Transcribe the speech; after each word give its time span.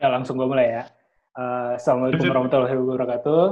Ya 0.00 0.08
langsung 0.08 0.40
gue 0.40 0.48
mulai 0.48 0.80
ya. 0.80 0.84
Eh, 1.36 1.76
Assalamualaikum 1.76 2.32
warahmatullahi 2.32 2.72
wabarakatuh. 2.72 3.42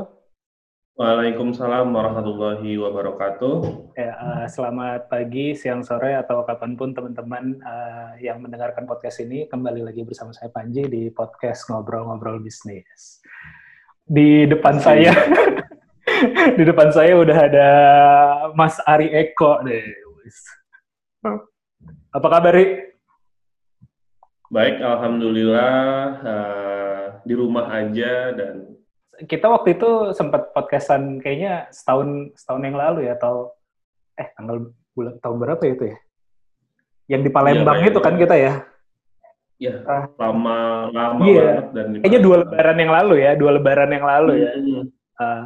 Waalaikumsalam 0.97 1.93
warahmatullahi 1.93 2.73
wabarakatuh. 2.80 3.55
Ya, 3.93 4.16
eh, 4.16 4.47
selamat 4.48 5.12
pagi, 5.12 5.52
siang, 5.52 5.84
sore, 5.84 6.16
atau 6.16 6.48
kapan 6.48 6.73
pun 6.73 6.97
teman-teman 6.97 7.52
eh, 7.61 8.33
yang 8.33 8.41
mendengarkan 8.41 8.88
podcast 8.88 9.21
ini 9.21 9.45
kembali 9.45 9.93
lagi 9.93 10.09
bersama 10.09 10.33
saya 10.33 10.48
Panji 10.48 10.88
di 10.88 11.12
podcast 11.12 11.69
ngobrol-ngobrol 11.69 12.41
bisnis. 12.41 13.21
Di 14.09 14.49
depan 14.49 14.80
saya, 14.80 15.12
di 16.57 16.65
depan 16.65 16.88
saya 16.96 17.12
udah 17.12 17.38
ada 17.45 17.71
Mas 18.57 18.80
Ari 18.88 19.12
Eko 19.12 19.60
deh. 19.69 19.85
Wis. 20.24 20.41
Apa 22.09 22.41
kabar, 22.41 22.57
Ri? 22.57 22.88
Baik, 24.48 24.80
alhamdulillah 24.80 25.77
eh, 26.25 27.05
di 27.23 27.35
rumah 27.37 27.68
aja 27.68 28.32
dan 28.32 28.65
Kita 29.18 29.51
waktu 29.51 29.74
itu 29.74 30.15
sempat 30.15 30.55
podcastan 30.55 31.18
kayaknya 31.18 31.66
setahun 31.74 32.32
setahun 32.38 32.63
yang 32.65 32.79
lalu 32.79 33.10
ya 33.10 33.18
atau 33.18 33.51
eh 34.15 34.30
tanggal 34.38 34.71
bulan 34.95 35.18
tahun 35.18 35.37
berapa 35.43 35.63
ya 35.66 35.73
itu 35.74 35.85
ya? 35.90 35.99
Yang 37.10 37.23
di 37.27 37.30
Palembang 37.35 37.79
Iya, 37.82 37.88
itu 37.90 37.99
kan 37.99 38.15
kita 38.15 38.35
ya. 38.38 38.52
ya 39.59 39.74
Ah. 39.85 40.07
lama 40.16 40.57
lama 40.95 41.23
Iya. 41.27 41.43
banget 41.45 41.66
dan 41.74 41.87
Kayaknya 41.99 42.21
dua 42.23 42.37
lebaran 42.46 42.79
yang 42.79 42.93
lalu 42.95 43.15
ya, 43.18 43.30
dua 43.35 43.51
lebaran 43.59 43.90
yang 43.90 44.05
lalu 44.07 44.33
ya. 44.38 44.51
Hmm, 44.55 44.85
Ah. 45.18 45.43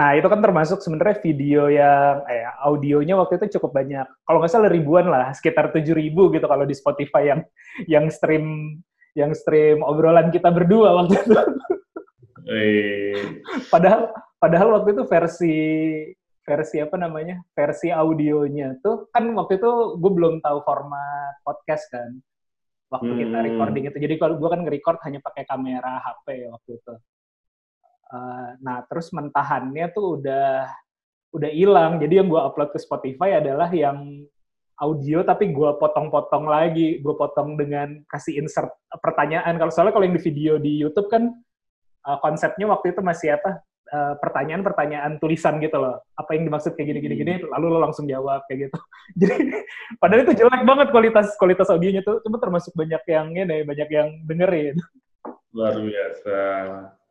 Nah 0.00 0.16
itu 0.16 0.24
kan 0.32 0.40
termasuk 0.40 0.80
sebenarnya 0.80 1.20
video 1.20 1.68
yang 1.68 2.24
eh 2.24 2.48
audionya 2.64 3.20
waktu 3.20 3.36
itu 3.36 3.60
cukup 3.60 3.76
banyak. 3.84 4.08
Kalau 4.24 4.40
nggak 4.40 4.48
salah 4.48 4.72
ribuan 4.72 5.12
lah, 5.12 5.28
sekitar 5.36 5.68
tujuh 5.76 5.92
ribu 5.92 6.32
gitu 6.32 6.48
kalau 6.48 6.64
di 6.64 6.72
Spotify 6.72 7.36
yang 7.36 7.40
yang 7.84 8.06
stream 8.08 8.80
yang 9.12 9.36
stream 9.36 9.84
obrolan 9.84 10.32
kita 10.32 10.48
berdua 10.48 11.04
waktu 11.04 11.20
itu. 11.20 11.36
padahal 13.68 14.10
padahal 14.40 14.68
waktu 14.80 14.96
itu 14.96 15.02
versi 15.04 15.56
versi 16.40 16.76
apa 16.82 16.96
namanya 16.98 17.38
versi 17.54 17.92
audionya 17.92 18.80
tuh 18.82 19.06
kan 19.14 19.28
waktu 19.36 19.60
itu 19.60 20.00
gue 20.00 20.10
belum 20.10 20.42
tahu 20.42 20.58
format 20.66 21.38
podcast 21.46 21.86
kan 21.92 22.16
waktu 22.90 23.12
kita 23.22 23.38
Hmm. 23.38 23.46
recording 23.46 23.84
itu 23.86 23.98
jadi 24.02 24.14
kalau 24.18 24.34
gue 24.40 24.48
kan 24.50 24.60
nge-record 24.66 24.98
hanya 25.06 25.20
pakai 25.22 25.46
kamera 25.46 26.02
HP 26.02 26.50
waktu 26.50 26.70
itu 26.80 26.94
Eh, 28.10 28.50
nah 28.58 28.82
terus 28.90 29.14
mentahannya 29.14 29.86
tuh 29.94 30.18
udah 30.18 30.66
udah 31.30 31.50
hilang. 31.54 32.02
Jadi 32.02 32.18
yang 32.18 32.28
gue 32.28 32.40
upload 32.42 32.74
ke 32.74 32.78
Spotify 32.82 33.38
adalah 33.38 33.70
yang 33.70 34.26
audio 34.82 35.22
tapi 35.22 35.54
gue 35.54 35.70
potong-potong 35.78 36.50
lagi. 36.50 36.98
Gue 36.98 37.14
potong 37.14 37.54
dengan 37.54 38.02
kasih 38.10 38.42
insert 38.42 38.74
pertanyaan. 38.98 39.54
Kalau 39.54 39.70
soalnya 39.70 39.94
kalau 39.94 40.06
yang 40.10 40.18
di 40.18 40.24
video 40.26 40.58
di 40.58 40.82
YouTube 40.82 41.06
kan 41.06 41.30
uh, 42.06 42.18
konsepnya 42.18 42.66
waktu 42.66 42.90
itu 42.90 43.00
masih 43.02 43.38
apa? 43.38 43.62
Uh, 43.90 44.14
pertanyaan-pertanyaan 44.22 45.18
tulisan 45.18 45.58
gitu 45.58 45.78
loh. 45.78 46.02
Apa 46.14 46.38
yang 46.38 46.46
dimaksud 46.46 46.78
kayak 46.78 46.94
gini-gini 46.94 47.14
gini 47.14 47.34
lalu 47.46 47.74
lo 47.74 47.78
langsung 47.78 48.10
jawab 48.10 48.42
kayak 48.50 48.70
gitu. 48.70 48.78
Jadi 49.22 49.34
padahal 50.02 50.22
itu 50.26 50.34
jelek 50.34 50.62
banget 50.66 50.88
kualitas 50.90 51.34
kualitas 51.38 51.70
audionya 51.70 52.02
tuh. 52.02 52.22
Cuma 52.26 52.42
termasuk 52.42 52.74
banyak 52.74 53.02
yang 53.06 53.26
ini 53.34 53.62
banyak 53.62 53.88
yang 53.90 54.08
dengerin. 54.26 54.78
Luar 55.50 55.74
biasa 55.78 56.38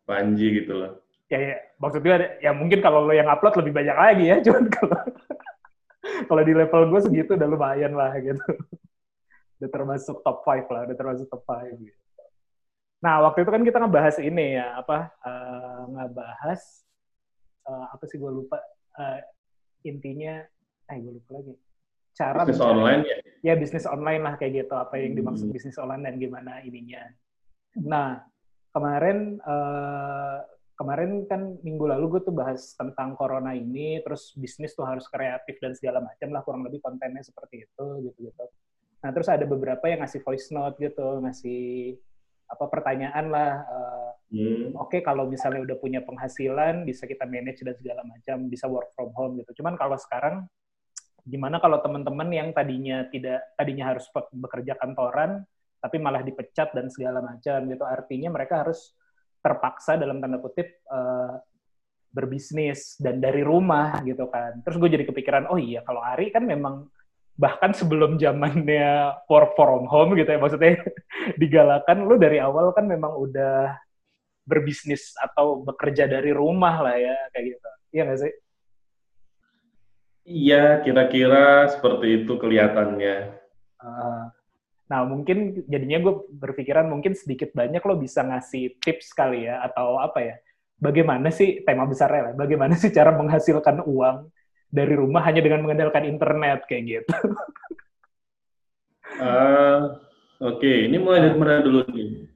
Panji 0.09 0.47
gitu 0.58 0.74
loh. 0.75 0.92
ya, 1.25 1.38
ya 1.40 1.56
maksudnya 1.78 2.14
ada- 2.16 2.34
ya 2.40 2.52
mungkin 2.52 2.80
kalau 2.80 3.06
lo 3.06 3.14
yang 3.14 3.30
upload 3.30 3.62
lebih 3.62 3.74
banyak 3.75 3.94
lagi 3.96 4.25
ya 4.25 4.38
cuman 4.46 4.66
kalau 4.68 5.00
kalau 6.25 6.42
di 6.42 6.53
level 6.53 6.90
gue 6.90 7.02
segitu 7.02 7.31
udah 7.34 7.46
lumayan 7.47 7.94
lah 7.94 8.18
gitu 8.18 8.42
udah 9.56 9.69
termasuk 9.69 10.18
top 10.19 10.42
5 10.42 10.66
lah 10.68 10.81
udah 10.84 10.96
termasuk 10.96 11.28
top 11.28 11.46
5 11.46 11.78
gitu. 11.78 11.94
nah 12.98 13.22
waktu 13.22 13.44
itu 13.44 13.52
kan 13.52 13.62
kita 13.62 13.78
ngebahas 13.78 14.18
ini 14.19 14.58
ya 14.58 14.75
apa 14.75 14.98
eh, 15.22 15.81
ngebahas 15.90 16.62
eh, 17.64 17.86
apa 17.90 18.03
sih 18.06 18.18
gue 18.18 18.31
lupa 18.34 18.58
Eh, 18.92 19.22
intinya 19.86 20.44
eh 20.86 20.98
gue 20.98 21.14
lupa 21.14 21.30
lagi 21.34 21.56
cara 22.12 22.42
Bisnis 22.42 22.58
mencari- 22.58 22.74
online 22.74 23.02
ya. 23.06 23.18
ya 23.40 23.53
bisnis 23.56 23.86
online 23.86 24.22
lah 24.22 24.34
kayak 24.36 24.53
gitu 24.59 24.75
apa 24.75 24.96
yang 24.98 25.14
dimaksud 25.14 25.48
Hmm. 25.48 25.56
bisnis 25.56 25.78
online 25.78 26.03
dan 26.03 26.16
gimana 26.18 26.59
ininya 26.59 27.00
nah 27.80 28.19
kemarin 28.74 29.40
eh, 29.41 30.38
kemarin 30.80 31.28
kan 31.28 31.59
minggu 31.59 31.85
lalu 31.91 32.18
gue 32.18 32.22
tuh 32.31 32.35
bahas 32.35 32.74
tentang 32.80 33.13
corona 33.19 33.52
ini 33.52 34.00
terus 34.00 34.31
bisnis 34.40 34.72
tuh 34.72 34.88
harus 34.88 35.09
kreatif 35.12 35.59
dan 35.59 35.75
segala 35.75 36.00
macam 36.00 36.30
lah 36.31 36.41
kurang 36.47 36.63
lebih 36.63 36.80
kontennya 36.80 37.19
seperti 37.19 37.68
itu 37.68 37.85
gitu 38.07 38.31
gitu 38.31 38.46
nah 39.00 39.12
terus 39.12 39.28
ada 39.28 39.44
beberapa 39.44 39.88
yang 39.88 40.03
ngasih 40.03 40.24
voice 40.24 40.52
note 40.52 40.80
gitu 40.80 41.19
ngasih 41.24 41.96
apa 42.50 42.66
pertanyaan 42.72 43.25
lah 43.28 43.52
eh, 43.63 44.09
Hmm. 44.30 44.78
oke 44.78 45.01
kalau 45.01 45.25
misalnya 45.25 45.66
udah 45.66 45.78
punya 45.81 46.06
penghasilan 46.06 46.86
bisa 46.86 47.09
kita 47.09 47.25
manage 47.25 47.66
dan 47.66 47.74
segala 47.74 48.06
macam 48.06 48.46
bisa 48.46 48.69
work 48.69 48.94
from 48.94 49.09
home 49.18 49.41
gitu 49.41 49.57
cuman 49.62 49.74
kalau 49.74 49.97
sekarang 49.97 50.46
gimana 51.25 51.57
kalau 51.57 51.81
teman-teman 51.81 52.30
yang 52.30 52.53
tadinya 52.53 53.09
tidak 53.09 53.41
tadinya 53.57 53.90
harus 53.90 54.06
bekerja 54.30 54.78
kantoran 54.78 55.50
tapi 55.79 55.97
malah 55.97 56.22
dipecat 56.23 56.75
dan 56.75 56.91
segala 56.91 57.23
macam 57.23 57.57
gitu. 57.67 57.84
Artinya 57.84 58.29
mereka 58.29 58.67
harus 58.67 58.94
terpaksa 59.40 59.95
dalam 59.95 60.19
tanda 60.19 60.38
kutip 60.40 60.67
eh, 60.67 61.34
berbisnis 62.12 63.00
dan 63.00 63.23
dari 63.23 63.41
rumah 63.41 64.03
gitu 64.03 64.28
kan. 64.28 64.59
Terus 64.62 64.78
gue 64.78 64.89
jadi 65.00 65.06
kepikiran 65.07 65.47
oh 65.50 65.57
iya 65.57 65.81
kalau 65.88 66.03
Ari 66.03 66.29
kan 66.29 66.44
memang 66.44 66.89
bahkan 67.39 67.72
sebelum 67.72 68.19
zamannya 68.19 69.16
work 69.31 69.56
from 69.56 69.88
home 69.88 70.12
gitu 70.19 70.28
ya 70.28 70.39
maksudnya 70.44 70.75
digalakan 71.41 72.03
lu 72.03 72.19
dari 72.19 72.35
awal 72.44 72.75
kan 72.75 72.84
memang 72.84 73.16
udah 73.16 73.79
berbisnis 74.44 75.16
atau 75.16 75.63
bekerja 75.63 76.09
dari 76.09 76.34
rumah 76.34 76.81
lah 76.84 76.95
ya 76.97 77.16
kayak 77.31 77.45
gitu. 77.56 77.69
Iya 77.94 78.01
nggak 78.09 78.22
sih? 78.25 78.34
Iya, 80.29 80.85
kira-kira 80.85 81.66
seperti 81.73 82.22
itu 82.22 82.38
kelihatannya. 82.38 83.34
Uh, 83.81 84.29
nah 84.89 85.05
mungkin 85.05 85.63
jadinya 85.69 86.01
gue 86.01 86.13
berpikiran 86.33 86.89
mungkin 86.89 87.13
sedikit 87.13 87.53
banyak 87.53 87.77
lo 87.85 87.94
bisa 87.95 88.25
ngasih 88.25 88.81
tips 88.81 89.13
kali 89.13 89.45
ya 89.45 89.61
atau 89.61 90.01
apa 90.01 90.19
ya 90.19 90.35
bagaimana 90.81 91.29
sih 91.29 91.61
tema 91.61 91.85
besarnya 91.85 92.31
lah 92.31 92.33
bagaimana 92.33 92.73
sih 92.73 92.89
cara 92.89 93.13
menghasilkan 93.13 93.85
uang 93.85 94.33
dari 94.69 94.94
rumah 94.97 95.22
hanya 95.25 95.45
dengan 95.45 95.61
mengandalkan 95.61 96.09
internet 96.09 96.66
kayak 96.66 96.83
gitu 96.85 97.13
Ah, 99.22 99.97
Oke, 100.39 100.88
ini 100.88 100.95
mulai 100.95 101.19
dari 101.27 101.35
mana 101.35 101.59
dulu 101.59 101.83
nih? 101.91 102.31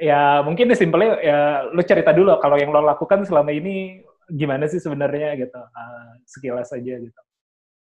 ya 0.00 0.40
mungkin 0.46 0.70
deh 0.70 0.78
simpelnya 0.78 1.18
ya 1.20 1.38
lo 1.68 1.82
cerita 1.82 2.14
dulu 2.14 2.38
kalau 2.40 2.56
yang 2.56 2.70
lo 2.72 2.80
lakukan 2.80 3.26
selama 3.26 3.50
ini 3.52 4.00
gimana 4.30 4.64
sih 4.70 4.80
sebenarnya 4.80 5.34
gitu 5.36 5.58
Uh, 5.58 6.10
sekilas 6.24 6.70
aja 6.72 6.94
gitu 6.96 7.20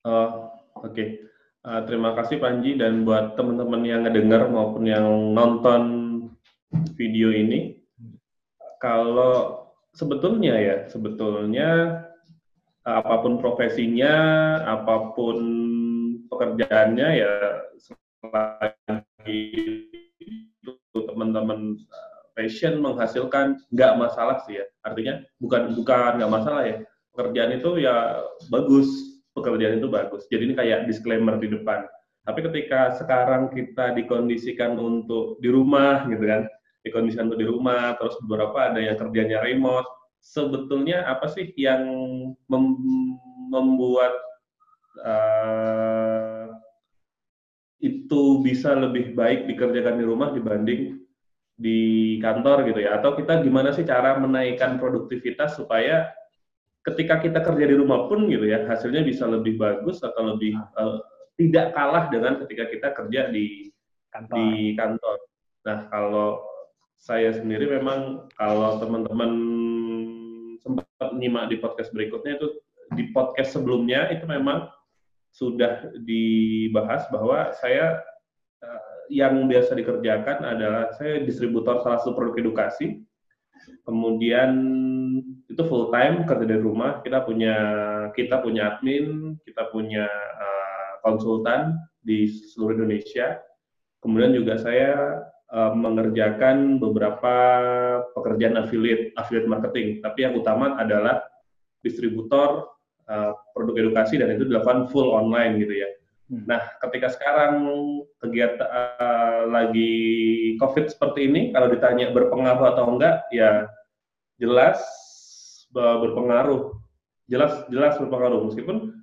Oh, 0.06 0.54
oke. 0.86 1.18
Uh, 1.66 1.82
terima 1.82 2.14
kasih 2.14 2.38
Panji 2.38 2.78
dan 2.78 3.02
buat 3.02 3.34
teman-teman 3.34 3.82
yang 3.82 4.06
ngedengar 4.06 4.46
maupun 4.46 4.86
yang 4.86 5.34
nonton 5.34 5.82
video 6.94 7.34
ini. 7.34 7.82
Kalau 8.78 9.66
sebetulnya 9.90 10.54
ya, 10.62 10.76
sebetulnya 10.86 11.70
uh, 12.86 13.02
apa 13.02 13.18
pun 13.18 13.42
profesinya, 13.42 14.14
apa 14.62 15.10
pun 15.18 15.38
pekerjaannya 16.30 17.08
ya 17.18 17.34
selagi 17.82 19.42
itu 20.22 20.70
teman-teman 20.94 21.74
uh, 21.74 22.18
passion 22.38 22.78
menghasilkan 22.78 23.58
nggak 23.74 23.98
masalah 23.98 24.38
sih 24.46 24.62
ya. 24.62 24.70
Artinya 24.86 25.18
bukan 25.42 25.74
bukan 25.74 26.22
nggak 26.22 26.30
masalah 26.30 26.62
ya. 26.62 26.78
Pekerjaan 27.10 27.58
itu 27.58 27.82
ya 27.82 28.22
bagus 28.54 28.86
pekerjaan 29.36 29.76
itu 29.76 29.92
bagus. 29.92 30.24
Jadi 30.32 30.50
ini 30.50 30.54
kayak 30.56 30.88
disclaimer 30.88 31.36
di 31.36 31.52
depan. 31.52 31.84
Tapi 32.26 32.40
ketika 32.50 32.96
sekarang 32.96 33.52
kita 33.52 33.94
dikondisikan 33.94 34.74
untuk 34.80 35.38
di 35.38 35.52
rumah 35.52 36.08
gitu 36.08 36.24
kan, 36.24 36.48
dikondisikan 36.82 37.30
untuk 37.30 37.40
di 37.44 37.46
rumah, 37.46 37.94
terus 38.00 38.16
beberapa 38.24 38.72
ada 38.72 38.80
yang 38.82 38.98
kerjanya 38.98 39.44
remote, 39.44 39.86
sebetulnya 40.18 41.06
apa 41.06 41.30
sih 41.30 41.54
yang 41.54 41.86
mem- 42.50 43.14
membuat 43.52 44.10
uh, 45.06 46.50
itu 47.78 48.42
bisa 48.42 48.74
lebih 48.74 49.14
baik 49.14 49.46
dikerjakan 49.46 50.00
di 50.00 50.04
rumah 50.08 50.34
dibanding 50.34 50.98
di 51.56 51.80
kantor 52.20 52.68
gitu 52.68 52.84
ya 52.84 53.00
atau 53.00 53.16
kita 53.16 53.40
gimana 53.40 53.72
sih 53.72 53.86
cara 53.86 54.18
menaikkan 54.20 54.76
produktivitas 54.76 55.56
supaya 55.56 56.12
ketika 56.86 57.18
kita 57.18 57.42
kerja 57.42 57.66
di 57.66 57.74
rumah 57.74 58.06
pun 58.06 58.30
gitu 58.30 58.46
ya 58.46 58.62
hasilnya 58.64 59.02
bisa 59.02 59.26
lebih 59.26 59.58
bagus 59.58 60.00
atau 60.06 60.34
lebih 60.34 60.54
uh, 60.78 61.02
tidak 61.36 61.74
kalah 61.74 62.08
dengan 62.08 62.38
ketika 62.46 62.64
kita 62.70 62.88
kerja 62.94 63.28
di 63.28 63.68
Kantor. 64.08 64.36
di 64.38 64.72
kantor. 64.72 65.16
Nah 65.68 65.78
kalau 65.92 66.40
saya 66.96 67.36
sendiri 67.36 67.68
memang 67.68 68.24
kalau 68.40 68.80
teman-teman 68.80 69.30
sempat 70.64 71.12
menyimak 71.12 71.52
di 71.52 71.60
podcast 71.60 71.92
berikutnya 71.92 72.40
itu 72.40 72.48
di 72.96 73.12
podcast 73.12 73.52
sebelumnya 73.52 74.08
itu 74.08 74.24
memang 74.24 74.70
sudah 75.36 75.92
dibahas 76.00 77.04
bahwa 77.12 77.52
saya 77.60 78.00
uh, 78.64 78.82
yang 79.12 79.44
biasa 79.44 79.76
dikerjakan 79.76 80.48
adalah 80.48 80.88
saya 80.96 81.20
distributor 81.20 81.84
salah 81.84 82.00
satu 82.00 82.16
produk 82.16 82.48
edukasi. 82.48 83.04
Kemudian 83.84 84.50
itu 85.56 85.64
full 85.64 85.88
time 85.88 86.28
kerja 86.28 86.44
dari 86.44 86.60
rumah. 86.60 87.00
Kita 87.00 87.24
punya 87.24 87.56
kita 88.12 88.44
punya 88.44 88.76
admin, 88.76 89.40
kita 89.48 89.72
punya 89.72 90.04
uh, 90.36 90.92
konsultan 91.00 91.80
di 92.04 92.28
seluruh 92.28 92.76
Indonesia. 92.84 93.40
Kemudian 94.04 94.36
juga 94.36 94.60
saya 94.60 95.24
uh, 95.48 95.72
mengerjakan 95.72 96.76
beberapa 96.76 97.34
pekerjaan 98.12 98.60
affiliate 98.60 99.16
affiliate 99.16 99.48
marketing. 99.48 100.04
Tapi 100.04 100.28
yang 100.28 100.36
utama 100.36 100.76
adalah 100.76 101.24
distributor 101.80 102.68
uh, 103.08 103.32
produk 103.56 103.88
edukasi 103.88 104.20
dan 104.20 104.36
itu 104.36 104.44
dilakukan 104.44 104.92
full 104.92 105.08
online 105.08 105.56
gitu 105.56 105.72
ya. 105.72 105.88
Hmm. 106.28 106.44
Nah, 106.44 106.60
ketika 106.84 107.16
sekarang 107.16 107.64
kegiatan 108.20 108.68
uh, 108.68 109.48
lagi 109.48 109.94
COVID 110.60 110.92
seperti 110.92 111.32
ini, 111.32 111.40
kalau 111.56 111.72
ditanya 111.72 112.12
berpengaruh 112.12 112.76
atau 112.76 112.92
enggak, 112.92 113.24
ya 113.32 113.70
jelas 114.36 115.05
berpengaruh. 115.72 116.74
Jelas 117.26 117.66
jelas 117.72 117.98
berpengaruh 117.98 118.46
meskipun 118.46 119.02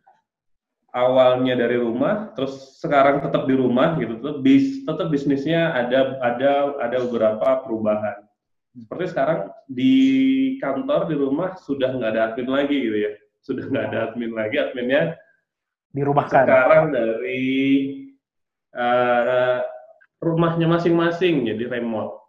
awalnya 0.93 1.57
dari 1.57 1.75
rumah, 1.75 2.31
terus 2.37 2.79
sekarang 2.79 3.19
tetap 3.19 3.49
di 3.49 3.57
rumah 3.57 3.97
gitu, 3.99 4.21
tetap 4.21 4.39
bis 4.45 4.85
tetap 4.85 5.07
bisnisnya 5.09 5.73
ada 5.73 6.21
ada 6.23 6.77
ada 6.79 6.97
beberapa 7.03 7.65
perubahan. 7.65 8.23
Seperti 8.73 9.11
sekarang 9.11 9.51
di 9.69 9.93
kantor 10.61 11.09
di 11.09 11.15
rumah 11.17 11.57
sudah 11.59 11.93
nggak 11.93 12.11
ada 12.15 12.21
admin 12.31 12.49
lagi 12.49 12.77
gitu 12.79 12.97
ya, 13.09 13.11
sudah 13.43 13.63
nggak 13.67 13.85
ada 13.91 13.99
admin 14.09 14.33
lagi, 14.33 14.55
adminnya 14.61 15.03
dirumahkan. 15.93 16.45
Sekarang 16.45 16.85
dari 16.89 17.43
uh, 18.73 19.61
rumahnya 20.23 20.65
masing-masing 20.71 21.43
jadi 21.43 21.67
remote. 21.67 22.22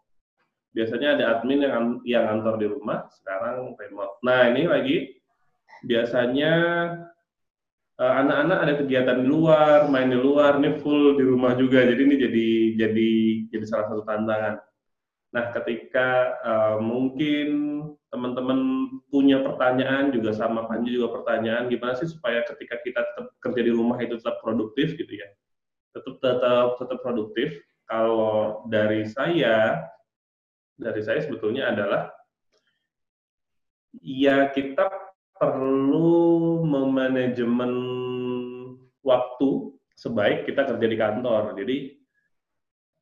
Biasanya 0.75 1.09
ada 1.15 1.25
admin 1.39 1.63
yang 1.63 1.87
yang 2.03 2.25
kantor 2.27 2.55
di 2.59 2.67
rumah, 2.67 3.07
sekarang 3.15 3.79
remote. 3.79 4.19
Nah 4.27 4.51
ini 4.51 4.67
lagi 4.67 4.97
biasanya 5.87 6.53
anak-anak 7.95 8.59
uh, 8.59 8.63
ada 8.67 8.75
kegiatan 8.83 9.23
di 9.23 9.27
luar, 9.31 9.87
main 9.87 10.11
di 10.11 10.19
luar, 10.19 10.59
ini 10.59 10.83
full 10.83 11.15
di 11.15 11.25
rumah 11.25 11.55
juga. 11.55 11.87
Jadi 11.87 12.01
ini 12.03 12.17
jadi 12.19 12.49
jadi 12.75 13.11
jadi 13.55 13.65
salah 13.71 13.87
satu 13.95 14.03
tantangan. 14.03 14.59
Nah, 15.35 15.51
ketika 15.51 16.39
uh, 16.47 16.79
mungkin 16.79 17.47
teman-teman 18.15 18.87
punya 19.11 19.43
pertanyaan 19.43 20.15
juga 20.15 20.31
sama 20.31 20.71
Panji 20.71 20.95
juga 20.95 21.11
pertanyaan 21.11 21.67
gimana 21.67 21.99
sih 21.99 22.07
supaya 22.07 22.47
ketika 22.47 22.79
kita 22.87 23.03
tetap 23.03 23.35
kerja 23.43 23.61
di 23.67 23.73
rumah 23.75 23.99
itu 23.99 24.15
tetap 24.15 24.39
produktif 24.39 24.95
gitu 24.95 25.11
ya. 25.11 25.27
Tetap 25.95 26.23
tetap 26.23 26.69
tetap 26.79 26.99
produktif. 27.03 27.63
Kalau 27.91 28.63
dari 28.71 29.07
saya 29.11 29.83
dari 30.75 31.01
saya 31.03 31.23
sebetulnya 31.23 31.71
adalah 31.71 32.11
ya 34.03 34.51
kita 34.51 34.91
perlu 35.35 36.63
memanajemen 36.67 37.73
waktu 39.03 39.75
sebaik 39.95 40.47
kita 40.47 40.67
kerja 40.67 40.87
di 40.87 40.97
kantor. 40.99 41.43
Jadi 41.59 41.77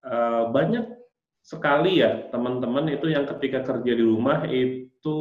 uh, 0.05 0.53
banyak 0.53 0.87
sekali 1.43 1.99
ya 2.01 2.31
teman-teman 2.31 2.87
itu 2.93 3.11
yang 3.11 3.27
ketika 3.27 3.67
kerja 3.67 3.93
di 3.99 4.05
rumah 4.05 4.47
itu 4.47 5.21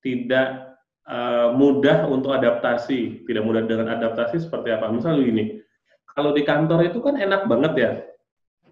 tidak 0.00 0.76
uh, 1.08 1.52
mudah 1.54 2.08
untuk 2.08 2.34
adaptasi, 2.36 3.24
tidak 3.24 3.44
mudah 3.44 3.64
dengan 3.64 3.96
adaptasi 4.00 4.40
seperti 4.42 4.72
apa. 4.72 4.88
Misalnya 4.92 5.22
gini, 5.24 5.44
kalau 6.12 6.32
di 6.32 6.42
kantor 6.44 6.88
itu 6.88 6.98
kan 7.00 7.16
enak 7.20 7.46
banget 7.46 7.72
ya, 7.76 7.90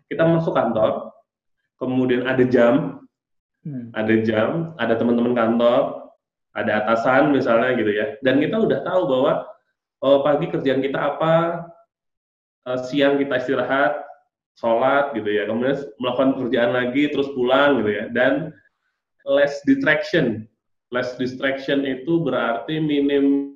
kita 0.08 0.24
masuk 0.24 0.56
kantor, 0.56 1.07
kemudian 1.78 2.26
ada 2.26 2.44
jam, 2.44 3.02
hmm. 3.62 3.94
ada 3.94 4.14
jam, 4.26 4.74
ada 4.76 4.94
teman-teman 4.98 5.34
kantor, 5.34 6.10
ada 6.54 6.84
atasan 6.84 7.30
misalnya 7.30 7.78
gitu 7.78 7.92
ya, 7.94 8.06
dan 8.20 8.42
kita 8.42 8.58
udah 8.58 8.82
tahu 8.82 9.02
bahwa 9.06 9.32
oh, 10.02 10.22
pagi 10.26 10.50
kerjaan 10.50 10.82
kita 10.82 10.98
apa, 10.98 11.64
uh, 12.66 12.78
siang 12.82 13.18
kita 13.18 13.38
istirahat, 13.38 14.02
sholat 14.58 15.14
gitu 15.14 15.30
ya, 15.30 15.46
kemudian 15.46 15.78
melakukan 16.02 16.34
pekerjaan 16.34 16.70
lagi, 16.74 17.06
terus 17.14 17.30
pulang 17.32 17.82
gitu 17.82 17.90
ya, 17.94 18.04
dan 18.10 18.50
less 19.28 19.62
distraction. 19.64 20.48
Less 20.88 21.20
distraction 21.20 21.84
itu 21.84 22.24
berarti 22.24 22.80
minim 22.80 23.52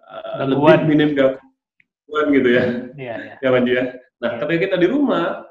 uh, 0.00 0.48
lebih 0.48 0.88
minim 0.88 1.12
gangguan 1.12 2.26
gitu 2.32 2.48
ya. 2.50 2.64
Iya, 2.96 3.14
iya. 3.20 3.34
Ya, 3.38 3.48
ya. 3.52 3.82
Nah, 4.24 4.30
ya. 4.32 4.36
ketika 4.40 4.60
kita 4.64 4.76
di 4.80 4.88
rumah, 4.88 5.43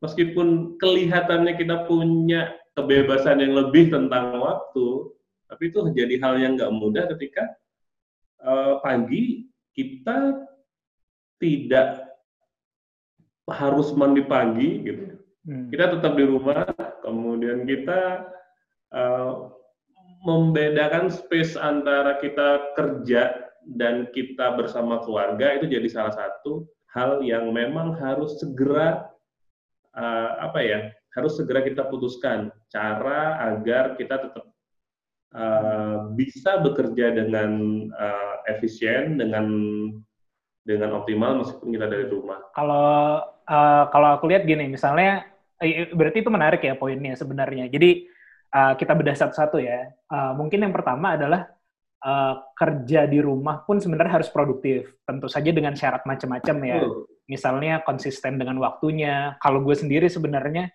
meskipun 0.00 0.76
kelihatannya 0.80 1.56
kita 1.56 1.84
punya 1.86 2.56
kebebasan 2.76 3.40
yang 3.44 3.56
lebih 3.56 3.92
tentang 3.92 4.40
waktu, 4.40 5.12
tapi 5.48 5.68
itu 5.68 5.78
jadi 5.92 6.14
hal 6.20 6.34
yang 6.40 6.52
nggak 6.56 6.74
mudah 6.74 7.04
ketika 7.16 7.44
uh, 8.44 8.80
pagi 8.80 9.48
kita 9.76 10.40
tidak 11.40 12.10
harus 13.50 13.90
mandi 13.96 14.22
pagi 14.22 14.84
gitu. 14.84 15.04
Hmm. 15.48 15.72
Kita 15.72 15.96
tetap 15.96 16.14
di 16.14 16.24
rumah, 16.28 16.68
kemudian 17.02 17.64
kita 17.64 18.28
uh, 18.92 19.50
membedakan 20.22 21.08
space 21.08 21.56
antara 21.56 22.20
kita 22.20 22.76
kerja 22.76 23.50
dan 23.76 24.08
kita 24.12 24.56
bersama 24.56 25.00
keluarga 25.04 25.56
itu 25.56 25.68
jadi 25.68 25.88
salah 25.88 26.12
satu 26.12 26.68
hal 26.92 27.24
yang 27.24 27.52
memang 27.52 27.96
harus 27.96 28.36
segera 28.40 29.08
uh, 29.96 30.30
apa 30.44 30.60
ya 30.62 30.80
harus 31.16 31.34
segera 31.34 31.62
kita 31.66 31.86
putuskan 31.90 32.54
cara 32.70 33.40
agar 33.50 33.98
kita 33.98 34.18
tetap 34.22 34.46
uh, 35.34 36.10
bisa 36.14 36.62
bekerja 36.62 37.10
dengan 37.14 37.50
uh, 37.90 38.34
efisien 38.46 39.18
dengan 39.18 39.46
dengan 40.60 41.02
optimal 41.02 41.42
meskipun 41.42 41.72
kita 41.74 41.86
dari 41.90 42.06
rumah. 42.06 42.38
Kalau 42.54 43.24
uh, 43.26 43.84
kalau 43.90 44.08
aku 44.14 44.30
lihat 44.30 44.46
gini, 44.46 44.70
misalnya 44.70 45.26
berarti 45.92 46.22
itu 46.24 46.30
menarik 46.32 46.62
ya 46.62 46.78
poinnya 46.78 47.18
sebenarnya. 47.18 47.66
Jadi 47.68 48.06
uh, 48.54 48.72
kita 48.78 48.92
bedah 48.94 49.16
satu-satu 49.16 49.58
ya. 49.58 49.90
Uh, 50.06 50.32
mungkin 50.38 50.62
yang 50.62 50.72
pertama 50.72 51.18
adalah 51.18 51.50
uh, 52.04 52.34
kerja 52.56 53.06
di 53.06 53.18
rumah 53.20 53.62
pun 53.64 53.80
sebenarnya 53.80 54.20
harus 54.20 54.30
produktif. 54.32 54.96
Tentu 55.04 55.28
saja 55.28 55.50
dengan 55.52 55.76
syarat 55.76 56.04
macam-macam 56.04 56.56
ya. 56.64 56.78
Misalnya 57.30 57.84
konsisten 57.86 58.40
dengan 58.40 58.58
waktunya. 58.58 59.36
Kalau 59.38 59.62
gue 59.62 59.76
sendiri 59.76 60.08
sebenarnya 60.10 60.68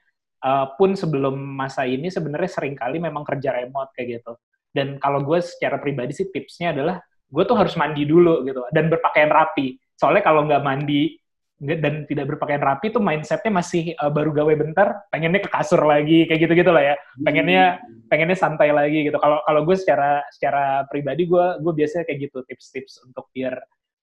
uh, 0.46 0.74
pun 0.78 0.94
sebelum 0.94 1.36
masa 1.36 1.84
ini 1.90 2.08
sebenarnya 2.08 2.50
sering 2.50 2.78
kali 2.78 3.02
memang 3.02 3.26
kerja 3.26 3.54
remote 3.54 3.92
kayak 3.98 4.22
gitu. 4.22 4.34
Dan 4.76 5.00
kalau 5.00 5.24
gue 5.24 5.40
secara 5.40 5.80
pribadi 5.80 6.12
sih 6.12 6.28
tipsnya 6.30 6.76
adalah 6.76 7.00
gue 7.26 7.44
tuh 7.48 7.58
harus 7.58 7.74
mandi 7.76 8.06
dulu 8.06 8.46
gitu 8.46 8.62
dan 8.72 8.92
berpakaian 8.92 9.32
rapi. 9.32 9.80
Soalnya 9.96 10.24
kalau 10.24 10.44
nggak 10.46 10.62
mandi 10.62 11.16
dan 11.56 12.04
tidak 12.04 12.36
berpakaian 12.36 12.60
rapi 12.60 12.92
tuh 12.92 13.00
mindsetnya 13.00 13.48
masih 13.48 13.96
uh, 13.96 14.12
baru 14.12 14.36
gawe 14.36 14.54
bentar 14.60 15.08
pengennya 15.08 15.40
ke 15.40 15.48
kasur 15.48 15.80
lagi 15.88 16.28
kayak 16.28 16.40
gitu 16.44 16.54
gitu 16.60 16.72
lah 16.76 16.84
ya. 16.92 16.96
Pengennya 17.24 17.80
pengennya 18.12 18.36
santai 18.36 18.76
lagi 18.76 19.08
gitu. 19.08 19.16
Kalau 19.16 19.40
kalau 19.48 19.62
gue 19.64 19.76
secara 19.80 20.20
secara 20.36 20.84
pribadi 20.92 21.24
gue 21.24 21.46
gue 21.64 21.74
biasanya 21.74 22.04
kayak 22.12 22.20
gitu 22.28 22.44
tips-tips 22.44 23.08
untuk 23.08 23.32
biar 23.32 23.56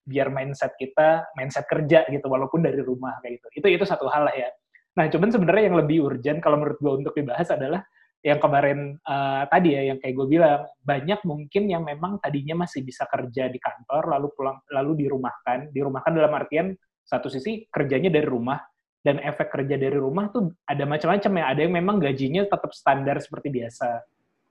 biar 0.03 0.33
mindset 0.33 0.75
kita 0.81 1.29
mindset 1.37 1.69
kerja 1.69 2.09
gitu 2.09 2.27
walaupun 2.27 2.65
dari 2.65 2.81
rumah 2.81 3.21
kayak 3.21 3.45
gitu. 3.45 3.47
Itu 3.61 3.67
itu 3.69 3.85
satu 3.85 4.09
hal 4.09 4.33
lah 4.33 4.35
ya. 4.35 4.49
Nah 4.97 5.13
cuman 5.13 5.29
sebenarnya 5.29 5.69
yang 5.69 5.77
lebih 5.77 6.09
urgent 6.09 6.41
kalau 6.41 6.57
menurut 6.57 6.81
gue 6.81 6.93
untuk 7.05 7.13
dibahas 7.13 7.53
adalah 7.53 7.85
yang 8.23 8.39
kemarin 8.39 8.97
uh, 9.03 9.45
tadi 9.51 9.75
ya 9.75 9.93
yang 9.93 9.99
kayak 9.99 10.15
gue 10.15 10.27
bilang 10.31 10.63
banyak 10.81 11.21
mungkin 11.27 11.67
yang 11.67 11.83
memang 11.83 12.23
tadinya 12.23 12.65
masih 12.65 12.87
bisa 12.87 13.03
kerja 13.11 13.51
di 13.51 13.59
kantor 13.61 14.09
lalu 14.09 14.33
pulang 14.33 14.57
lalu 14.73 15.05
dirumahkan. 15.05 15.69
Dirumahkan 15.69 16.13
dalam 16.17 16.33
artian 16.33 16.73
satu 17.03 17.29
sisi 17.29 17.67
kerjanya 17.69 18.09
dari 18.09 18.25
rumah 18.27 18.59
dan 19.03 19.19
efek 19.19 19.51
kerja 19.51 19.75
dari 19.75 19.99
rumah 19.99 20.31
tuh 20.31 20.55
ada 20.63 20.87
macam-macam 20.87 21.33
ya. 21.43 21.45
Ada 21.51 21.61
yang 21.67 21.75
memang 21.75 21.97
gajinya 21.99 22.47
tetap 22.47 22.71
standar 22.71 23.19
seperti 23.19 23.51
biasa. 23.51 23.99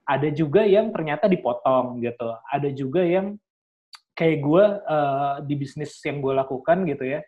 Ada 0.04 0.28
juga 0.28 0.62
yang 0.68 0.92
ternyata 0.92 1.24
dipotong 1.26 2.04
gitu. 2.04 2.28
Ada 2.52 2.68
juga 2.76 3.00
yang 3.00 3.40
kayak 4.12 4.38
gue 4.44 4.64
uh, 4.84 5.36
di 5.40 5.54
bisnis 5.56 5.96
yang 6.04 6.20
gue 6.20 6.36
lakukan 6.36 6.84
gitu 6.84 7.04
ya. 7.18 7.20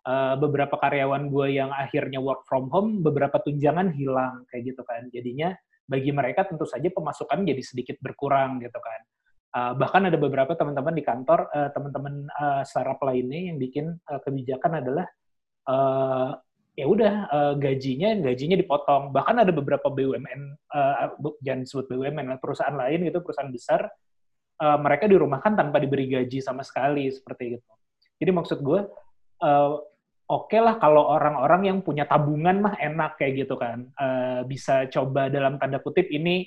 eh, 0.00 0.34
beberapa 0.40 0.80
karyawan 0.80 1.28
gue 1.28 1.60
yang 1.60 1.68
akhirnya 1.76 2.24
work 2.24 2.48
from 2.48 2.72
home, 2.72 3.04
beberapa 3.04 3.36
tunjangan 3.36 3.92
hilang 3.92 4.48
kayak 4.48 4.72
gitu 4.72 4.80
kan. 4.80 5.04
Jadinya 5.12 5.52
bagi 5.84 6.08
mereka 6.08 6.48
tentu 6.48 6.64
saja 6.64 6.88
pemasukan 6.88 7.44
jadi 7.44 7.60
sedikit 7.60 8.00
berkurang 8.00 8.64
gitu 8.64 8.80
kan. 8.80 9.00
Uh, 9.50 9.74
bahkan 9.74 10.06
ada 10.06 10.14
beberapa 10.14 10.54
teman-teman 10.54 10.94
di 10.94 11.02
kantor, 11.02 11.50
uh, 11.50 11.74
teman-teman 11.74 12.30
uh, 12.38 12.62
startup 12.62 13.02
lainnya 13.02 13.50
yang 13.50 13.58
bikin 13.58 13.98
uh, 14.06 14.22
kebijakan 14.22 14.78
adalah 14.78 15.06
uh, 15.66 16.38
ya 16.78 16.86
udah 16.86 17.14
uh, 17.26 17.54
gajinya 17.58 18.14
gajinya 18.22 18.54
dipotong. 18.54 19.10
Bahkan 19.10 19.42
ada 19.42 19.50
beberapa 19.50 19.90
BUMN, 19.90 20.40
uh, 20.70 21.18
jangan 21.42 21.66
sebut 21.66 21.90
BUMN, 21.90 22.38
perusahaan 22.38 22.78
lain 22.78 23.10
gitu, 23.10 23.18
perusahaan 23.26 23.50
besar, 23.50 23.90
uh, 24.62 24.78
mereka 24.78 25.10
dirumahkan 25.10 25.58
tanpa 25.58 25.82
diberi 25.82 26.06
gaji 26.06 26.38
sama 26.38 26.62
sekali 26.62 27.10
seperti 27.10 27.58
itu. 27.58 27.72
Jadi 28.22 28.30
maksud 28.30 28.62
gue, 28.62 28.80
uh, 29.42 29.70
oke 30.30 30.46
okay 30.46 30.62
lah 30.62 30.78
kalau 30.78 31.10
orang-orang 31.10 31.74
yang 31.74 31.78
punya 31.82 32.06
tabungan 32.06 32.62
mah 32.62 32.78
enak 32.78 33.18
kayak 33.18 33.44
gitu 33.44 33.58
kan, 33.58 33.90
uh, 33.98 34.46
bisa 34.46 34.86
coba 34.94 35.26
dalam 35.26 35.58
tanda 35.58 35.82
kutip 35.82 36.06
ini 36.06 36.46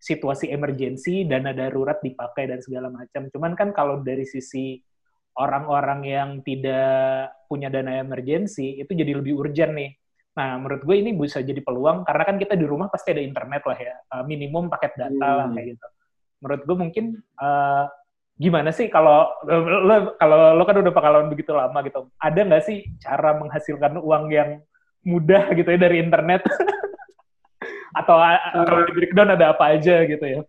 situasi 0.00 0.48
emergensi, 0.48 1.28
dana 1.28 1.52
darurat 1.52 2.00
dipakai 2.00 2.48
dan 2.48 2.64
segala 2.64 2.88
macam. 2.88 3.28
Cuman 3.28 3.52
kan 3.52 3.68
kalau 3.76 4.00
dari 4.00 4.24
sisi 4.24 4.80
orang-orang 5.36 6.00
yang 6.08 6.30
tidak 6.40 7.36
punya 7.44 7.68
dana 7.68 8.00
emergensi, 8.00 8.80
itu 8.80 8.90
jadi 8.96 9.12
lebih 9.12 9.36
urgent 9.36 9.76
nih. 9.76 9.92
Nah, 10.40 10.56
menurut 10.56 10.88
gue 10.88 10.96
ini 10.96 11.12
bisa 11.12 11.44
jadi 11.44 11.60
peluang, 11.60 12.08
karena 12.08 12.22
kan 12.24 12.36
kita 12.40 12.56
di 12.56 12.64
rumah 12.64 12.88
pasti 12.88 13.12
ada 13.12 13.20
internet 13.20 13.62
lah 13.68 13.78
ya, 13.78 13.94
uh, 14.16 14.24
minimum 14.24 14.72
paket 14.72 14.96
data 14.96 15.12
hmm. 15.12 15.36
lah 15.36 15.46
kayak 15.52 15.66
gitu. 15.76 15.86
Menurut 16.40 16.62
gue 16.64 16.76
mungkin 16.80 17.04
uh, 17.36 17.84
gimana 18.40 18.72
sih 18.72 18.88
kalau 18.88 19.28
lo 19.44 20.16
kalau 20.16 20.56
lo 20.56 20.64
kan 20.64 20.80
udah 20.80 20.92
pengalaman 20.96 21.28
begitu 21.28 21.52
lama 21.52 21.76
gitu, 21.84 22.08
ada 22.16 22.40
nggak 22.40 22.64
sih 22.64 22.88
cara 22.96 23.36
menghasilkan 23.36 24.00
uang 24.00 24.32
yang 24.32 24.64
mudah 25.04 25.52
gitu 25.52 25.68
ya 25.68 25.76
dari 25.76 26.00
internet? 26.00 26.40
atau 27.94 28.16
uh, 28.18 28.64
kalau 28.66 28.82
di 28.86 28.92
breakdown 28.94 29.34
ada 29.34 29.54
apa 29.54 29.74
aja 29.74 30.06
gitu 30.06 30.22
ya? 30.22 30.40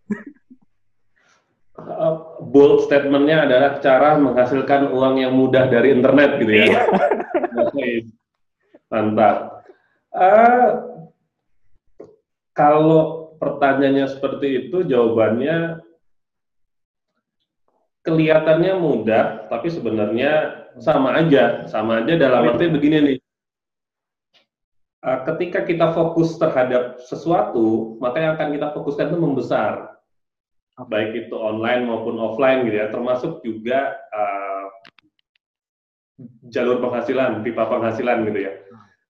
Uh, 1.82 2.38
bold 2.52 2.86
statementnya 2.86 3.50
adalah 3.50 3.72
cara 3.82 4.20
menghasilkan 4.22 4.94
uang 4.94 5.24
yang 5.24 5.34
mudah 5.34 5.66
dari 5.66 5.96
internet 5.96 6.38
gitu 6.38 6.54
ya. 6.54 6.66
Iya. 6.68 6.82
Mantap. 8.92 9.66
Uh, 10.12 10.70
kalau 12.52 13.34
pertanyaannya 13.40 14.12
seperti 14.12 14.68
itu, 14.68 14.84
jawabannya 14.84 15.80
kelihatannya 18.04 18.74
mudah, 18.76 19.48
tapi 19.48 19.72
sebenarnya 19.72 20.62
sama 20.78 21.16
aja. 21.18 21.66
Sama 21.72 22.04
aja 22.04 22.20
dalam 22.20 22.52
arti 22.52 22.68
begini 22.68 22.98
nih 23.02 23.21
ketika 25.02 25.66
kita 25.66 25.98
fokus 25.98 26.38
terhadap 26.38 27.02
sesuatu, 27.02 27.98
maka 27.98 28.22
yang 28.22 28.34
akan 28.38 28.54
kita 28.54 28.68
fokuskan 28.78 29.10
itu 29.10 29.18
membesar. 29.18 29.98
Baik 30.82 31.28
itu 31.28 31.36
online 31.38 31.86
maupun 31.86 32.18
offline 32.22 32.66
gitu 32.66 32.78
ya, 32.82 32.88
termasuk 32.90 33.42
juga 33.46 33.98
uh, 34.14 34.66
jalur 36.50 36.82
penghasilan, 36.82 37.42
pipa 37.42 37.66
penghasilan 37.66 38.30
gitu 38.30 38.40
ya. 38.46 38.54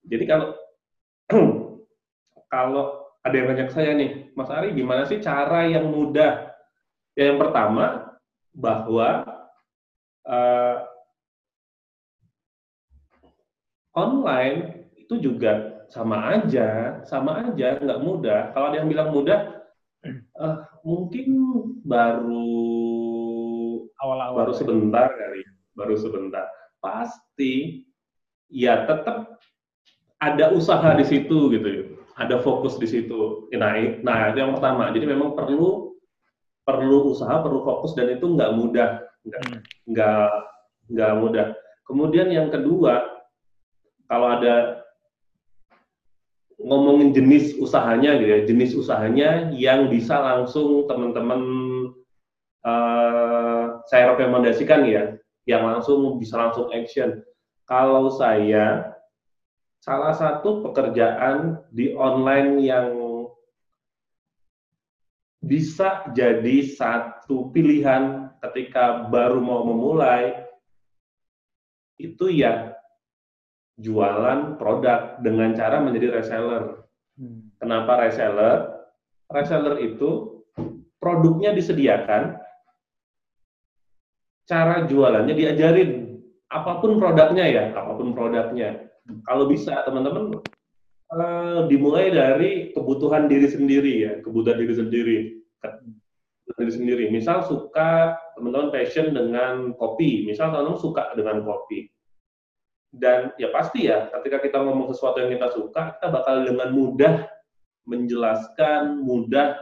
Jadi 0.07 0.23
kalau 0.27 0.47
kalau 2.53 2.85
ada 3.21 3.35
yang 3.35 3.47
nanya 3.51 3.67
ke 3.67 3.73
saya 3.75 3.91
nih, 3.95 4.31
Mas 4.33 4.51
Ari, 4.51 4.73
gimana 4.75 5.05
sih 5.07 5.19
cara 5.19 5.67
yang 5.67 5.91
mudah? 5.91 6.51
Ya, 7.15 7.31
yang 7.31 7.39
pertama 7.39 8.15
bahwa 8.55 9.27
uh, 10.27 10.77
online 13.91 14.87
itu 14.95 15.19
juga 15.19 15.80
sama 15.91 16.39
aja, 16.39 16.99
sama 17.03 17.51
aja, 17.51 17.75
nggak 17.77 18.01
mudah. 18.01 18.55
Kalau 18.55 18.71
ada 18.71 18.79
yang 18.79 18.87
bilang 18.87 19.11
mudah, 19.11 19.59
uh, 20.39 20.57
mungkin 20.87 21.27
baru 21.83 22.47
awal-awal 23.99 24.47
baru 24.47 24.53
ya. 24.55 24.59
sebentar 24.63 25.07
kali, 25.11 25.41
baru 25.75 25.95
sebentar. 25.99 26.47
Pasti 26.79 27.83
ya 28.47 28.87
tetap 28.87 29.35
ada 30.23 30.55
usaha 30.55 30.95
di 30.95 31.03
situ 31.03 31.51
gitu 31.51 31.67
ya, 31.67 31.83
ada 32.15 32.39
fokus 32.39 32.79
di 32.79 32.87
situ. 32.87 33.51
Nah, 33.51 33.75
nah 34.01 34.31
itu 34.31 34.39
yang 34.39 34.55
pertama. 34.55 34.95
Jadi 34.95 35.05
memang 35.11 35.35
perlu 35.35 35.91
perlu 36.63 37.11
usaha, 37.11 37.43
perlu 37.43 37.67
fokus 37.67 37.91
dan 37.99 38.15
itu 38.15 38.31
nggak 38.31 38.51
mudah, 38.55 38.89
nggak 39.27 39.41
hmm. 39.43 39.59
nggak 39.91 40.31
nggak 40.87 41.13
mudah. 41.19 41.47
Kemudian 41.83 42.31
yang 42.31 42.47
kedua, 42.47 43.03
kalau 44.07 44.39
ada 44.39 44.81
ngomongin 46.61 47.11
jenis 47.13 47.57
usahanya 47.57 48.17
gitu 48.21 48.29
ya, 48.29 48.39
jenis 48.45 48.71
usahanya 48.77 49.29
yang 49.55 49.89
bisa 49.89 50.17
langsung 50.21 50.85
teman-teman 50.85 51.41
uh, 52.65 53.81
saya 53.89 54.13
rekomendasikan 54.13 54.85
ya, 54.85 55.17
yang 55.49 55.65
langsung 55.65 56.17
bisa 56.21 56.37
langsung 56.37 56.69
action. 56.73 57.21
Kalau 57.65 58.11
saya 58.13 58.93
salah 59.81 60.13
satu 60.13 60.61
pekerjaan 60.61 61.57
di 61.73 61.97
online 61.97 62.61
yang 62.61 62.87
bisa 65.41 66.05
jadi 66.13 66.69
satu 66.69 67.49
pilihan 67.49 68.29
ketika 68.45 69.09
baru 69.09 69.41
mau 69.41 69.65
memulai 69.65 70.37
itu 71.97 72.29
ya 72.29 72.77
jualan 73.81 74.61
produk 74.61 75.17
dengan 75.19 75.57
cara 75.57 75.81
menjadi 75.81 76.21
reseller. 76.21 76.85
Hmm. 77.17 77.49
Kenapa 77.57 78.05
reseller? 78.05 78.69
Reseller 79.33 79.81
itu 79.81 80.41
produknya 81.01 81.51
disediakan, 81.57 82.37
cara 84.45 84.85
jualannya 84.85 85.33
diajarin, 85.33 86.21
apa 86.53 86.77
pun 86.77 87.01
produknya 87.01 87.45
ya, 87.49 87.63
apa 87.73 87.97
pun 87.97 88.13
produknya. 88.13 88.85
Kalau 89.25 89.49
bisa 89.49 89.81
teman-teman 89.81 90.37
uh, 91.09 91.65
dimulai 91.65 92.13
dari 92.13 92.69
kebutuhan 92.75 93.25
diri 93.25 93.49
sendiri 93.49 93.93
ya, 94.05 94.13
kebutuhan 94.21 94.61
diri 94.61 94.75
sendiri, 94.77 95.17
diri 96.59 96.71
sendiri. 96.71 97.03
Misal 97.09 97.47
suka 97.49 98.13
teman-teman 98.37 98.69
passion 98.69 99.15
dengan 99.15 99.73
kopi, 99.73 100.27
misal 100.29 100.53
teman-teman 100.53 100.77
suka 100.77 101.15
dengan 101.17 101.41
kopi 101.41 101.89
dan 102.91 103.31
ya 103.39 103.47
pasti 103.55 103.87
ya 103.87 104.11
ketika 104.19 104.43
kita 104.43 104.57
ngomong 104.59 104.91
sesuatu 104.91 105.23
yang 105.23 105.31
kita 105.31 105.47
suka 105.55 105.95
kita 105.95 106.07
bakal 106.11 106.43
dengan 106.43 106.69
mudah 106.75 107.23
menjelaskan 107.87 108.99
mudah 108.99 109.57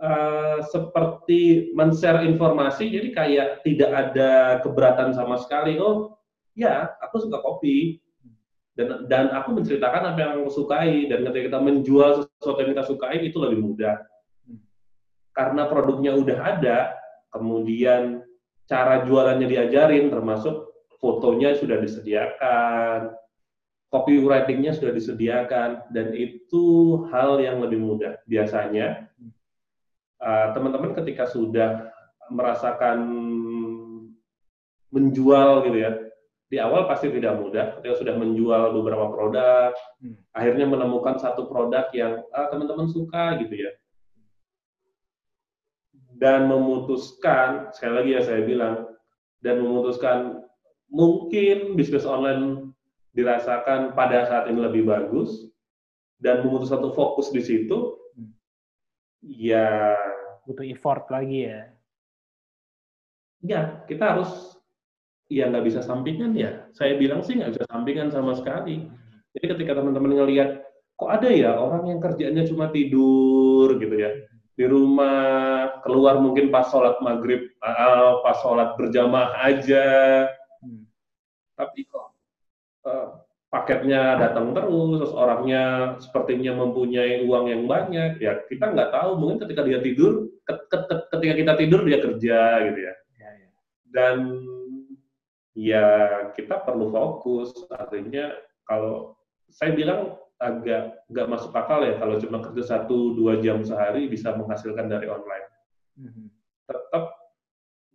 uh, 0.00 0.60
seperti 0.68 1.72
men-share 1.72 2.24
informasi. 2.24 2.92
Jadi 2.92 3.08
kayak 3.12 3.48
tidak 3.64 3.90
ada 3.92 4.60
keberatan 4.60 5.16
sama 5.16 5.40
sekali. 5.40 5.80
Oh 5.80 6.16
ya 6.56 6.92
aku 7.00 7.24
suka 7.24 7.40
kopi. 7.40 8.00
Dan 8.76 9.08
dan 9.08 9.32
aku 9.32 9.56
menceritakan 9.56 10.12
apa 10.12 10.18
yang 10.20 10.30
aku 10.44 10.52
sukai. 10.52 11.08
Dan 11.08 11.24
ketika 11.24 11.56
kita 11.56 11.60
menjual 11.64 12.28
sesuatu 12.36 12.60
yang 12.60 12.72
kita 12.76 12.84
sukai 12.84 13.16
itu 13.24 13.40
lebih 13.40 13.64
mudah. 13.64 13.96
Karena 15.32 15.68
produknya 15.68 16.16
udah 16.16 16.38
ada 16.40 16.78
kemudian 17.32 18.24
cara 18.64 19.04
jualannya 19.04 19.48
diajarin 19.48 20.08
termasuk 20.08 20.65
fotonya 20.98 21.56
sudah 21.56 21.78
disediakan, 21.80 23.14
copywritingnya 23.92 24.74
sudah 24.74 24.92
disediakan, 24.92 25.86
dan 25.94 26.12
itu 26.16 26.64
hal 27.12 27.38
yang 27.40 27.62
lebih 27.62 27.78
mudah. 27.78 28.18
Biasanya, 28.26 29.08
uh, 30.20 30.46
teman-teman 30.52 30.92
uh, 30.92 30.96
ketika 31.02 31.28
sudah 31.28 31.92
merasakan 32.32 32.98
menjual 34.90 35.66
gitu 35.68 35.78
ya, 35.78 35.90
di 36.46 36.56
awal 36.62 36.86
pasti 36.86 37.10
tidak 37.10 37.38
mudah. 37.38 37.78
Ketika 37.78 38.02
sudah 38.02 38.14
menjual 38.14 38.74
beberapa 38.74 39.10
produk, 39.10 39.74
hmm. 40.02 40.16
akhirnya 40.30 40.66
menemukan 40.66 41.18
satu 41.18 41.50
produk 41.50 41.90
yang 41.94 42.22
ah, 42.30 42.46
teman-teman 42.50 42.86
suka 42.90 43.38
gitu 43.42 43.54
ya, 43.66 43.70
dan 46.16 46.48
memutuskan 46.48 47.68
sekali 47.76 47.92
lagi 47.92 48.10
ya 48.16 48.22
saya 48.24 48.40
bilang 48.42 48.88
dan 49.44 49.60
memutuskan 49.60 50.45
mungkin 50.90 51.74
bisnis 51.74 52.06
online 52.06 52.72
dirasakan 53.16 53.96
pada 53.96 54.28
saat 54.28 54.44
ini 54.52 54.60
lebih 54.60 54.86
bagus 54.86 55.48
dan 56.20 56.44
memutuskan 56.44 56.84
untuk 56.84 56.96
fokus 56.96 57.32
di 57.32 57.40
situ, 57.40 57.96
ya 59.24 59.96
butuh 60.44 60.64
effort 60.68 61.08
lagi 61.08 61.48
ya. 61.48 61.60
Ya, 63.44 63.60
kita 63.84 64.16
harus 64.16 64.30
ya 65.28 65.50
nggak 65.50 65.66
bisa 65.66 65.80
sampingan 65.84 66.32
ya. 66.36 66.68
Saya 66.72 66.96
bilang 66.96 67.20
sih 67.24 67.36
nggak 67.36 67.56
bisa 67.56 67.64
sampingan 67.68 68.08
sama 68.12 68.36
sekali. 68.36 68.88
Jadi 69.36 69.46
ketika 69.52 69.76
teman-teman 69.76 70.16
ngelihat 70.16 70.66
kok 70.96 71.10
ada 71.12 71.28
ya 71.28 71.52
orang 71.60 71.92
yang 71.92 72.00
kerjanya 72.00 72.48
cuma 72.48 72.72
tidur 72.72 73.76
gitu 73.76 73.96
ya 74.00 74.10
di 74.56 74.64
rumah 74.64 75.68
keluar 75.84 76.16
mungkin 76.16 76.48
pas 76.48 76.72
sholat 76.72 76.96
maghrib 77.04 77.52
pas 77.60 78.36
sholat 78.40 78.72
berjamaah 78.80 79.36
aja 79.44 79.84
tapi 81.56 81.88
kok 81.88 82.12
eh, 82.86 83.08
paketnya 83.48 84.20
datang 84.20 84.52
terus, 84.52 85.00
terus 85.00 85.14
orangnya 85.16 85.96
sepertinya 86.02 86.52
mempunyai 86.60 87.24
uang 87.24 87.44
yang 87.48 87.62
banyak, 87.64 88.20
ya 88.20 88.44
kita 88.46 88.74
nggak 88.74 88.92
tahu 88.92 89.10
mungkin 89.16 89.38
ketika 89.46 89.64
dia 89.64 89.80
tidur, 89.80 90.28
ket- 90.44 90.66
ket- 90.68 90.86
ket- 90.86 91.08
ketika 91.16 91.34
kita 91.34 91.52
tidur 91.56 91.80
dia 91.88 91.98
kerja 92.04 92.38
gitu 92.68 92.80
ya. 92.84 92.94
Ya, 93.16 93.30
ya. 93.32 93.48
Dan 93.88 94.16
ya 95.56 95.86
kita 96.36 96.60
perlu 96.62 96.92
fokus, 96.92 97.54
artinya 97.72 98.36
kalau 98.68 99.16
saya 99.48 99.72
bilang 99.72 100.20
agak 100.36 101.00
nggak 101.08 101.30
masuk 101.32 101.48
akal 101.56 101.80
ya 101.80 101.96
kalau 101.96 102.20
cuma 102.20 102.44
kerja 102.44 102.76
satu 102.76 103.16
dua 103.16 103.40
jam 103.40 103.64
sehari 103.64 104.04
bisa 104.04 104.36
menghasilkan 104.36 104.84
dari 104.84 105.08
online. 105.08 105.48
Mhm. 105.96 106.28
Tetap 106.68 107.04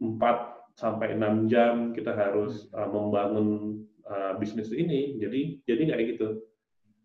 4 0.02 0.61
sampai 0.82 1.14
6 1.14 1.46
jam 1.46 1.94
kita 1.94 2.18
harus 2.18 2.66
uh, 2.74 2.90
membangun 2.90 3.78
uh, 4.10 4.34
bisnis 4.42 4.74
ini. 4.74 5.22
Jadi 5.22 5.62
jadi 5.70 5.94
kayak 5.94 6.06
gitu. 6.18 6.42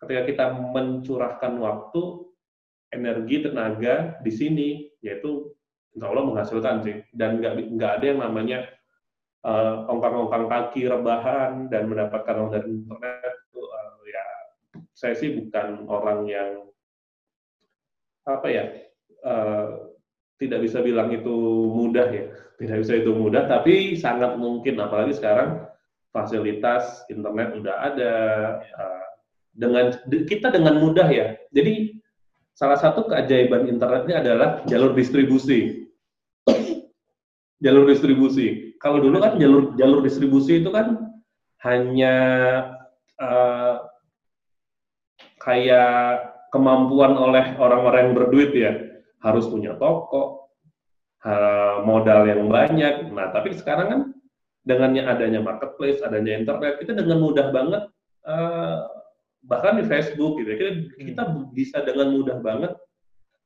Ketika 0.00 0.23
kita 0.25 0.45
mencurahkan 0.73 1.61
waktu, 1.61 2.02
energi, 2.97 3.45
tenaga 3.45 4.16
di 4.25 4.33
sini, 4.33 4.68
yaitu 5.04 5.52
insya 5.92 6.09
Allah 6.09 6.25
menghasilkan 6.25 6.80
sih. 6.80 6.97
Dan 7.12 7.45
nggak 7.45 7.76
nggak 7.76 7.92
ada 8.00 8.04
yang 8.09 8.21
namanya 8.25 8.59
uh, 9.45 9.85
ongkang-ongkang 9.92 10.49
kaki, 10.49 10.88
rebahan, 10.88 11.68
dan 11.68 11.92
mendapatkan 11.92 12.35
uang 12.40 12.52
dari 12.56 12.68
internet. 12.73 13.35
Itu, 13.52 13.61
uh, 13.61 14.00
ya, 14.09 14.25
saya 14.97 15.14
sih 15.16 15.37
bukan 15.37 15.85
orang 15.88 16.21
yang 16.25 16.50
apa 18.26 18.50
ya 18.50 18.64
uh, 19.23 19.95
tidak 20.42 20.66
bisa 20.66 20.83
bilang 20.83 21.14
itu 21.14 21.37
mudah 21.73 22.09
ya, 22.11 22.26
tidak 22.57 22.77
bisa 22.85 22.93
itu 22.97 23.13
mudah, 23.13 23.45
tapi 23.49 23.97
sangat 23.97 24.41
mungkin 24.41 24.81
apalagi 24.81 25.17
sekarang 25.17 25.65
fasilitas 26.11 27.05
internet 27.13 27.53
udah 27.61 27.77
ada 27.93 28.13
uh, 28.73 29.07
dengan 29.53 29.93
kita 30.09 30.49
dengan 30.49 30.81
mudah 30.81 31.09
ya. 31.09 31.37
Jadi 31.53 32.01
salah 32.57 32.81
satu 32.81 33.05
keajaiban 33.09 33.69
internetnya 33.69 34.25
adalah 34.25 34.65
jalur 34.65 34.97
distribusi. 34.97 35.89
jalur 37.65 37.85
distribusi. 37.89 38.77
Kalau 38.81 39.01
dulu 39.05 39.21
kan 39.21 39.37
jalur 39.37 39.77
jalur 39.77 40.01
distribusi 40.01 40.65
itu 40.65 40.73
kan 40.73 41.17
hanya 41.65 42.15
uh, 43.21 43.85
kayak 45.41 46.33
kemampuan 46.53 47.17
oleh 47.17 47.57
orang-orang 47.61 48.11
yang 48.11 48.15
berduit 48.17 48.53
ya 48.57 48.73
harus 49.21 49.49
punya 49.49 49.77
toko, 49.77 50.36
modal 51.83 52.26
yang 52.28 52.47
banyak. 52.47 53.11
Nah, 53.11 53.35
tapi 53.35 53.54
sekarang 53.56 53.87
kan 53.90 54.00
dengannya 54.66 55.06
adanya 55.06 55.42
marketplace, 55.42 56.02
adanya 56.02 56.38
internet, 56.38 56.78
kita 56.83 56.95
dengan 56.95 57.23
mudah 57.23 57.50
banget, 57.54 57.83
uh, 58.26 58.87
bahkan 59.47 59.78
di 59.78 59.85
Facebook 59.87 60.42
gitu, 60.42 60.49
ya, 60.54 60.56
kita, 60.59 60.73
kita 60.99 61.23
bisa 61.54 61.78
dengan 61.87 62.14
mudah 62.14 62.38
banget 62.42 62.73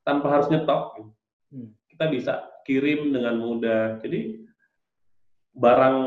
tanpa 0.01 0.27
harus 0.33 0.49
nyetok. 0.49 0.97
gitu. 0.97 1.11
Hmm. 1.53 1.69
Kita 1.89 2.05
bisa 2.09 2.33
kirim 2.65 3.13
dengan 3.13 3.37
mudah. 3.37 4.01
Jadi 4.01 4.41
barang 5.53 5.97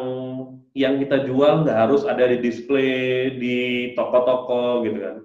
yang 0.74 0.98
kita 0.98 1.22
jual 1.28 1.62
nggak 1.62 1.78
harus 1.86 2.02
ada 2.02 2.26
di 2.26 2.42
display 2.42 3.30
di 3.38 3.58
toko-toko 3.94 4.82
gitu 4.82 4.98
kan. 4.98 5.16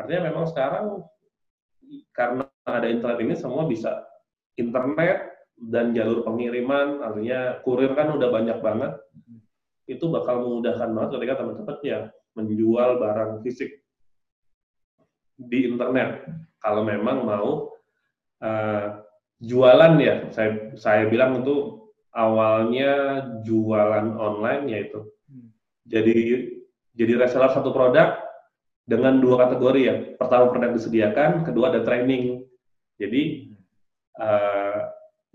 Artinya 0.00 0.32
memang 0.32 0.44
sekarang 0.48 0.86
karena 2.16 2.44
ada 2.64 2.88
internet 2.88 3.20
ini 3.20 3.34
semua 3.36 3.68
bisa 3.68 4.04
internet 4.56 5.37
dan 5.58 5.90
jalur 5.90 6.22
pengiriman 6.22 7.02
artinya 7.02 7.58
kurir 7.66 7.92
kan 7.98 8.14
udah 8.14 8.28
banyak 8.30 8.58
banget 8.62 8.92
itu 9.90 10.04
bakal 10.06 10.46
memudahkan 10.46 10.88
banget 10.94 11.10
ketika 11.18 11.34
teman-teman 11.42 11.78
ya 11.82 12.00
menjual 12.38 12.90
barang 13.02 13.42
fisik 13.42 13.82
di 15.38 15.66
internet 15.66 16.26
kalau 16.62 16.86
memang 16.86 17.26
mau 17.26 17.74
uh, 18.42 18.86
jualan 19.42 19.92
ya 19.98 20.30
saya 20.30 20.74
saya 20.78 21.10
bilang 21.10 21.42
itu 21.42 21.82
awalnya 22.14 23.22
jualan 23.42 24.14
online 24.18 24.64
yaitu 24.70 25.06
jadi 25.88 26.14
jadi 26.98 27.12
reseller 27.14 27.54
satu 27.54 27.70
produk 27.70 28.18
dengan 28.88 29.20
dua 29.20 29.46
kategori 29.46 29.80
ya. 29.80 29.94
Pertama 30.16 30.48
produk 30.48 30.74
disediakan, 30.74 31.44
kedua 31.44 31.70
ada 31.70 31.84
training. 31.84 32.42
Jadi 32.98 33.54
uh, 34.18 34.80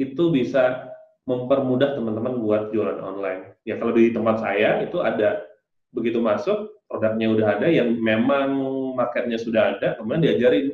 itu 0.01 0.23
bisa 0.33 0.89
mempermudah 1.23 1.95
teman-teman 1.95 2.41
buat 2.43 2.73
jualan 2.75 2.99
online. 2.99 3.55
Ya 3.63 3.79
kalau 3.79 3.95
di 3.95 4.11
tempat 4.11 4.43
saya 4.43 4.83
itu 4.83 4.99
ada 4.99 5.47
begitu 5.95 6.19
masuk 6.19 6.73
produknya 6.89 7.27
udah 7.31 7.47
ada 7.57 7.67
yang 7.69 7.95
memang 7.95 8.53
marketnya 8.97 9.39
sudah 9.39 9.77
ada, 9.77 9.95
kemudian 9.97 10.21
diajarin 10.21 10.67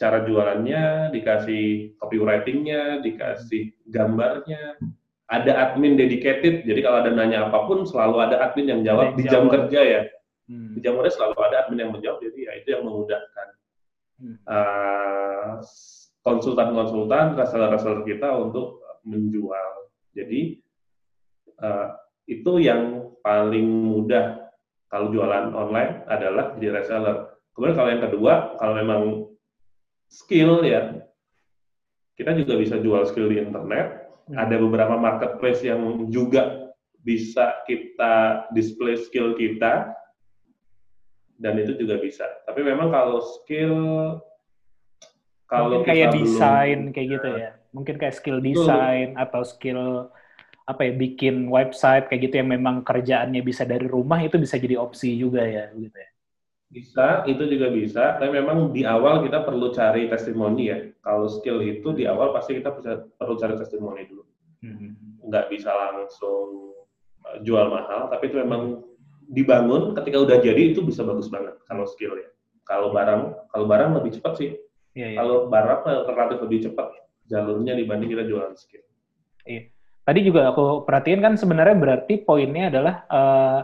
cara 0.00 0.24
jualannya, 0.26 1.14
dikasih 1.14 1.94
copywritingnya, 2.00 3.04
dikasih 3.04 3.70
gambarnya, 3.86 4.80
ada 5.30 5.52
admin 5.68 5.94
dedicated. 5.94 6.66
Jadi 6.66 6.80
kalau 6.82 7.06
ada 7.06 7.10
nanya 7.12 7.46
apa 7.46 7.68
pun 7.68 7.86
selalu 7.86 8.18
ada 8.24 8.40
admin 8.50 8.66
yang 8.72 8.80
jawab 8.82 9.14
di 9.14 9.24
jam 9.28 9.46
kerja 9.46 9.80
ya 9.82 10.02
Hmm. 10.50 10.74
di 10.74 10.82
jam 10.82 10.98
kerja 10.98 11.14
selalu 11.14 11.38
ada 11.38 11.56
admin 11.64 11.86
yang 11.86 11.92
menjawab 11.94 12.18
jadi 12.18 12.38
ya 12.50 12.52
itu 12.60 12.68
yang 12.74 12.84
memudahkan 12.84 13.48
Hmm. 14.22 14.38
Uh, 14.46 15.58
konsultan-konsultan 16.22 17.38
reseller-reseller 17.38 18.02
kita 18.06 18.28
untuk 18.34 18.82
menjual 19.06 19.90
jadi 20.14 20.58
uh, 21.58 21.88
itu 22.30 22.52
yang 22.62 23.12
paling 23.22 23.66
mudah 23.66 24.38
kalau 24.86 25.10
jualan 25.10 25.50
online 25.54 26.06
adalah 26.06 26.54
jadi 26.58 26.82
reseller 26.82 27.38
kemudian 27.54 27.76
kalau 27.76 27.90
yang 27.90 28.02
kedua 28.06 28.32
kalau 28.58 28.74
memang 28.78 29.02
skill 30.06 30.62
ya 30.62 31.02
kita 32.14 32.38
juga 32.38 32.54
bisa 32.60 32.78
jual 32.78 33.02
skill 33.08 33.32
di 33.32 33.42
internet 33.42 34.02
Hmm. 34.30 34.38
ada 34.38 34.54
beberapa 34.54 34.94
marketplace 34.94 35.66
yang 35.66 36.06
juga 36.06 36.70
bisa 37.02 37.58
kita 37.66 38.46
display 38.54 38.94
skill 38.94 39.34
kita 39.34 39.90
dan 41.42 41.58
itu 41.58 41.74
juga 41.74 41.98
bisa. 41.98 42.22
Tapi 42.46 42.62
memang 42.62 42.94
kalau 42.94 43.18
skill 43.18 43.74
kalau 45.52 45.68
Mungkin 45.84 45.88
kayak 45.92 46.10
belum- 46.16 46.24
desain 46.24 46.78
kayak 46.94 47.08
gitu 47.14 47.28
ya. 47.42 47.50
Mungkin 47.76 47.94
kayak 48.00 48.14
skill 48.18 48.38
desain 48.40 49.08
atau 49.16 49.42
skill 49.52 49.80
apa 50.70 50.80
ya 50.88 50.92
bikin 51.04 51.34
website 51.50 52.04
kayak 52.08 52.22
gitu 52.30 52.34
yang 52.40 52.50
memang 52.56 52.76
kerjaannya 52.88 53.42
bisa 53.50 53.62
dari 53.72 53.86
rumah 53.96 54.20
itu 54.22 54.36
bisa 54.44 54.56
jadi 54.64 54.76
opsi 54.80 55.18
juga 55.18 55.42
ya 55.44 55.64
gitu 55.74 55.96
ya. 55.96 56.10
bisa, 56.72 57.20
itu 57.28 57.42
juga 57.52 57.68
bisa. 57.68 58.16
Tapi 58.16 58.32
memang 58.32 58.72
di 58.72 58.82
awal 58.88 59.20
kita 59.20 59.44
perlu 59.44 59.68
cari 59.76 60.08
testimoni 60.08 60.62
ya. 60.72 60.78
Kalau 61.04 61.28
skill 61.28 61.60
itu 61.60 61.92
di 61.92 62.08
awal 62.08 62.32
pasti 62.32 62.56
kita 62.56 62.72
bisa 62.80 62.92
perlu 63.20 63.36
cari 63.36 63.54
testimoni 63.60 64.02
dulu. 64.08 64.24
Hmm. 64.64 64.96
Nggak 65.28 65.52
bisa 65.52 65.68
langsung 65.68 66.72
uh, 67.28 67.36
jual 67.44 67.68
mahal, 67.68 68.08
tapi 68.08 68.32
itu 68.32 68.36
memang 68.40 68.80
dibangun 69.28 69.92
ketika 69.96 70.18
udah 70.24 70.38
jadi 70.40 70.72
itu 70.72 70.80
bisa 70.84 71.04
bagus 71.04 71.28
banget 71.28 71.56
kalau 71.68 71.84
skill 71.84 72.16
ya. 72.16 72.28
Kalau 72.64 72.94
barang, 72.94 73.52
kalau 73.52 73.66
barang 73.68 73.90
lebih 74.00 74.16
cepat 74.16 74.32
sih. 74.40 74.50
Iya, 74.92 75.16
iya. 75.16 75.18
Kalau 75.18 75.48
barang 75.48 75.80
relatif 76.08 76.38
lebih 76.44 76.58
cepat 76.68 76.88
jalurnya 77.28 77.72
dibanding 77.72 78.12
kita 78.12 78.24
jualan 78.28 78.52
skill. 78.56 78.84
Tadi 80.02 80.20
juga 80.26 80.50
aku 80.50 80.82
perhatiin 80.82 81.22
kan 81.22 81.34
sebenarnya 81.38 81.76
berarti 81.78 82.20
poinnya 82.26 82.68
adalah 82.68 82.94
eh, 83.06 83.60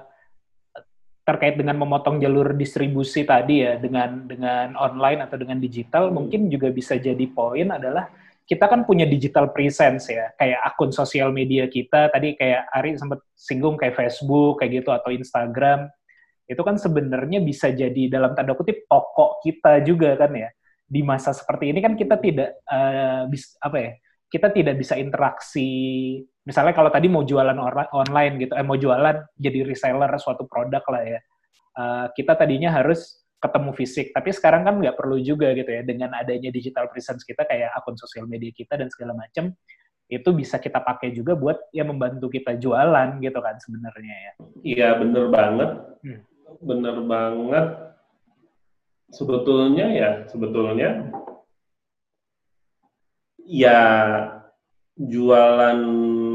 terkait 1.27 1.59
dengan 1.61 1.77
memotong 1.77 2.23
jalur 2.23 2.57
distribusi 2.57 3.27
tadi 3.27 3.61
ya 3.61 3.77
dengan 3.77 4.25
dengan 4.25 4.73
online 4.79 5.29
atau 5.29 5.37
dengan 5.37 5.61
digital 5.61 6.09
mungkin 6.09 6.49
juga 6.49 6.73
bisa 6.73 6.97
jadi 6.97 7.27
poin 7.29 7.69
adalah 7.69 8.09
kita 8.49 8.65
kan 8.65 8.89
punya 8.89 9.05
digital 9.05 9.53
presence 9.53 10.09
ya. 10.09 10.33
Kayak 10.41 10.65
akun 10.65 10.95
sosial 10.95 11.35
media 11.35 11.69
kita 11.69 12.09
tadi 12.09 12.33
kayak 12.39 12.71
Ari 12.73 12.97
sempat 12.97 13.21
singgung 13.37 13.77
kayak 13.77 13.93
Facebook 13.99 14.63
kayak 14.63 14.81
gitu 14.81 14.91
atau 14.95 15.13
Instagram. 15.13 15.91
Itu 16.49 16.65
kan 16.65 16.81
sebenarnya 16.81 17.45
bisa 17.45 17.69
jadi 17.69 18.09
dalam 18.09 18.33
tanda 18.33 18.57
kutip 18.57 18.89
toko 18.89 19.37
kita 19.45 19.85
juga 19.85 20.17
kan 20.17 20.33
ya 20.33 20.49
di 20.89 21.05
masa 21.05 21.37
seperti 21.37 21.69
ini 21.69 21.85
kan 21.85 21.93
kita 21.95 22.17
tidak 22.17 22.65
eh, 22.65 23.23
bis, 23.29 23.55
apa 23.61 23.77
ya 23.77 23.91
kita 24.29 24.53
tidak 24.53 24.77
bisa 24.77 24.97
interaksi. 24.97 25.71
Misalnya 26.45 26.77
kalau 26.77 26.93
tadi 26.93 27.09
mau 27.09 27.25
jualan 27.25 27.57
online 27.93 28.35
gitu 28.41 28.53
eh 28.57 28.65
mau 28.65 28.77
jualan 28.77 29.25
jadi 29.37 29.65
reseller 29.65 30.13
suatu 30.21 30.45
produk 30.49 30.85
lah 30.89 31.03
ya. 31.05 31.21
Eh, 31.77 32.07
kita 32.17 32.37
tadinya 32.37 32.73
harus 32.73 33.25
ketemu 33.39 33.71
fisik 33.71 34.11
tapi 34.11 34.35
sekarang 34.35 34.67
kan 34.67 34.75
nggak 34.81 34.97
perlu 34.97 35.21
juga 35.21 35.53
gitu 35.53 35.69
ya. 35.69 35.85
Dengan 35.85 36.17
adanya 36.17 36.49
digital 36.49 36.89
presence 36.93 37.25
kita 37.25 37.45
kayak 37.45 37.73
akun 37.77 37.97
sosial 37.97 38.25
media 38.29 38.53
kita 38.53 38.77
dan 38.81 38.89
segala 38.89 39.13
macam 39.17 39.53
itu 40.09 40.33
bisa 40.33 40.57
kita 40.57 40.81
pakai 40.81 41.13
juga 41.13 41.37
buat 41.37 41.69
ya 41.69 41.85
membantu 41.85 42.33
kita 42.33 42.57
jualan 42.57 43.21
gitu 43.21 43.39
kan 43.45 43.61
sebenarnya 43.61 44.17
ya. 44.17 44.33
Iya 44.65 44.89
bener 45.05 45.25
banget, 45.29 45.71
Hmm. 46.01 46.21
bener 46.65 46.97
banget. 47.05 47.88
Sebetulnya 49.09 49.87
ya, 49.93 50.11
sebetulnya 50.29 51.09
ya 53.49 53.81
jualan 55.01 55.81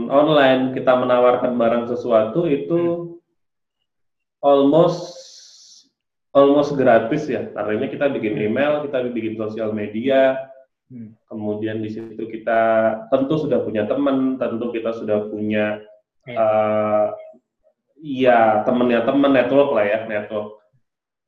online 0.09 0.73
kita 0.73 0.97
menawarkan 0.97 1.53
barang 1.53 1.85
sesuatu 1.93 2.49
itu 2.49 3.13
almost 4.41 5.13
almost 6.33 6.73
gratis 6.73 7.29
ya. 7.29 7.53
Artinya 7.53 7.87
kita 7.93 8.09
bikin 8.09 8.41
email, 8.41 8.81
kita 8.89 9.05
bikin 9.13 9.37
sosial 9.37 9.69
media, 9.69 10.49
Hmm. 10.93 11.15
kemudian 11.25 11.81
di 11.81 11.89
situ 11.89 12.21
kita 12.29 12.61
tentu 13.09 13.41
sudah 13.41 13.65
punya 13.65 13.89
teman, 13.89 14.37
tentu 14.37 14.69
kita 14.69 14.93
sudah 14.93 15.25
punya 15.25 15.81
eh 16.29 17.05
ya 17.97 18.61
temennya 18.61 19.01
temen 19.01 19.31
network 19.33 19.73
lah 19.73 19.85
ya 19.89 19.99
network. 20.05 20.62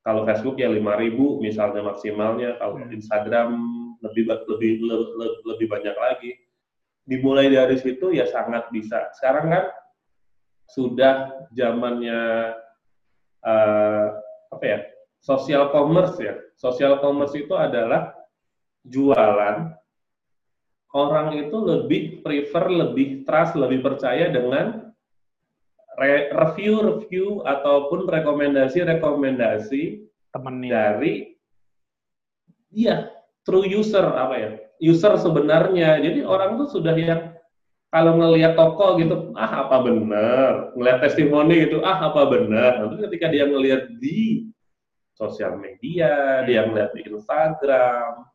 Kalau 0.06 0.22
Facebook 0.30 0.62
ya 0.62 0.70
5000 0.70 1.42
misalnya 1.42 1.82
maksimalnya, 1.82 2.62
kalau 2.62 2.78
Hmm. 2.78 2.94
Instagram 2.94 3.50
lebih 4.06 4.30
lebih 4.30 4.72
le- 4.86 5.12
le- 5.18 5.40
lebih 5.50 5.66
banyak 5.66 5.98
lagi. 5.98 6.32
Dimulai 7.10 7.50
dari 7.50 7.74
situ 7.82 8.14
ya 8.14 8.30
sangat 8.30 8.70
bisa. 8.70 9.10
Sekarang 9.18 9.50
kan 9.50 9.66
sudah 10.70 11.46
zamannya 11.54 12.54
eh, 13.46 14.08
apa 14.50 14.66
ya 14.66 14.80
social 15.22 15.74
commerce 15.74 16.18
ya. 16.22 16.38
Social 16.58 17.02
commerce 17.02 17.34
itu 17.38 17.54
adalah 17.58 18.14
jualan 18.86 19.74
orang 20.96 21.28
itu 21.36 21.58
lebih 21.60 22.22
prefer, 22.22 22.70
lebih 22.70 23.26
trust, 23.26 23.58
lebih 23.58 23.82
percaya 23.82 24.30
dengan 24.30 24.85
review-review 26.32 27.44
ataupun 27.48 28.08
rekomendasi-rekomendasi 28.08 29.84
dari 30.68 31.14
iya 32.76 33.08
true 33.48 33.64
user 33.64 34.04
apa 34.04 34.36
ya 34.36 34.52
user 34.84 35.16
sebenarnya. 35.16 36.04
Jadi 36.04 36.28
orang 36.28 36.60
tuh 36.60 36.68
sudah 36.80 36.96
yang 37.00 37.36
kalau 37.96 38.20
ngelihat 38.20 38.60
toko 38.60 39.00
gitu 39.00 39.32
ah 39.40 39.64
apa 39.64 39.88
benar 39.88 40.76
ngelihat 40.76 41.00
testimoni 41.00 41.64
gitu 41.64 41.80
ah 41.80 42.12
apa 42.12 42.28
benar 42.28 42.84
nanti 42.84 43.08
ketika 43.08 43.32
dia 43.32 43.48
ngelihat 43.48 43.88
di 44.04 44.52
sosial 45.16 45.56
media 45.56 46.44
dia 46.44 46.68
ngelihat 46.68 46.92
di 46.92 47.08
Instagram 47.08 48.28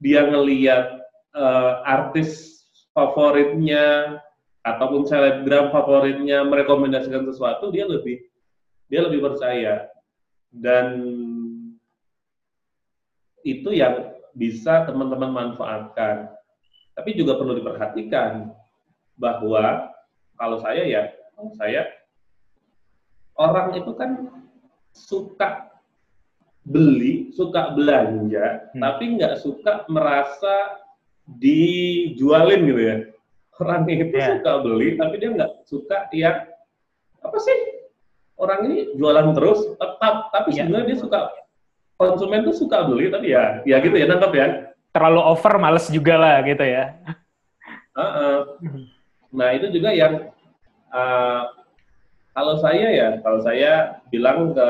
dia 0.00 0.24
ngelihat 0.32 0.96
eh, 1.36 1.72
artis 1.84 2.62
favoritnya 2.96 4.16
ataupun 4.62 5.06
selebgram 5.06 5.74
favoritnya 5.74 6.46
merekomendasikan 6.46 7.26
sesuatu 7.26 7.74
dia 7.74 7.86
lebih 7.86 8.22
dia 8.86 9.02
lebih 9.02 9.24
percaya 9.24 9.90
dan 10.52 11.02
itu 13.42 13.74
yang 13.74 14.12
bisa 14.32 14.86
teman-teman 14.88 15.30
manfaatkan. 15.30 16.30
Tapi 16.92 17.16
juga 17.16 17.40
perlu 17.40 17.56
diperhatikan 17.58 18.52
bahwa 19.16 19.92
kalau 20.36 20.58
saya 20.60 20.82
ya, 20.84 21.02
kalau 21.36 21.52
saya 21.56 21.88
orang 23.36 23.76
itu 23.76 23.92
kan 23.96 24.10
suka 24.92 25.72
beli, 26.62 27.32
suka 27.32 27.74
belanja, 27.74 28.70
Hmm. 28.72 28.80
tapi 28.80 29.18
nggak 29.18 29.40
suka 29.40 29.88
merasa 29.88 30.78
dijualin 31.26 32.68
gitu 32.68 32.82
ya. 32.82 32.96
Orang 33.60 33.84
itu 33.84 34.08
Yeah. 34.16 34.40
suka 34.40 34.52
beli, 34.64 34.96
tapi 34.96 35.20
dia 35.20 35.30
nggak 35.32 35.52
suka 35.68 36.08
yang 36.16 36.48
apa 37.20 37.36
sih? 37.36 37.58
Orang 38.40 38.64
ini 38.66 38.96
jualan 38.96 39.36
terus, 39.36 39.76
tetap, 39.76 40.32
tapi 40.32 40.56
Yeah. 40.56 40.66
sebenarnya 40.66 40.88
dia 40.88 40.98
suka 40.98 41.20
konsumen 42.00 42.42
tuh 42.48 42.56
suka 42.56 42.88
beli, 42.88 43.12
tapi 43.12 43.30
ya, 43.30 43.60
ya 43.68 43.76
gitu 43.78 43.94
ya 43.94 44.08
nangkep 44.08 44.32
ya. 44.34 44.46
Terlalu 44.90 45.20
over 45.22 45.54
males 45.60 45.86
juga 45.92 46.16
lah 46.18 46.36
gitu 46.42 46.64
ya. 46.64 46.96
Heeh. 47.92 48.36
Nah 49.32 49.48
itu 49.54 49.68
juga 49.72 49.92
yang 49.92 50.32
uh, 50.90 51.42
kalau 52.32 52.56
saya 52.58 52.88
ya, 52.88 53.08
kalau 53.20 53.40
saya 53.44 54.00
bilang 54.08 54.56
ke 54.56 54.68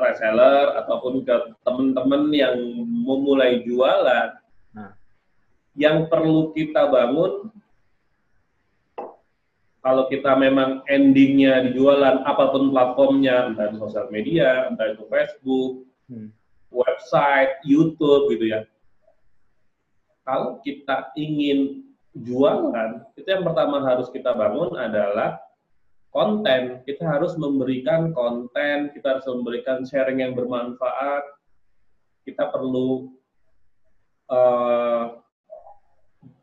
reseller 0.00 0.80
ataupun 0.80 1.26
ke 1.26 1.34
teman-teman 1.66 2.30
yang 2.32 2.56
memulai 2.86 3.60
jualan, 3.66 4.38
Nah. 4.70 4.94
yang 5.74 6.06
perlu 6.06 6.54
kita 6.54 6.86
bangun 6.88 7.50
kalau 9.80 10.04
kita 10.12 10.36
memang 10.36 10.84
endingnya 10.92 11.64
di 11.64 11.76
jualan 11.80 12.20
apa 12.28 12.52
pun 12.52 12.68
platformnya, 12.68 13.48
entah 13.48 13.72
itu 13.72 13.80
sosial 13.80 14.12
media, 14.12 14.68
entah 14.68 14.92
itu 14.92 15.04
Facebook, 15.08 15.88
Hmm. 16.10 16.34
website, 16.74 17.62
YouTube 17.62 18.34
gitu 18.34 18.50
ya. 18.50 18.66
Kalau 20.26 20.58
kita 20.58 21.14
ingin 21.14 21.86
jualan, 22.18 23.06
itu 23.14 23.26
yang 23.30 23.46
pertama 23.46 23.78
harus 23.86 24.10
kita 24.10 24.34
bangun 24.34 24.74
adalah 24.74 25.38
konten. 26.10 26.82
Kita 26.82 27.06
harus 27.06 27.38
memberikan 27.38 28.10
konten, 28.10 28.90
kita 28.90 29.18
harus 29.18 29.26
memberikan 29.30 29.86
sharing 29.86 30.18
yang 30.18 30.34
bermanfaat. 30.34 31.22
Kita 32.26 32.50
perlu 32.50 33.14
eh, 34.30 35.04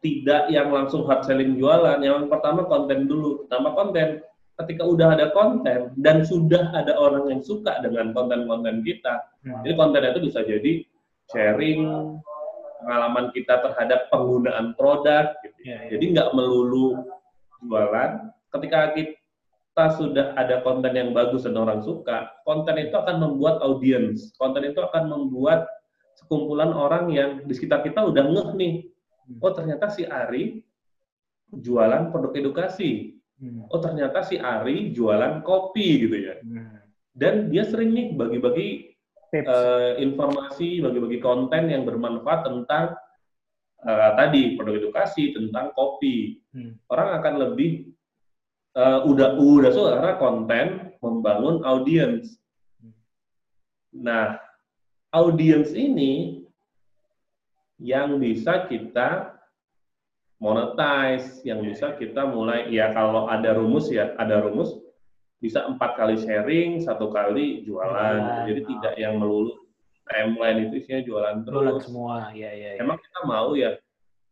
tidak 0.07 0.47
yang 0.47 0.71
langsung 0.71 1.03
hard 1.03 1.27
selling 1.27 1.59
jualan. 1.59 1.99
Yang 1.99 2.31
pertama 2.31 2.63
konten 2.63 3.11
dulu. 3.11 3.43
Pertama 3.43 3.75
konten. 3.75 4.23
Ketika 4.57 4.81
udah 4.87 5.13
ada 5.13 5.29
konten 5.35 5.93
dan 6.01 6.25
sudah 6.25 6.73
ada 6.73 6.97
orang 6.97 7.29
yang 7.29 7.45
suka 7.45 7.77
dengan 7.85 8.09
konten-konten 8.09 8.81
kita, 8.81 9.21
Hmm. 9.45 9.61
jadi 9.61 9.73
konten 9.77 10.01
itu 10.01 10.19
bisa 10.25 10.41
jadi 10.41 10.81
sharing 11.29 11.81
pengalaman 12.81 13.29
kita 13.37 13.61
terhadap 13.61 14.09
penggunaan 14.09 14.73
produk. 14.73 15.37
Gitu. 15.45 15.59
Ya, 15.61 15.77
ya. 15.85 15.89
Jadi 15.93 16.05
nggak 16.17 16.29
melulu 16.33 17.05
jualan. 17.61 18.33
Ketika 18.49 18.97
kita 18.97 19.85
sudah 19.93 20.33
ada 20.33 20.65
konten 20.65 20.93
yang 20.95 21.13
bagus 21.13 21.45
dan 21.45 21.53
orang 21.53 21.85
suka, 21.85 22.33
konten 22.41 22.81
itu 22.81 22.97
akan 22.97 23.21
membuat 23.21 23.61
audiens. 23.61 24.33
Konten 24.41 24.65
itu 24.65 24.81
akan 24.81 25.05
membuat 25.05 25.69
sekumpulan 26.17 26.73
orang 26.73 27.13
yang 27.13 27.45
di 27.45 27.53
sekitar 27.53 27.85
kita 27.85 28.01
udah 28.01 28.25
ngeh 28.25 28.49
nih. 28.57 28.73
Hmm. 29.27 29.43
Oh 29.43 29.51
ternyata 29.51 29.91
si 29.91 30.07
Ari 30.07 30.63
jualan 31.51 32.09
produk 32.09 32.31
edukasi. 32.39 33.19
Hmm. 33.37 33.67
Oh 33.67 33.79
ternyata 33.83 34.23
si 34.23 34.39
Ari 34.39 34.95
jualan 34.95 35.43
kopi 35.43 36.07
gitu 36.07 36.17
ya. 36.17 36.35
Hmm. 36.39 36.79
Dan 37.11 37.51
dia 37.51 37.67
sering 37.67 37.91
nih 37.91 38.07
bagi-bagi 38.15 38.95
eh, 39.35 39.91
informasi, 39.99 40.79
bagi-bagi 40.79 41.19
konten 41.19 41.67
yang 41.67 41.83
bermanfaat 41.83 42.47
tentang 42.47 42.95
eh, 43.83 44.11
tadi 44.15 44.55
produk 44.55 44.79
edukasi, 44.79 45.35
tentang 45.35 45.75
kopi. 45.75 46.39
Hmm. 46.55 46.79
Orang 46.87 47.19
akan 47.19 47.33
lebih 47.43 47.91
eh, 48.79 48.99
udah 49.03 49.35
udah 49.35 49.71
karena 49.75 50.13
konten 50.15 50.67
membangun 51.03 51.61
audiens. 51.67 52.39
Nah, 53.97 54.37
audiens 55.09 55.73
ini 55.73 56.36
yang 57.77 58.17
bisa 58.17 58.65
kita 58.65 59.37
monetize, 60.37 61.41
yang 61.41 61.65
bisa 61.65 61.97
kita 61.97 62.25
mulai 62.29 62.69
ya 62.69 62.93
kalau 62.93 63.25
ada 63.25 63.57
rumus 63.57 63.89
ya 63.89 64.13
ada 64.21 64.41
rumus 64.45 64.77
bisa 65.37 65.65
empat 65.69 65.97
kali 65.97 66.17
sharing, 66.17 66.81
satu 66.81 67.13
kali 67.13 67.61
jualan. 67.65 68.17
Jualan. 68.21 68.45
Jadi 68.49 68.61
tidak 68.65 68.93
yang 68.97 69.21
melulu 69.21 69.53
timeline 70.09 70.69
itu 70.69 70.81
isinya 70.81 71.01
jualan 71.05 71.35
terus. 71.45 71.85
semua, 71.85 72.33
ya 72.33 72.49
ya. 72.49 72.77
ya. 72.77 72.81
Emang 72.81 72.97
kita 72.97 73.19
mau 73.27 73.53
ya 73.53 73.77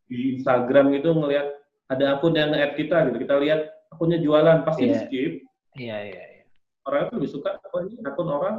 di 0.09 0.37
Instagram 0.37 0.93
gitu 0.97 1.13
ngelihat 1.13 1.47
ada 1.85 2.17
akun 2.17 2.33
yang 2.33 2.49
nge-add 2.53 2.73
kita 2.73 2.97
gitu, 3.09 3.17
kita 3.21 3.35
lihat 3.37 3.61
akunnya 3.93 4.17
jualan 4.17 4.65
pasti 4.65 4.89
Iya. 4.89 4.89
di 4.89 4.95
skip. 5.05 5.33
Iya 5.77 5.97
iya. 6.09 6.23
iya. 6.41 6.43
Orang 6.85 7.09
itu 7.09 7.13
lebih 7.21 7.29
suka 7.33 7.49
oh 7.61 7.81
ini 7.85 8.01
akun 8.01 8.29
orang 8.29 8.55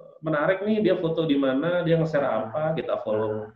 eh, 0.00 0.14
menarik 0.24 0.64
nih 0.64 0.80
dia 0.80 0.94
foto 0.96 1.28
di 1.28 1.36
mana, 1.36 1.84
dia 1.84 2.00
nge-share 2.00 2.24
apa, 2.24 2.72
kita 2.76 3.04
follow. 3.04 3.52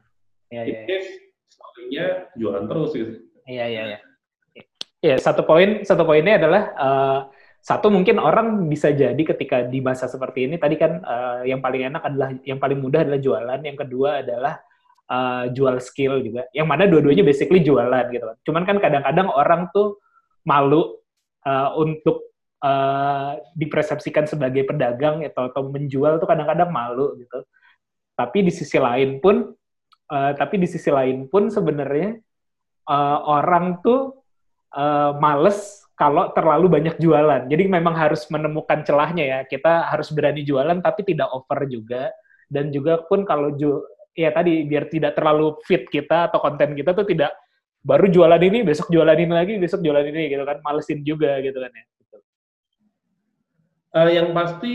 Iya 0.48 0.62
iya. 0.64 0.80
Is 0.88 1.06
story-nya 1.48 2.04
jualan 2.36 2.64
terus 2.68 2.90
gitu. 2.96 3.12
Iya 3.48 3.64
iya 3.68 3.82
iya. 3.94 3.98
Ya 4.98 5.14
satu 5.16 5.46
poin 5.46 5.86
satu 5.86 6.02
poinnya 6.02 6.42
adalah 6.42 6.62
eh, 6.74 7.20
satu 7.62 7.92
mungkin 7.92 8.16
orang 8.18 8.66
bisa 8.66 8.90
jadi 8.90 9.18
ketika 9.18 9.66
di 9.66 9.78
masa 9.84 10.08
seperti 10.08 10.48
ini 10.48 10.56
tadi 10.58 10.74
kan 10.74 11.04
eh, 11.04 11.52
yang 11.52 11.60
paling 11.62 11.86
enak 11.92 12.02
adalah 12.02 12.28
yang 12.42 12.58
paling 12.58 12.78
mudah 12.80 13.04
adalah 13.04 13.20
jualan, 13.20 13.60
yang 13.62 13.78
kedua 13.78 14.24
adalah 14.24 14.54
eh, 15.06 15.44
jual 15.54 15.76
skill 15.78 16.18
juga. 16.24 16.48
Yang 16.56 16.66
mana 16.66 16.82
dua-duanya 16.88 17.22
basically 17.22 17.62
jualan 17.62 18.08
gitu 18.10 18.24
kan. 18.24 18.36
Cuman 18.42 18.62
kan 18.66 18.76
kadang-kadang 18.82 19.28
orang 19.30 19.70
tuh 19.70 20.02
malu 20.48 20.98
eh, 21.46 21.70
untuk 21.78 22.34
eh, 22.64 23.32
dipersepsikan 23.54 24.26
sebagai 24.26 24.66
pedagang 24.66 25.22
atau, 25.22 25.52
atau 25.52 25.62
menjual 25.70 26.18
tuh 26.18 26.26
kadang-kadang 26.26 26.72
malu 26.74 27.14
gitu. 27.20 27.44
Tapi 28.18 28.50
di 28.50 28.50
sisi 28.50 28.82
lain 28.82 29.22
pun 29.22 29.54
eh, 30.08 30.32
tapi 30.36 30.54
di 30.60 30.66
sisi 30.68 30.88
lain 30.88 31.28
pun 31.28 31.52
sebenarnya 31.52 32.16
eh, 32.88 33.18
orang 33.28 33.80
tuh 33.84 34.18
eh, 34.72 35.12
males 35.20 35.84
kalau 35.98 36.30
terlalu 36.30 36.70
banyak 36.70 36.96
jualan. 37.02 37.50
Jadi 37.50 37.64
memang 37.66 37.90
harus 37.98 38.22
menemukan 38.30 38.86
celahnya 38.86 39.24
ya. 39.26 39.40
Kita 39.42 39.90
harus 39.90 40.14
berani 40.14 40.46
jualan 40.46 40.78
tapi 40.78 41.02
tidak 41.02 41.26
over 41.34 41.66
juga. 41.66 42.14
Dan 42.46 42.70
juga 42.70 43.02
pun 43.02 43.26
kalau 43.26 43.58
ju 43.58 43.82
ya 44.14 44.30
tadi 44.30 44.62
biar 44.62 44.86
tidak 44.86 45.18
terlalu 45.18 45.58
fit 45.66 45.90
kita 45.90 46.30
atau 46.30 46.38
konten 46.38 46.78
kita 46.78 46.94
tuh 46.94 47.02
tidak 47.02 47.34
baru 47.82 48.06
jualan 48.06 48.38
ini, 48.38 48.62
besok 48.62 48.94
jualan 48.94 49.18
ini 49.18 49.32
lagi, 49.34 49.54
besok 49.58 49.82
jualan 49.82 50.06
ini 50.06 50.30
gitu 50.30 50.46
kan. 50.46 50.62
Malesin 50.62 51.02
juga 51.02 51.42
gitu 51.42 51.58
kan 51.58 51.72
ya. 51.74 51.84
Eh, 53.88 54.10
yang 54.20 54.30
pasti 54.36 54.74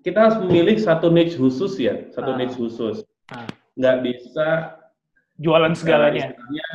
kita 0.00 0.18
harus 0.18 0.36
memilih 0.42 0.80
satu 0.80 1.12
niche 1.12 1.36
khusus 1.36 1.76
ya, 1.78 2.08
satu 2.10 2.34
Ah. 2.34 2.36
niche 2.40 2.56
khusus. 2.56 3.04
Nggak 3.80 3.96
bisa 4.04 4.48
Jualan 5.40 5.72
segalanya. 5.72 6.36
Istilahnya, 6.36 6.68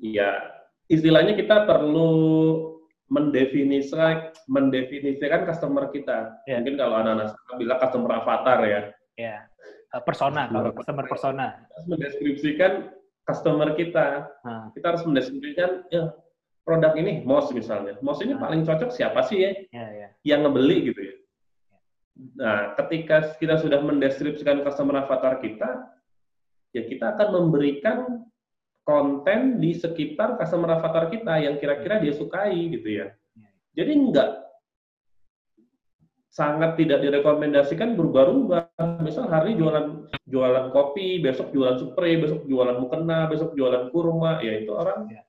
ya, 0.00 0.30
istilahnya 0.88 1.36
kita 1.36 1.68
perlu 1.68 2.08
mendefinisikan 3.12 4.32
mendefinisikan 4.48 5.44
customer 5.44 5.92
kita. 5.92 6.40
Ya. 6.48 6.56
Mungkin 6.56 6.80
kalau 6.80 7.04
anak-anak 7.04 7.36
bilang 7.60 7.76
customer 7.76 8.10
avatar 8.16 8.58
ya. 8.64 8.80
Ya. 9.20 9.36
Persona, 10.08 10.48
kalau 10.48 10.72
customer 10.72 11.04
persona. 11.04 11.46
Kita 11.52 11.68
harus 11.76 11.86
mendeskripsikan 11.88 12.72
customer 13.28 13.68
kita. 13.76 14.06
Ah. 14.40 14.72
Kita 14.72 14.96
harus 14.96 15.04
mendeskripsikan 15.04 15.84
ya, 15.92 16.12
produk 16.64 16.96
ini, 16.96 17.24
MOS 17.28 17.52
misalnya. 17.52 18.00
MOS 18.00 18.24
ini 18.24 18.36
Ah. 18.36 18.40
paling 18.40 18.64
cocok 18.64 18.88
siapa 18.88 19.20
sih 19.28 19.44
ya 19.44 19.52
Ya, 19.68 19.86
ya. 19.92 20.08
yang 20.24 20.48
ngebeli 20.48 20.92
gitu 20.92 21.00
ya. 21.04 21.14
Nah, 22.40 22.72
ketika 22.80 23.36
kita 23.36 23.60
sudah 23.60 23.84
mendeskripsikan 23.84 24.64
customer 24.64 25.04
avatar 25.04 25.44
kita, 25.44 25.97
ya 26.72 26.82
kita 26.84 27.16
akan 27.16 27.28
memberikan 27.34 27.98
konten 28.84 29.60
di 29.60 29.76
sekitar 29.76 30.40
customer 30.40 30.80
avatar 30.80 31.12
kita 31.12 31.44
yang 31.44 31.60
kira-kira 31.60 32.00
dia 32.00 32.12
sukai 32.16 32.56
gitu 32.72 32.88
ya. 32.88 33.12
Jadi 33.76 33.92
enggak 33.92 34.48
sangat 36.28 36.78
tidak 36.78 37.02
direkomendasikan 37.02 37.98
berubah-ubah. 37.98 38.70
Misal 39.02 39.26
hari 39.28 39.52
ini 39.52 39.60
jualan 39.64 39.86
jualan 40.24 40.66
kopi, 40.70 41.18
besok 41.18 41.50
jualan 41.52 41.76
spray, 41.76 42.16
besok 42.20 42.46
jualan 42.46 42.78
mukena, 42.78 43.26
besok 43.26 43.52
jualan 43.58 43.90
kurma, 43.92 44.38
ya 44.44 44.60
itu 44.60 44.70
orang 44.72 45.08
Ya. 45.10 45.22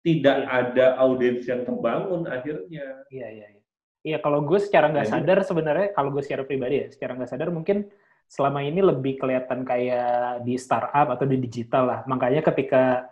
tidak 0.00 0.38
Ya. 0.40 0.48
ada 0.48 0.86
audiens 1.04 1.44
yang 1.44 1.66
terbangun 1.68 2.24
akhirnya. 2.24 3.04
Iya, 3.12 3.28
iya, 3.28 3.46
iya. 3.52 3.60
Iya, 4.00 4.16
kalau 4.24 4.40
gue 4.48 4.56
secara 4.56 4.88
nggak 4.88 5.12
sadar 5.12 5.44
sebenarnya, 5.44 5.92
kalau 5.92 6.08
gue 6.08 6.24
secara 6.24 6.48
pribadi 6.48 6.80
ya, 6.80 6.86
secara 6.88 7.12
nggak 7.20 7.28
sadar 7.36 7.52
mungkin 7.52 7.84
selama 8.30 8.62
ini 8.62 8.78
lebih 8.78 9.18
kelihatan 9.18 9.66
kayak 9.66 10.46
di 10.46 10.54
startup 10.54 11.10
atau 11.10 11.26
di 11.26 11.34
digital 11.42 11.90
lah. 11.90 12.00
Makanya 12.06 12.46
ketika 12.46 13.10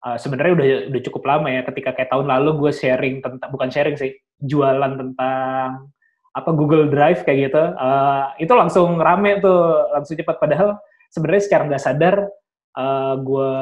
uh, 0.00 0.16
sebenarnya 0.16 0.52
udah 0.56 0.68
udah 0.88 1.02
cukup 1.04 1.22
lama 1.28 1.48
ya, 1.52 1.60
ketika 1.68 1.92
kayak 1.92 2.08
tahun 2.08 2.32
lalu 2.32 2.64
gue 2.64 2.72
sharing 2.72 3.20
tentang 3.20 3.48
bukan 3.52 3.68
sharing 3.68 4.00
sih, 4.00 4.16
jualan 4.40 4.96
tentang 4.96 5.92
apa 6.34 6.50
Google 6.56 6.88
Drive 6.88 7.28
kayak 7.28 7.52
gitu, 7.52 7.60
uh, 7.60 8.32
itu 8.40 8.50
langsung 8.56 8.96
rame 8.96 9.44
tuh, 9.44 9.92
langsung 9.92 10.16
cepat. 10.16 10.40
Padahal 10.40 10.80
sebenarnya 11.12 11.42
secara 11.44 11.62
nggak 11.68 11.84
sadar 11.84 12.16
uh, 12.80 13.14
gue 13.20 13.52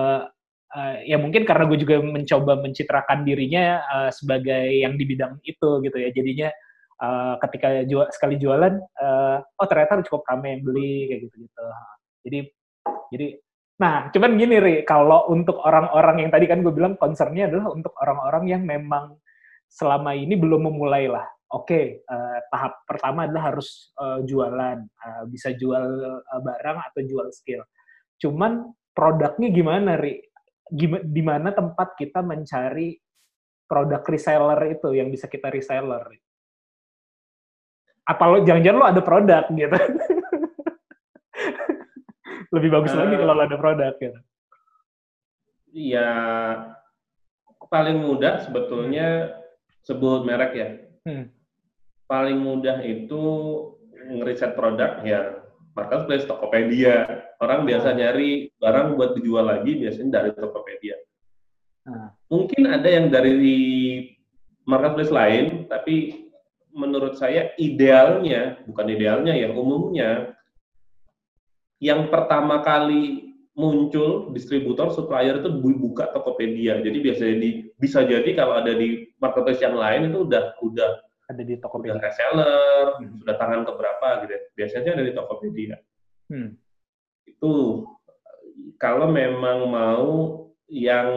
uh, 0.73 0.97
ya 1.03 1.19
mungkin 1.19 1.43
karena 1.43 1.67
gue 1.67 1.79
juga 1.83 1.99
mencoba 1.99 2.63
mencitrakan 2.63 3.27
dirinya 3.27 3.83
uh, 3.91 4.11
sebagai 4.15 4.71
yang 4.71 4.97
di 4.97 5.05
bidang 5.05 5.43
itu 5.45 5.69
gitu 5.83 5.97
ya 5.99 6.15
jadinya 6.15 6.49
uh, 7.03 7.35
ketika 7.43 7.83
jual, 7.85 8.07
sekali 8.15 8.39
jualan 8.39 8.79
uh, 8.79 9.39
oh 9.43 9.67
ternyata 9.67 10.07
cukup 10.07 10.23
ramai 10.31 10.57
yang 10.57 10.63
beli 10.63 11.11
kayak 11.11 11.21
gitu 11.27 11.37
gitu 11.45 11.67
jadi 12.23 12.39
jadi 13.11 13.29
nah 13.83 14.09
cuman 14.15 14.31
gini 14.39 14.57
ri 14.63 14.75
kalau 14.87 15.27
untuk 15.27 15.59
orang-orang 15.59 16.23
yang 16.23 16.31
tadi 16.31 16.47
kan 16.47 16.63
gue 16.63 16.71
bilang 16.71 16.95
concernnya 16.95 17.51
adalah 17.51 17.75
untuk 17.75 17.93
orang-orang 17.99 18.45
yang 18.47 18.63
memang 18.63 19.19
selama 19.73 20.13
ini 20.13 20.37
belum 20.37 20.69
memulai 20.69 21.09
lah. 21.09 21.25
Oke 21.53 22.05
uh, 22.09 22.39
tahap 22.49 22.85
pertama 22.89 23.29
adalah 23.29 23.53
harus 23.53 23.93
uh, 24.01 24.25
jualan 24.25 24.79
uh, 24.89 25.25
bisa 25.29 25.53
jual 25.53 25.85
uh, 26.21 26.41
barang 26.41 26.79
atau 26.93 27.01
jual 27.05 27.29
skill. 27.33 27.61
Cuman 28.21 28.73
produknya 28.93 29.49
gimana 29.53 30.01
ri? 30.01 30.21
Gimana 30.73 31.05
di 31.05 31.23
mana 31.25 31.49
tempat 31.53 31.93
kita 32.01 32.25
mencari 32.25 32.97
produk 33.69 34.01
reseller 34.05 34.61
itu 34.81 34.97
yang 34.97 35.13
bisa 35.13 35.29
kita 35.29 35.53
reseller 35.53 36.01
apa 38.03 38.25
lo 38.27 38.43
jangan-jangan 38.43 38.79
lo 38.79 38.87
ada 38.87 39.03
produk 39.03 39.45
gitu 39.51 39.73
lebih 42.55 42.71
bagus 42.71 42.93
lagi 42.93 43.15
Eh. 43.15 43.19
kalau 43.23 43.35
lo 43.39 43.43
ada 43.47 43.59
produk 43.59 43.95
gitu 43.99 44.19
Ya 45.73 46.13
paling 47.73 48.05
mudah 48.05 48.45
sebetulnya 48.45 49.33
sebut 49.81 50.29
merek 50.29 50.53
ya. 50.53 50.69
Hmm. 51.09 51.33
Paling 52.05 52.37
mudah 52.37 52.85
itu 52.85 53.25
ngeriset 54.13 54.53
produk 54.53 55.01
ya 55.01 55.41
marketplace 55.73 56.29
Tokopedia. 56.29 57.25
Orang 57.41 57.65
biasa 57.65 57.97
nyari 57.97 58.53
barang 58.61 59.01
buat 59.01 59.17
dijual 59.17 59.49
lagi 59.49 59.81
biasanya 59.81 60.21
dari 60.21 60.31
Tokopedia. 60.37 60.97
Nah. 61.89 62.13
Mungkin 62.29 62.69
ada 62.69 62.89
yang 62.89 63.09
dari 63.09 63.33
marketplace 64.69 65.11
lain, 65.11 65.67
tapi 65.73 66.22
menurut 66.73 67.15
saya 67.17 67.53
idealnya, 67.57 68.61
bukan 68.65 68.87
idealnya 68.89 69.37
ya, 69.37 69.53
umumnya 69.53 70.33
yang 71.83 72.09
pertama 72.09 72.63
kali 72.63 73.35
muncul 73.53 74.33
distributor 74.33 74.89
supplier 74.89 75.43
itu 75.43 75.51
bu- 75.53 75.77
buka 75.77 76.09
Tokopedia. 76.15 76.81
Jadi 76.81 76.99
biasanya 77.05 77.37
di 77.37 77.51
bisa 77.77 78.01
jadi 78.01 78.33
kalau 78.33 78.57
ada 78.65 78.73
di 78.73 79.13
marketplace 79.21 79.61
yang 79.61 79.77
lain 79.77 80.09
itu 80.09 80.25
udah 80.25 80.57
udah 80.63 80.91
ada 81.29 81.43
di 81.45 81.55
udah 81.57 81.63
Tokopedia 81.65 82.01
reseller, 82.01 82.85
Hmm. 82.97 83.19
sudah 83.21 83.37
tangan 83.37 83.61
keberapa 83.69 84.07
gitu. 84.25 84.33
ya. 84.33 84.41
Biasanya 84.57 84.91
ada 84.97 85.05
di 85.05 85.13
Tokopedia. 85.13 85.77
hmm. 86.33 86.49
Itu 87.29 87.53
kalau 88.81 89.11
memang 89.11 89.69
mau 89.69 90.09
yang 90.67 91.09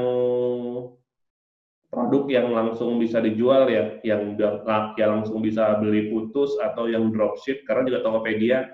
produk 1.95 2.27
yang 2.27 2.51
langsung 2.51 2.99
bisa 2.99 3.23
dijual 3.23 3.71
ya, 3.71 3.97
yang 4.03 4.35
udah 4.35 4.67
yang 4.99 5.23
langsung 5.23 5.39
bisa 5.39 5.79
beli 5.79 6.11
putus 6.11 6.51
atau 6.59 6.91
yang 6.91 7.07
dropship 7.15 7.63
karena 7.63 7.87
juga 7.87 8.03
Tokopedia 8.03 8.67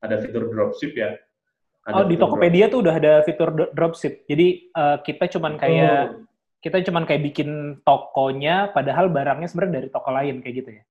ada 0.00 0.16
fitur 0.18 0.48
dropship 0.48 0.96
ya. 0.96 1.12
Ada 1.84 1.92
oh 2.00 2.04
di 2.08 2.16
Tokopedia 2.16 2.72
tuh 2.72 2.80
udah 2.80 2.94
ada 2.96 3.12
fitur 3.26 3.52
dro- 3.52 3.72
dropship 3.74 4.24
jadi 4.24 4.46
eh, 4.70 4.96
kita 5.04 5.28
cuman 5.36 5.58
dropship. 5.58 5.66
kayak 5.68 6.00
Betul. 6.08 6.20
kita 6.62 6.76
cuman 6.88 7.02
kayak 7.04 7.22
bikin 7.26 7.50
tokonya 7.82 8.70
padahal 8.70 9.10
barangnya 9.10 9.50
sebenarnya 9.50 9.74
dari 9.82 9.88
toko 9.90 10.08
lain 10.14 10.38
kayak 10.40 10.56
gitu 10.62 10.70
ya 10.78 10.84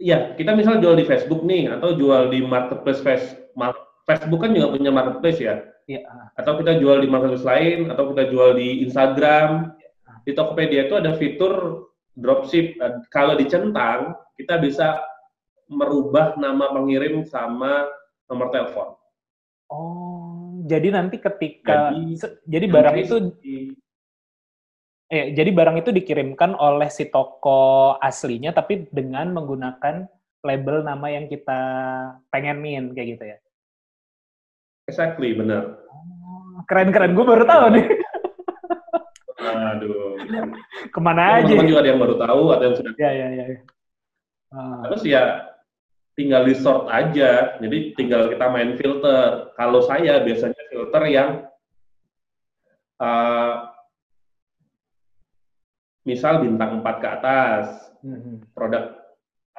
Iya, 0.00 0.18
kita 0.32 0.56
misal 0.56 0.80
jual 0.80 0.96
di 0.96 1.04
Facebook 1.04 1.44
nih 1.44 1.76
atau 1.76 1.92
jual 1.92 2.32
di 2.32 2.40
marketplace 2.40 3.04
Face- 3.04 3.36
Mar- 3.52 3.76
Facebook 4.08 4.40
kan 4.40 4.56
juga 4.56 4.72
punya 4.72 4.88
marketplace 4.88 5.40
ya. 5.44 5.60
Iya. 5.84 6.08
Atau 6.40 6.56
kita 6.56 6.80
jual 6.80 7.04
di 7.04 7.08
marketplace 7.12 7.44
lain 7.44 7.92
atau 7.92 8.08
kita 8.16 8.32
jual 8.32 8.56
di 8.56 8.80
Instagram. 8.88 9.76
Di 10.30 10.38
Tokopedia 10.38 10.86
itu 10.86 10.94
ada 10.94 11.18
fitur 11.18 11.82
dropship. 12.14 12.78
Eh, 12.78 13.02
Kalau 13.10 13.34
dicentang, 13.34 14.14
kita 14.38 14.62
bisa 14.62 15.02
merubah 15.66 16.38
nama 16.38 16.70
pengirim 16.70 17.26
sama 17.26 17.90
nomor 18.30 18.54
telepon. 18.54 18.94
Oh, 19.66 20.62
jadi 20.62 20.94
nanti 20.94 21.18
ketika 21.18 21.90
Jadi- 21.90 22.14
se- 22.14 22.38
jadi 22.46 22.66
barang 22.70 22.96
itu 22.96 23.16
di- 23.42 23.74
eh 25.10 25.34
jadi 25.34 25.50
barang 25.50 25.82
itu 25.82 25.90
dikirimkan 25.90 26.54
oleh 26.54 26.86
si 26.86 27.10
toko 27.10 27.98
aslinya 27.98 28.54
tapi 28.54 28.86
dengan 28.94 29.34
menggunakan 29.34 30.06
label 30.46 30.86
nama 30.86 31.06
yang 31.10 31.26
kita 31.26 31.58
pengenin 32.30 32.94
kayak 32.94 33.18
gitu 33.18 33.24
ya. 33.34 33.38
exactly 34.86 35.34
benar. 35.34 35.74
Keren-keren, 36.66 37.14
gue 37.14 37.22
baru 37.22 37.42
tahu 37.46 37.64
nih. 37.74 37.86
Aduh. 39.76 40.16
Ke 40.94 40.98
mana 41.00 41.40
aja? 41.40 41.46
Teman-teman 41.46 41.70
juga 41.70 41.80
ada 41.84 41.90
yang 41.90 42.00
baru 42.00 42.16
tahu, 42.16 42.42
ada 42.52 42.64
yang 42.68 42.76
sudah 42.76 42.92
Ya, 42.96 43.10
ya, 43.12 43.26
ya. 43.32 43.44
Ah, 44.50 44.82
Terus 44.88 45.02
ya 45.06 45.24
tinggal 46.18 46.42
di 46.48 46.54
sort 46.56 46.90
aja. 46.90 47.56
Jadi 47.60 47.78
tinggal 47.94 48.28
kita 48.32 48.46
main 48.50 48.74
filter. 48.74 49.54
Kalau 49.54 49.80
saya 49.84 50.20
biasanya 50.24 50.62
filter 50.72 51.02
yang 51.06 51.28
uh, 52.98 53.70
misal 56.02 56.42
bintang 56.42 56.82
4 56.82 57.02
ke 57.02 57.08
atas, 57.08 57.64
mhm. 58.02 58.50
produk 58.56 58.98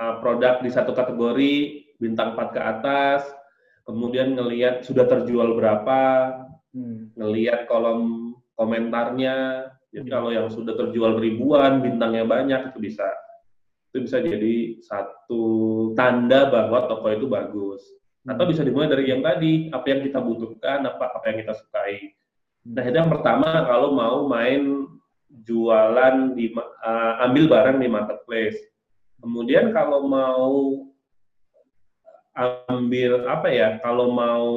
uh, 0.02 0.20
produk 0.20 0.60
di 0.60 0.70
satu 0.74 0.92
kategori 0.92 1.56
bintang 2.02 2.36
4 2.36 2.56
ke 2.58 2.62
atas, 2.62 3.22
kemudian 3.88 4.36
ngelihat 4.36 4.84
sudah 4.84 5.08
terjual 5.08 5.56
berapa, 5.56 6.02
Hmm. 6.72 7.12
ngelihat 7.20 7.68
kolom 7.68 8.32
komentarnya. 8.56 9.68
Jadi 9.92 10.08
Hmm. 10.08 10.14
kalau 10.16 10.30
yang 10.32 10.48
sudah 10.48 10.74
terjual 10.74 11.20
ribuan, 11.20 11.84
bintangnya 11.84 12.24
banyak 12.24 12.62
itu 12.72 12.80
bisa 12.80 13.08
itu 13.92 14.08
bisa 14.08 14.24
jadi 14.24 14.80
satu 14.80 15.44
tanda 16.00 16.48
bahwa 16.48 16.88
toko 16.88 17.12
itu 17.12 17.28
bagus. 17.28 17.84
Atau 18.24 18.48
bisa 18.48 18.64
dimulai 18.64 18.88
dari 18.88 19.12
yang 19.12 19.20
tadi, 19.20 19.68
apa 19.68 19.84
yang 19.92 20.00
kita 20.08 20.24
butuhkan, 20.24 20.88
apa 20.88 21.12
apa 21.12 21.26
yang 21.28 21.44
kita 21.44 21.54
sukai. 21.60 22.16
Nah, 22.72 22.88
itu 22.88 22.96
yang 22.96 23.12
pertama 23.12 23.68
kalau 23.68 23.92
mau 23.92 24.24
main 24.32 24.88
jualan 25.44 26.38
di 26.40 26.56
uh, 26.56 27.26
ambil 27.28 27.52
barang 27.52 27.78
di 27.84 27.88
marketplace. 27.92 28.60
Kemudian 29.20 29.76
kalau 29.76 30.08
mau 30.08 30.88
ambil 32.70 33.28
apa 33.28 33.48
ya? 33.52 33.76
Kalau 33.84 34.14
mau 34.16 34.48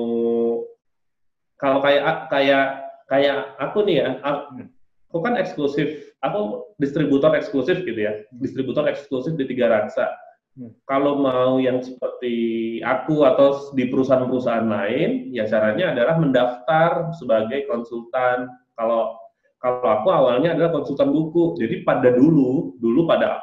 kalau 1.58 1.78
kayak 1.82 2.30
kayak 2.30 2.66
kayak 3.08 3.56
aku 3.58 3.78
nih 3.82 3.96
ya, 4.04 4.08
aku, 4.22 4.68
aku 5.14 5.22
kan 5.22 5.38
eksklusif, 5.38 6.11
aku 6.27 6.74
distributor 6.83 7.31
eksklusif 7.38 7.87
gitu 7.87 8.03
ya, 8.03 8.18
distributor 8.42 8.90
eksklusif 8.90 9.38
di 9.38 9.46
tiga 9.46 9.70
raksa. 9.70 10.11
Hmm. 10.59 10.74
Kalau 10.90 11.22
mau 11.22 11.62
yang 11.62 11.79
seperti 11.79 12.35
aku 12.83 13.22
atau 13.22 13.70
di 13.79 13.87
perusahaan-perusahaan 13.87 14.66
lain, 14.66 15.31
ya 15.31 15.46
caranya 15.46 15.94
adalah 15.94 16.18
mendaftar 16.18 17.14
sebagai 17.14 17.62
konsultan. 17.70 18.50
Kalau 18.74 19.14
kalau 19.62 19.87
aku 19.87 20.09
awalnya 20.11 20.59
adalah 20.59 20.74
konsultan 20.74 21.14
buku. 21.14 21.55
Jadi 21.62 21.87
pada 21.87 22.11
dulu, 22.11 22.74
dulu 22.83 23.07
pada 23.07 23.38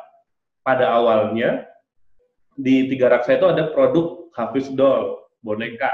pada 0.59 0.91
awalnya 0.91 1.63
di 2.59 2.91
Tiga 2.91 3.07
Raksa 3.07 3.39
itu 3.39 3.47
ada 3.47 3.71
produk 3.71 4.27
Hafiz 4.35 4.67
Doll, 4.75 5.23
boneka. 5.39 5.89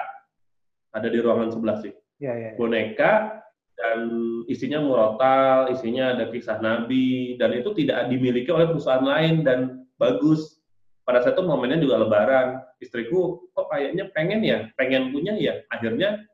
Ada 0.90 1.14
di 1.14 1.22
ruangan 1.22 1.54
sebelah 1.54 1.78
sih. 1.86 1.94
Ya, 2.18 2.34
ya, 2.34 2.50
ya. 2.50 2.58
Boneka 2.58 3.46
dan 3.78 4.10
isinya 4.50 4.82
murotal, 4.82 5.70
isinya 5.70 6.18
ada 6.18 6.34
kisah 6.34 6.58
Nabi, 6.58 7.38
dan 7.38 7.54
itu 7.54 7.78
tidak 7.78 8.10
dimiliki 8.10 8.50
oleh 8.50 8.74
perusahaan 8.74 9.06
lain 9.06 9.46
dan 9.46 9.86
bagus. 10.02 10.58
Pada 11.06 11.22
saat 11.24 11.38
itu 11.38 11.46
momennya 11.46 11.80
juga 11.80 12.02
lebaran. 12.02 12.58
Istriku, 12.82 13.48
kok 13.54 13.70
kayaknya 13.70 14.10
pengen 14.12 14.42
ya, 14.42 14.68
pengen 14.76 15.14
punya 15.14 15.38
ya. 15.38 15.62
Akhirnya 15.70 16.26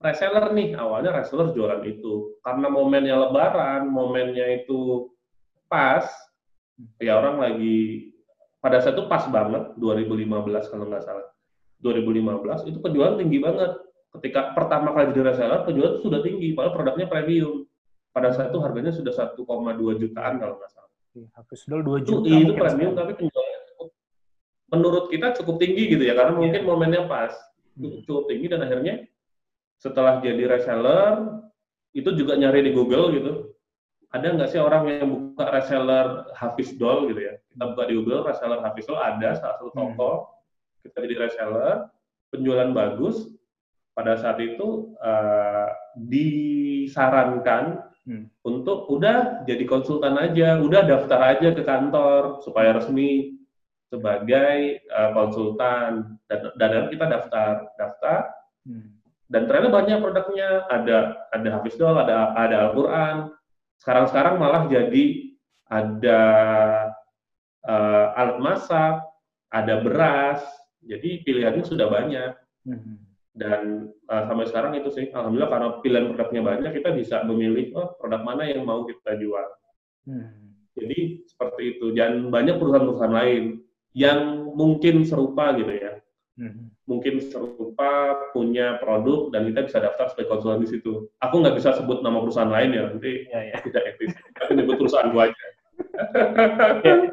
reseller 0.00 0.50
nih, 0.56 0.74
awalnya 0.80 1.12
reseller 1.12 1.52
jualan 1.52 1.84
itu. 1.84 2.40
Karena 2.40 2.66
momennya 2.72 3.14
lebaran, 3.28 3.86
momennya 3.92 4.64
itu 4.64 5.12
pas, 5.68 6.08
ya 6.98 7.20
orang 7.20 7.36
lagi, 7.36 8.10
pada 8.58 8.80
saat 8.82 8.96
itu 8.96 9.06
pas 9.06 9.28
banget, 9.28 9.76
2015 9.76 10.72
kalau 10.72 10.88
nggak 10.88 11.04
salah. 11.04 11.28
2015 11.78 12.66
itu 12.74 12.78
penjualan 12.82 13.14
tinggi 13.20 13.38
banget. 13.38 13.70
Ketika 14.08 14.56
pertama 14.56 14.96
kali 14.96 15.12
jadi 15.12 15.32
reseller, 15.32 15.68
penjualan 15.68 16.00
itu 16.00 16.00
sudah 16.08 16.20
tinggi, 16.24 16.56
padahal 16.56 16.72
produknya 16.74 17.06
premium. 17.06 17.68
Pada 18.08 18.32
saat 18.32 18.48
itu 18.50 18.58
harganya 18.64 18.88
sudah 18.90 19.12
1,2 19.12 19.36
jutaan 20.00 20.40
kalau 20.40 20.56
nggak 20.56 20.70
salah. 20.72 20.88
Hafiz 21.36 21.66
Dol 21.68 21.82
2 21.84 22.02
Itu, 22.02 22.24
juta. 22.24 22.26
itu 22.30 22.34
mungkin 22.48 22.56
premium 22.56 22.92
tapi 22.96 23.12
penjualannya 23.18 23.60
cukup, 23.74 23.88
menurut 24.72 25.04
kita 25.12 25.26
cukup 25.42 25.56
tinggi 25.60 25.82
gitu 25.92 26.02
ya, 26.02 26.14
karena 26.16 26.32
mungkin 26.34 26.62
momennya 26.64 27.02
pas. 27.04 27.34
Hmm. 27.76 28.00
Cukup 28.06 28.26
tinggi 28.32 28.46
dan 28.48 28.64
akhirnya 28.64 29.06
setelah 29.78 30.18
jadi 30.24 30.44
reseller, 30.50 31.44
itu 31.92 32.10
juga 32.16 32.34
nyari 32.34 32.64
di 32.64 32.72
Google 32.72 33.12
gitu. 33.14 33.32
Ada 34.08 34.34
nggak 34.34 34.48
sih 34.48 34.56
orang 34.62 34.88
yang 34.88 35.08
buka 35.12 35.52
reseller 35.52 36.06
Hafiz 36.32 36.72
Doll 36.74 37.12
gitu 37.12 37.20
ya? 37.28 37.34
Kita 37.52 37.64
buka 37.76 37.82
di 37.86 37.94
Google, 38.00 38.24
reseller 38.24 38.60
Hafiz 38.64 38.88
Doll 38.88 38.98
ada 38.98 39.36
salah 39.36 39.60
satu 39.60 39.68
Hmm. 39.76 39.94
toko, 39.94 40.10
kita 40.80 40.96
jadi 41.04 41.14
reseller, 41.28 41.76
penjualan 42.32 42.72
bagus, 42.72 43.28
pada 43.98 44.14
saat 44.14 44.38
itu 44.38 44.94
eh, 45.02 45.68
disarankan 45.98 47.82
Hmm. 48.08 48.24
untuk 48.40 48.88
udah 48.88 49.44
jadi 49.44 49.68
konsultan 49.68 50.16
aja, 50.16 50.56
udah 50.64 50.80
daftar 50.80 51.28
aja 51.28 51.52
ke 51.52 51.60
kantor 51.60 52.40
supaya 52.40 52.72
resmi 52.72 53.36
sebagai 53.92 54.80
eh, 54.80 55.10
konsultan 55.12 56.16
dan, 56.24 56.40
dan 56.56 56.88
kita 56.88 57.04
daftar 57.04 57.68
daftar 57.76 58.32
Hmm. 58.64 58.96
dan 59.28 59.44
ternyata 59.44 59.68
banyak 59.68 59.98
produknya 60.00 60.64
ada 60.72 61.20
ada 61.36 61.48
Hafiz 61.52 61.76
Doll, 61.76 62.00
ada 62.00 62.32
ada 62.32 62.72
Al-Qur'an. 62.72 63.28
Sekarang-sekarang 63.76 64.40
malah 64.40 64.64
jadi 64.72 65.36
ada 65.68 66.22
eh, 67.68 68.06
alat 68.16 68.38
masak, 68.40 69.04
ada 69.52 69.84
beras. 69.84 70.40
Jadi 70.80 71.28
pilihannya 71.28 71.60
sudah 71.60 71.92
banyak 71.92 72.32
Hmm. 72.64 73.07
Dan 73.38 73.88
eh, 74.10 74.22
sampai 74.26 74.46
sekarang 74.50 74.72
itu 74.76 74.90
sih 74.90 75.06
alhamdulillah 75.14 75.50
karena 75.50 75.68
pilihan 75.80 76.06
produknya 76.12 76.42
banyak 76.42 76.70
kita 76.82 76.90
bisa 76.92 77.16
memilih 77.22 77.72
oh 77.78 77.94
produk 77.96 78.26
mana 78.26 78.50
yang 78.50 78.66
mau 78.66 78.82
kita 78.84 79.14
jual. 79.16 79.46
Hmm. 80.04 80.58
Jadi 80.74 81.26
seperti 81.26 81.62
itu 81.78 81.94
dan 81.94 82.28
banyak 82.30 82.58
perusahaan-perusahaan 82.58 83.14
lain 83.14 83.62
yang 83.94 84.50
mungkin 84.54 85.06
serupa 85.06 85.54
gitu 85.54 85.72
ya 85.72 85.98
Hmm. 86.38 86.70
mungkin 86.86 87.18
serupa 87.18 88.14
punya 88.30 88.78
produk 88.78 89.34
dan 89.34 89.50
kita 89.50 89.66
bisa 89.66 89.78
daftar 89.82 90.06
sebagai 90.06 90.30
konsultan 90.38 90.62
di 90.62 90.70
situ. 90.70 91.10
Aku 91.18 91.42
nggak 91.42 91.58
bisa 91.58 91.74
sebut 91.74 91.98
nama 91.98 92.22
perusahaan 92.22 92.46
lain 92.46 92.78
ya, 92.78 92.82
nanti 92.94 93.26
Ya, 93.26 93.40
ya. 93.42 93.58
tidak 93.66 93.82
etis. 93.90 94.14
Tapi 94.38 94.54
nyebut 94.54 94.78
perusahaan 94.78 95.10
gua 95.10 95.34
aja. 95.34 95.46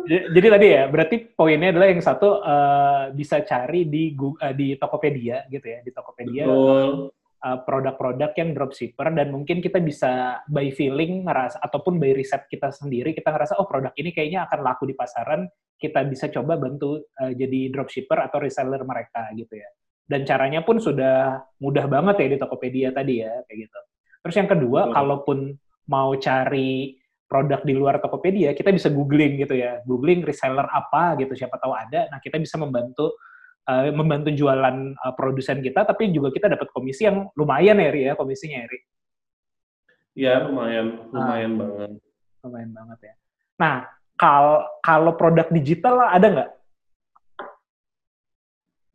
Ya, 0.05 0.21
jadi 0.29 0.47
tadi 0.53 0.67
ya, 0.69 0.83
berarti 0.85 1.15
poinnya 1.33 1.73
adalah 1.73 1.89
yang 1.89 2.01
satu 2.03 2.39
eh, 2.45 3.03
bisa 3.17 3.41
cari 3.41 3.89
di 3.89 4.13
Gu- 4.13 4.37
eh, 4.37 4.53
di 4.53 4.77
Tokopedia 4.77 5.49
gitu 5.49 5.65
ya, 5.65 5.79
di 5.81 5.89
Tokopedia 5.89 6.45
Betul. 6.45 7.09
uh, 7.45 7.59
produk-produk 7.65 8.31
yang 8.37 8.53
dropshipper 8.53 9.13
dan 9.13 9.29
mungkin 9.29 9.61
kita 9.61 9.81
bisa 9.81 10.41
by 10.49 10.69
feeling 10.73 11.25
ngerasa 11.25 11.61
ataupun 11.61 12.01
by 12.01 12.13
riset 12.13 12.49
kita 12.49 12.73
sendiri 12.73 13.13
kita 13.13 13.29
ngerasa 13.29 13.57
oh 13.61 13.69
produk 13.69 13.93
ini 13.97 14.09
kayaknya 14.13 14.49
akan 14.49 14.59
laku 14.65 14.89
di 14.89 14.97
pasaran 14.97 15.45
kita 15.77 16.01
bisa 16.09 16.29
coba 16.33 16.57
bantu 16.57 17.01
uh, 17.21 17.33
jadi 17.33 17.69
dropshipper 17.69 18.17
atau 18.21 18.41
reseller 18.41 18.81
mereka 18.81 19.29
gitu 19.37 19.57
ya 19.57 19.69
dan 20.05 20.21
caranya 20.25 20.61
pun 20.61 20.77
sudah 20.77 21.41
mudah 21.61 21.85
banget 21.89 22.25
ya 22.25 22.27
di 22.33 22.37
Tokopedia 22.37 22.89
tadi 22.93 23.21
ya 23.21 23.33
kayak 23.45 23.57
gitu 23.69 23.79
terus 24.25 24.35
yang 24.37 24.49
kedua 24.49 24.89
Betul. 24.89 24.93
kalaupun 24.93 25.37
mau 25.85 26.17
cari 26.17 26.97
produk 27.35 27.59
di 27.67 27.75
luar 27.75 27.99
Tokopedia 27.99 28.55
kita 28.55 28.71
bisa 28.71 28.87
googling 28.87 29.43
gitu 29.43 29.59
ya 29.59 29.83
googling 29.83 30.23
reseller 30.23 30.63
apa 30.71 31.19
gitu 31.19 31.35
siapa 31.35 31.59
tahu 31.59 31.75
ada 31.75 32.07
nah 32.07 32.23
kita 32.23 32.39
bisa 32.39 32.55
membantu 32.55 33.19
uh, 33.69 33.91
membantu 33.91 34.29
jualan 34.31 34.93
uh, 34.93 35.13
produsen 35.17 35.59
kita, 35.59 35.83
tapi 35.83 36.13
juga 36.13 36.29
kita 36.31 36.49
dapat 36.49 36.69
komisi 36.71 37.05
yang 37.05 37.29
lumayan 37.33 37.81
ya, 37.81 37.89
Ri, 37.89 38.01
ya, 38.09 38.13
komisinya 38.13 38.65
ya, 38.65 38.67
Ri. 38.69 38.79
Ya 40.15 40.35
lumayan, 40.47 41.11
lumayan 41.11 41.51
banget. 41.59 41.91
Lumayan 42.39 42.71
banget 42.71 42.99
ya. 43.03 43.13
Nah, 43.59 43.75
kalau 44.15 44.63
kalau 44.79 45.11
produk 45.19 45.47
digital 45.51 46.07
ada 46.07 46.27
nggak? 46.31 46.51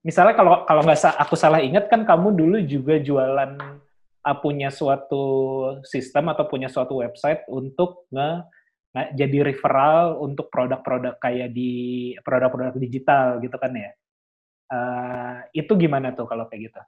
Misalnya 0.01 0.33
kalau 0.33 0.65
kalau 0.65 0.81
nggak 0.81 1.13
aku 1.21 1.37
salah 1.37 1.61
ingat 1.61 1.93
kan 1.93 2.09
kamu 2.09 2.33
dulu 2.33 2.57
juga 2.65 2.97
jualan 2.97 3.53
punya 4.21 4.69
suatu 4.69 5.25
sistem 5.85 6.29
atau 6.33 6.45
punya 6.45 6.69
suatu 6.69 7.01
website 7.01 7.49
untuk 7.49 8.05
nge, 8.13 8.45
jadi 9.17 9.39
referral 9.47 10.19
untuk 10.21 10.51
produk-produk 10.51 11.17
kayak 11.23 11.55
di 11.55 12.13
produk-produk 12.21 12.77
digital 12.77 13.39
gitu 13.41 13.57
kan 13.57 13.73
ya. 13.73 13.91
Uh, 14.71 15.35
itu 15.51 15.73
gimana 15.75 16.15
tuh 16.15 16.31
kalau 16.31 16.47
kayak 16.47 16.71
gitu? 16.71 16.81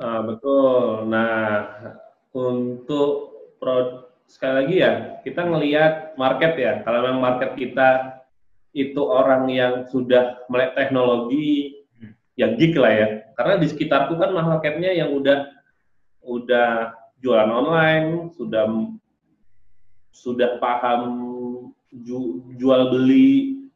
Ah, 0.00 0.24
betul. 0.24 1.04
Nah, 1.12 1.36
untuk 2.32 3.36
pro, 3.60 4.08
sekali 4.24 4.54
lagi 4.64 4.76
ya, 4.80 4.92
kita 5.20 5.44
ngelihat 5.44 6.16
market 6.16 6.56
ya. 6.56 6.72
Kalau 6.80 7.04
memang 7.04 7.20
market 7.20 7.52
kita 7.60 8.20
itu 8.72 9.02
orang 9.04 9.50
yang 9.52 9.84
sudah 9.90 10.40
melek 10.48 10.72
teknologi, 10.78 11.76
Hmm. 12.00 12.16
ya 12.32 12.56
geek 12.56 12.80
lah 12.80 12.92
ya. 12.96 13.08
Karena 13.36 13.60
di 13.60 13.66
sekitarku 13.68 14.16
kan 14.16 14.32
marketnya 14.32 14.96
yang 14.96 15.12
udah 15.12 15.59
udah 16.24 16.94
jualan 17.20 17.50
online, 17.52 18.32
sudah 18.36 18.66
sudah 20.10 20.60
paham 20.60 21.02
ju- 22.04 22.44
jual 22.56 22.92
beli 22.92 23.68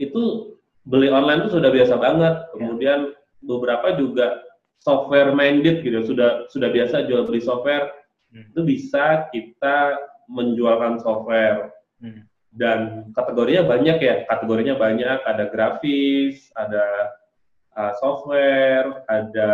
itu 0.00 0.56
beli 0.88 1.12
online 1.12 1.44
itu 1.44 1.60
sudah 1.60 1.70
biasa 1.72 1.94
banget. 2.00 2.34
Kemudian 2.56 3.12
beberapa 3.44 3.96
juga 3.96 4.40
software 4.80 5.36
minded 5.36 5.84
gitu, 5.84 6.04
sudah 6.04 6.48
sudah 6.48 6.68
biasa 6.72 7.04
jual 7.04 7.28
beli 7.28 7.40
software. 7.44 7.92
Hmm. 8.32 8.48
Itu 8.52 8.64
bisa 8.64 9.28
kita 9.28 9.96
menjualkan 10.30 11.02
software 11.02 11.74
Hmm. 12.00 12.24
dan 12.56 13.12
kategorinya 13.12 13.68
banyak 13.68 14.00
ya, 14.00 14.24
kategorinya 14.24 14.72
banyak, 14.80 15.20
ada 15.20 15.52
grafis, 15.52 16.48
ada 16.56 17.12
uh, 17.76 17.92
software, 18.00 19.04
ada 19.04 19.52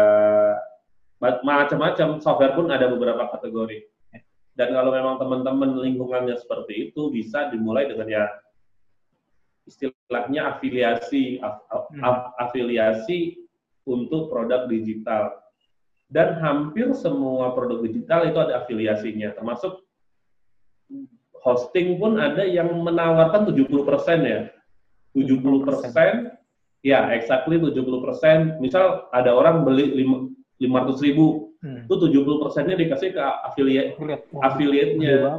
macam-macam 1.21 2.21
software 2.21 2.55
pun 2.55 2.69
ada 2.69 2.87
beberapa 2.93 3.29
kategori. 3.33 3.89
Dan 4.57 4.73
kalau 4.73 4.89
memang 4.93 5.21
teman-teman 5.21 5.77
lingkungannya 5.85 6.37
seperti 6.41 6.91
itu, 6.91 7.13
bisa 7.13 7.53
dimulai 7.53 7.89
dengan 7.89 8.09
ya 8.09 8.25
istilahnya 9.69 10.57
afiliasi, 10.57 11.43
af- 11.45 11.65
af- 11.69 11.91
Hmm. 11.93 12.03
af- 12.05 12.33
afiliasi 12.41 13.37
untuk 13.85 14.33
produk 14.33 14.65
digital. 14.71 15.37
Dan 16.07 16.39
hampir 16.39 16.95
semua 16.95 17.51
produk 17.53 17.83
digital 17.83 18.31
itu 18.31 18.39
ada 18.39 18.63
afiliasinya, 18.63 19.35
termasuk 19.35 19.83
hosting 21.43 21.99
pun 21.99 22.17
ada 22.17 22.47
yang 22.47 22.71
menawarkan 22.71 23.51
70% 23.51 24.23
ya. 24.23 24.41
70%, 25.13 26.31
ya 26.87 27.11
exactly 27.11 27.59
70%. 27.59 28.57
Misal 28.63 29.11
ada 29.11 29.35
orang 29.35 29.67
beli 29.67 29.91
lim- 30.57 30.73
500 30.73 31.05
ribu, 31.05 31.53
Hmm. 31.61 31.85
itu 31.89 31.95
70%-nya 31.97 32.77
dikasih 32.77 33.11
ke 33.17 33.23
affiliate 33.45 33.97
affiliate-nya. 34.41 35.13
ya. 35.13 35.35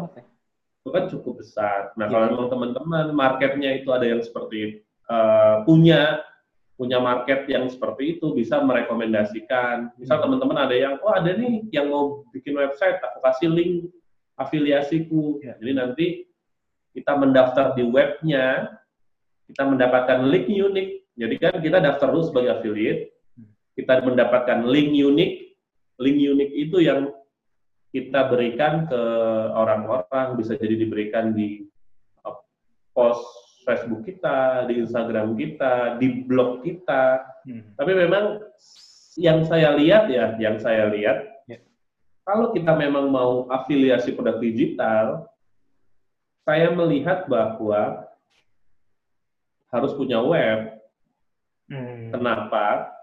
Itu 0.82 0.89
kan 0.93 1.03
cukup 1.11 1.43
besar. 1.43 1.91
Nah, 1.99 2.07
Iya. 2.07 2.13
kalau 2.13 2.26
memang 2.32 2.47
teman-teman 2.49 3.05
marketnya 3.13 3.76
itu 3.76 3.89
ada 3.93 4.05
yang 4.05 4.22
seperti 4.22 4.82
eh, 5.07 5.55
punya 5.63 6.20
punya 6.76 6.99
market 7.01 7.47
yang 7.49 7.65
seperti 7.72 8.20
itu 8.20 8.36
bisa 8.36 8.61
merekomendasikan. 8.61 9.95
Misal 9.97 10.20
Hmm. 10.20 10.24
teman-teman 10.30 10.68
ada 10.68 10.76
yang, 10.78 10.99
oh 11.01 11.09
ada 11.09 11.34
nih 11.34 11.65
yang 11.74 11.89
mau 11.89 12.22
bikin 12.30 12.53
website, 12.53 13.01
aku 13.01 13.18
kasih 13.24 13.49
link 13.49 13.74
afiliasiku. 14.38 15.41
Ya. 15.41 15.57
Jadi 15.57 15.72
nanti 15.74 16.05
kita 16.93 17.18
mendaftar 17.18 17.74
di 17.74 17.82
webnya, 17.82 18.78
kita 19.49 19.63
mendapatkan 19.65 20.28
link 20.30 20.45
unik. 20.51 20.88
Jadi 21.18 21.36
kan 21.41 21.53
kita 21.57 21.78
daftar 21.82 22.13
dulu 22.13 22.24
sebagai 22.30 22.61
affiliate, 22.61 23.16
kita 23.78 24.01
mendapatkan 24.01 24.65
link 24.65 24.97
unik. 24.97 25.32
Link 26.01 26.17
unik 26.17 26.51
itu 26.57 26.78
yang 26.82 27.13
kita 27.93 28.28
berikan 28.34 28.89
ke 28.89 29.01
orang-orang, 29.53 30.36
bisa 30.36 30.57
jadi 30.57 30.75
diberikan 30.75 31.32
di 31.38 31.69
uh, 32.25 32.36
post 32.91 33.21
Facebook 33.63 34.03
kita, 34.03 34.65
di 34.65 34.82
Instagram 34.82 35.38
kita, 35.38 36.01
di 36.01 36.25
blog 36.25 36.65
kita. 36.65 37.21
Hmm. 37.45 37.78
Tapi 37.78 37.91
memang 37.93 38.41
yang 39.17 39.45
saya 39.45 39.78
lihat 39.78 40.09
ya, 40.09 40.34
yang 40.41 40.57
saya 40.57 40.89
lihat, 40.89 41.38
Ya. 41.47 41.63
kalau 42.28 42.51
kita 42.51 42.75
memang 42.75 43.07
mau 43.07 43.47
afiliasi 43.47 44.11
produk 44.11 44.36
digital, 44.43 45.32
saya 46.43 46.75
melihat 46.75 47.23
bahwa 47.32 48.03
harus 49.71 49.95
punya 49.95 50.19
web. 50.19 50.75
Hmm. 51.71 52.11
Kenapa? 52.11 52.96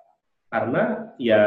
Karena 0.50 1.14
ya 1.16 1.44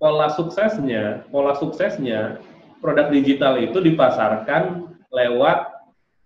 pola 0.00 0.32
suksesnya, 0.32 1.28
pola 1.28 1.52
suksesnya 1.56 2.40
produk 2.80 3.12
digital 3.12 3.60
itu 3.60 3.78
dipasarkan 3.78 4.88
lewat 5.12 5.68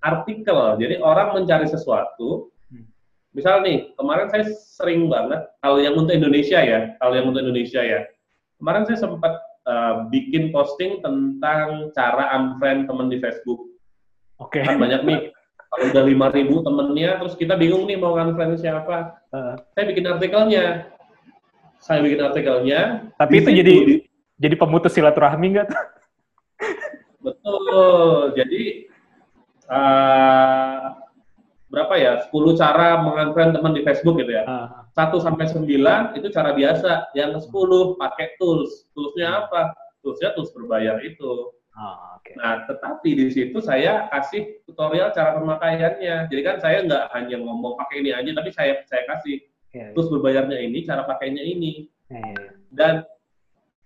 artikel. 0.01 0.79
Jadi 0.79 1.03
orang 1.03 1.35
mencari 1.35 1.67
sesuatu. 1.67 2.55
Hmm. 2.71 2.87
Misal 3.35 3.67
nih, 3.67 3.91
kemarin 3.99 4.31
saya 4.31 4.47
sering 4.55 5.11
banget 5.11 5.43
kalau 5.59 5.83
yang 5.83 5.99
untuk 5.99 6.15
Indonesia 6.15 6.63
ya, 6.63 6.95
kalau 7.03 7.19
yang 7.19 7.27
untuk 7.35 7.43
Indonesia 7.43 7.83
ya. 7.83 8.07
Kemarin 8.63 8.87
saya 8.87 9.03
sempat 9.03 9.35
uh, 9.67 10.07
bikin 10.15 10.55
posting 10.55 11.03
tentang 11.03 11.91
cara 11.91 12.31
unfriend 12.39 12.87
teman 12.87 13.11
di 13.11 13.19
Facebook. 13.19 13.67
Oke. 14.39 14.63
Kan 14.63 14.79
banyak 14.79 15.03
nih 15.03 15.34
kalau 15.75 15.91
udah 15.91 16.03
5000 16.07 16.67
temennya 16.71 17.11
terus 17.19 17.35
kita 17.35 17.59
bingung 17.59 17.91
nih 17.91 17.99
mau 17.99 18.15
unfriend 18.15 18.63
siapa. 18.63 19.19
Uh, 19.35 19.59
Saya 19.75 19.85
bikin 19.91 20.07
artikelnya. 20.07 20.65
Saya 21.83 21.99
bikin 22.01 22.21
artikelnya. 22.23 22.81
Tapi 23.19 23.43
itu 23.43 23.51
situ 23.51 23.59
jadi 23.59 23.75
di- 23.83 24.03
jadi 24.39 24.55
pemutus 24.55 24.95
silaturahmi 24.95 25.47
nggak 25.59 25.69
betul. 27.25 28.33
Jadi 28.37 28.63
eh, 29.65 30.81
berapa 31.73 31.95
ya? 31.99 32.13
10 32.29 32.61
cara 32.61 33.01
mengunfriend 33.03 33.59
teman 33.59 33.75
di 33.75 33.83
Facebook 33.83 34.21
gitu 34.21 34.31
ya. 34.31 34.45
Ah, 34.47 34.69
1 34.95 35.19
sampai 35.19 35.51
9 35.51 36.15
itu 36.15 36.27
cara 36.31 36.55
biasa. 36.55 37.11
Yang 37.19 37.43
ke-10 37.51 37.71
pakai 37.99 38.27
tools. 38.39 38.87
Toolsnya 38.95 39.45
apa? 39.45 39.75
Toolsnya 40.05 40.37
tools 40.39 40.53
berbayar 40.55 41.01
itu. 41.03 41.51
Ah, 41.75 42.17
oke. 42.19 42.33
Nah, 42.39 42.65
tetapi 42.71 43.09
di 43.19 43.27
situ 43.31 43.59
saya 43.59 44.07
kasih 44.11 44.63
tutorial 44.67 45.11
cara 45.11 45.35
pemakaiannya. 45.39 46.31
Jadi 46.31 46.41
kan 46.43 46.57
saya 46.63 46.83
nggak 46.87 47.11
hanya 47.15 47.37
ngomong 47.43 47.75
pakai 47.79 48.03
ini 48.03 48.11
aja, 48.15 48.31
tapi 48.35 48.51
saya 48.55 48.83
saya 48.87 49.03
kasih 49.11 49.43
Iya, 49.75 49.91
terus 49.91 50.07
berbayarnya 50.07 50.59
ini, 50.63 50.87
cara 50.87 51.03
pakainya 51.03 51.43
ini. 51.43 51.91
iya. 52.07 52.55
Dan 52.71 53.03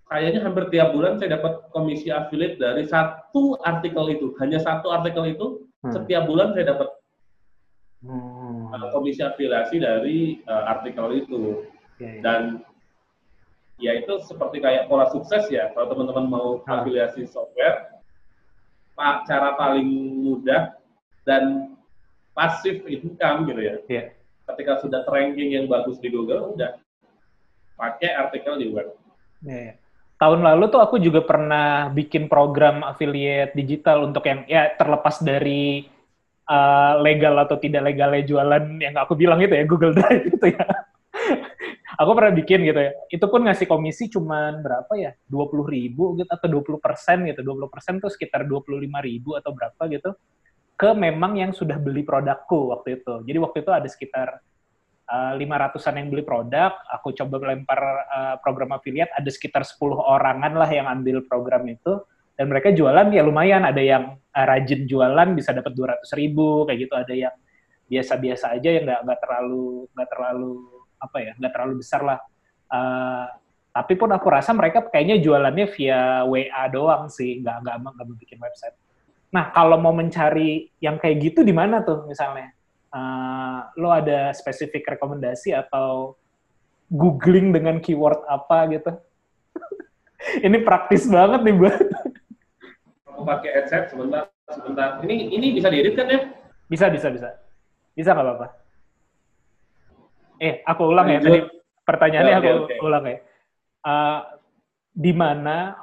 kayaknya 0.05 0.45
hampir 0.45 0.69
tiap 0.69 0.93
bulan 0.93 1.17
saya 1.17 1.41
dapat 1.41 1.65
komisi 1.73 2.13
affiliate 2.13 2.61
dari 2.61 2.85
satu 2.85 3.57
artikel 3.65 4.05
itu. 4.13 4.37
Hanya 4.37 4.61
satu 4.61 4.93
artikel 4.93 5.33
itu, 5.33 5.65
Hmm. 5.81 5.95
setiap 5.95 6.29
bulan 6.29 6.53
saya 6.53 6.77
dapat 6.77 6.93
Hmm. 8.05 8.69
uh, 8.71 8.87
komisi 8.93 9.19
afiliasi 9.25 9.81
dari 9.81 10.39
uh, 10.45 10.77
artikel 10.77 11.25
itu. 11.25 11.65
Iya. 11.99 12.21
Dan 12.23 12.41
ya 13.79 13.95
itu 13.95 14.19
seperti 14.21 14.59
kayak 14.59 14.85
pola 14.85 15.07
sukses 15.09 15.47
ya. 15.47 15.71
Kalau 15.71 15.87
teman-teman 15.89 16.25
mau 16.27 16.47
Ah. 16.67 16.83
afiliasi 16.83 17.25
software, 17.25 17.95
pa- 18.93 19.23
cara 19.23 19.55
paling 19.55 19.87
mudah 20.19 20.75
dan 21.23 21.73
pasif 22.35 22.83
income 22.85 23.47
gitu 23.47 23.61
ya. 23.63 23.75
Iya. 23.87 24.03
Ketika 24.45 24.83
sudah 24.83 25.01
ranking 25.07 25.55
yang 25.55 25.65
bagus 25.65 25.97
di 25.97 26.11
Google, 26.11 26.53
udah 26.53 26.75
pakai 27.75 28.11
artikel 28.11 28.59
di 28.59 28.67
web. 28.69 28.91
Iya, 29.41 29.57
iya. 29.71 29.73
Tahun 30.19 30.43
lalu 30.43 30.67
tuh 30.67 30.83
aku 30.83 30.99
juga 30.99 31.23
pernah 31.23 31.87
bikin 31.89 32.27
program 32.27 32.83
affiliate 32.83 33.55
digital 33.55 34.03
untuk 34.03 34.27
yang 34.27 34.43
ya 34.51 34.67
terlepas 34.75 35.23
dari 35.23 35.87
uh, 36.43 36.99
legal 36.99 37.39
atau 37.39 37.55
tidak 37.55 37.87
legalnya 37.87 38.27
jualan 38.27 38.83
yang 38.83 38.91
aku 38.99 39.15
bilang 39.15 39.39
itu 39.39 39.55
ya 39.55 39.63
Google 39.63 39.95
Drive 39.95 40.27
itu 40.35 40.45
ya. 40.51 40.65
Aku 41.99 42.11
pernah 42.15 42.31
bikin 42.31 42.63
gitu 42.63 42.79
ya. 42.79 42.91
Itu 43.11 43.27
pun 43.27 43.43
ngasih 43.43 43.67
komisi 43.67 44.07
cuman 44.07 44.63
berapa 44.63 44.93
ya? 44.95 45.11
20 45.27 45.67
ribu 45.67 46.15
gitu 46.15 46.31
atau 46.31 46.47
20 46.47 46.79
persen 46.79 47.27
gitu. 47.27 47.43
20 47.43 47.67
persen 47.67 47.93
tuh 47.99 48.07
sekitar 48.07 48.47
25 48.47 48.87
ribu 49.03 49.35
atau 49.35 49.51
berapa 49.51 49.83
gitu 49.91 50.15
ke 50.79 50.95
memang 50.95 51.35
yang 51.35 51.51
sudah 51.51 51.75
beli 51.75 52.07
produkku 52.07 52.71
waktu 52.71 53.03
itu. 53.03 53.27
Jadi 53.27 53.37
waktu 53.43 53.57
itu 53.67 53.71
ada 53.75 53.87
sekitar 53.91 54.39
lima 55.09 55.57
ratusan 55.57 55.97
yang 55.97 56.13
beli 56.13 56.21
produk, 56.21 56.69
aku 56.85 57.09
coba 57.17 57.41
melempar 57.41 57.81
uh, 58.13 58.35
program 58.45 58.77
affiliate, 58.77 59.09
ada 59.17 59.25
sekitar 59.33 59.65
10 59.65 59.81
orangan 59.97 60.53
lah 60.53 60.69
yang 60.69 60.85
ambil 60.85 61.25
program 61.25 61.65
itu, 61.65 61.97
dan 62.37 62.45
mereka 62.45 62.69
jualan 62.69 63.09
ya 63.09 63.25
lumayan, 63.25 63.65
ada 63.65 63.81
yang 63.81 64.21
uh, 64.21 64.45
rajin 64.45 64.85
jualan 64.85 65.33
bisa 65.33 65.49
dapat 65.49 65.73
200 65.73 66.05
ribu, 66.13 66.69
kayak 66.69 66.79
gitu, 66.85 66.93
ada 66.93 67.13
yang 67.17 67.33
biasa-biasa 67.89 68.53
aja 68.53 68.69
yang 68.69 68.85
nggak 68.85 69.17
terlalu 69.17 69.89
nggak 69.97 70.09
terlalu 70.13 70.53
apa 70.99 71.17
ya 71.23 71.31
nggak 71.39 71.51
terlalu 71.55 71.81
besar 71.81 72.01
lah. 72.03 72.19
Uh, 72.69 73.25
tapi 73.69 73.95
pun 73.95 74.11
aku 74.11 74.27
rasa 74.27 74.51
mereka 74.51 74.83
kayaknya 74.91 75.23
jualannya 75.23 75.65
via 75.71 76.27
WA 76.27 76.63
doang 76.67 77.07
sih, 77.07 77.39
nggak 77.39 77.63
nggak 77.63 77.75
nggak 77.79 78.07
bikin 78.19 78.39
website. 78.43 78.75
Nah 79.31 79.53
kalau 79.55 79.79
mau 79.79 79.95
mencari 79.95 80.67
yang 80.83 80.99
kayak 80.99 81.31
gitu 81.31 81.39
di 81.45 81.55
mana 81.55 81.81
tuh 81.85 82.05
misalnya? 82.05 82.51
Uh, 82.89 83.69
lo 83.77 83.93
ada 83.93 84.33
spesifik 84.33 84.97
rekomendasi 84.97 85.53
atau 85.53 86.17
googling 86.89 87.53
dengan 87.53 87.77
keyword 87.77 88.25
apa 88.25 88.65
gitu? 88.73 88.91
ini 90.45 90.57
praktis 90.65 91.05
banget 91.05 91.45
nih 91.45 91.55
buat. 91.55 91.77
Aku 93.13 93.21
pakai 93.21 93.49
headset 93.61 93.93
sebentar, 93.93 94.33
sebentar. 94.49 94.97
Ini 95.05 95.37
ini 95.37 95.53
bisa 95.53 95.69
diedit 95.69 95.93
kan 95.93 96.09
ya? 96.09 96.33
Bisa 96.65 96.89
bisa 96.89 97.13
bisa. 97.13 97.29
Bisa 97.93 98.17
nggak 98.17 98.25
apa-apa. 98.25 98.58
Eh, 100.39 100.63
aku 100.63 100.87
ulang 100.87 101.07
ya 101.11 101.19
Lanjut. 101.19 101.27
tadi 101.27 101.39
pertanyaannya 101.83 102.35
Oke, 102.39 102.47
aku 102.47 102.63
oke. 102.63 102.75
ulang 102.87 103.03
ya. 103.05 103.17
Uh, 103.79 104.19
di 104.95 105.11
mana 105.15 105.75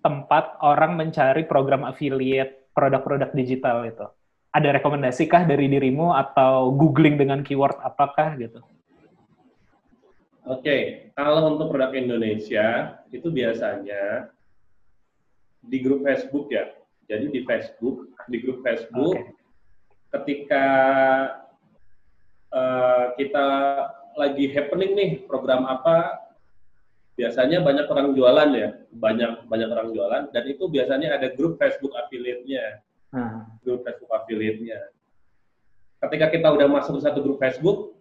tempat 0.00 0.56
orang 0.64 0.96
mencari 0.96 1.44
program 1.44 1.84
affiliate 1.84 2.72
produk-produk 2.72 3.30
digital 3.36 3.84
itu? 3.84 4.06
Ada 4.50 4.80
rekomendasi 4.80 5.30
kah 5.30 5.46
dari 5.46 5.70
dirimu 5.70 6.10
atau 6.16 6.74
googling 6.74 7.20
dengan 7.20 7.44
keyword 7.44 7.78
apakah 7.84 8.34
gitu? 8.40 8.58
Oke, 10.48 11.12
kalau 11.14 11.54
untuk 11.54 11.70
produk 11.70 11.94
Indonesia 11.94 12.98
itu 13.12 13.28
biasanya 13.30 14.32
di 15.60 15.78
grup 15.84 16.02
Facebook 16.02 16.48
ya. 16.50 16.72
Jadi 17.06 17.30
di 17.30 17.40
Facebook, 17.44 18.10
di 18.26 18.38
grup 18.40 18.64
Facebook, 18.64 19.14
Oke. 19.14 19.34
ketika 20.18 20.64
eh, 22.50 23.04
kita 23.16 23.46
lagi 24.18 24.50
happening 24.50 24.92
nih 24.98 25.10
program 25.24 25.64
apa, 25.66 26.18
biasanya 27.14 27.62
banyak 27.62 27.86
orang 27.86 28.08
jualan 28.16 28.50
ya, 28.54 28.68
banyak 28.90 29.46
banyak 29.46 29.68
orang 29.70 29.88
jualan, 29.94 30.22
dan 30.34 30.44
itu 30.48 30.66
biasanya 30.66 31.14
ada 31.16 31.30
grup 31.34 31.56
Facebook 31.60 31.94
affiliate-nya, 31.96 32.82
Nah, 33.10 33.42
grup 33.66 33.82
Facebook 33.82 34.10
affiliate-nya. 34.14 34.78
Ketika 36.00 36.30
kita 36.30 36.48
udah 36.54 36.66
masuk 36.70 36.98
ke 36.98 37.10
satu 37.10 37.20
grup 37.26 37.42
Facebook 37.42 37.98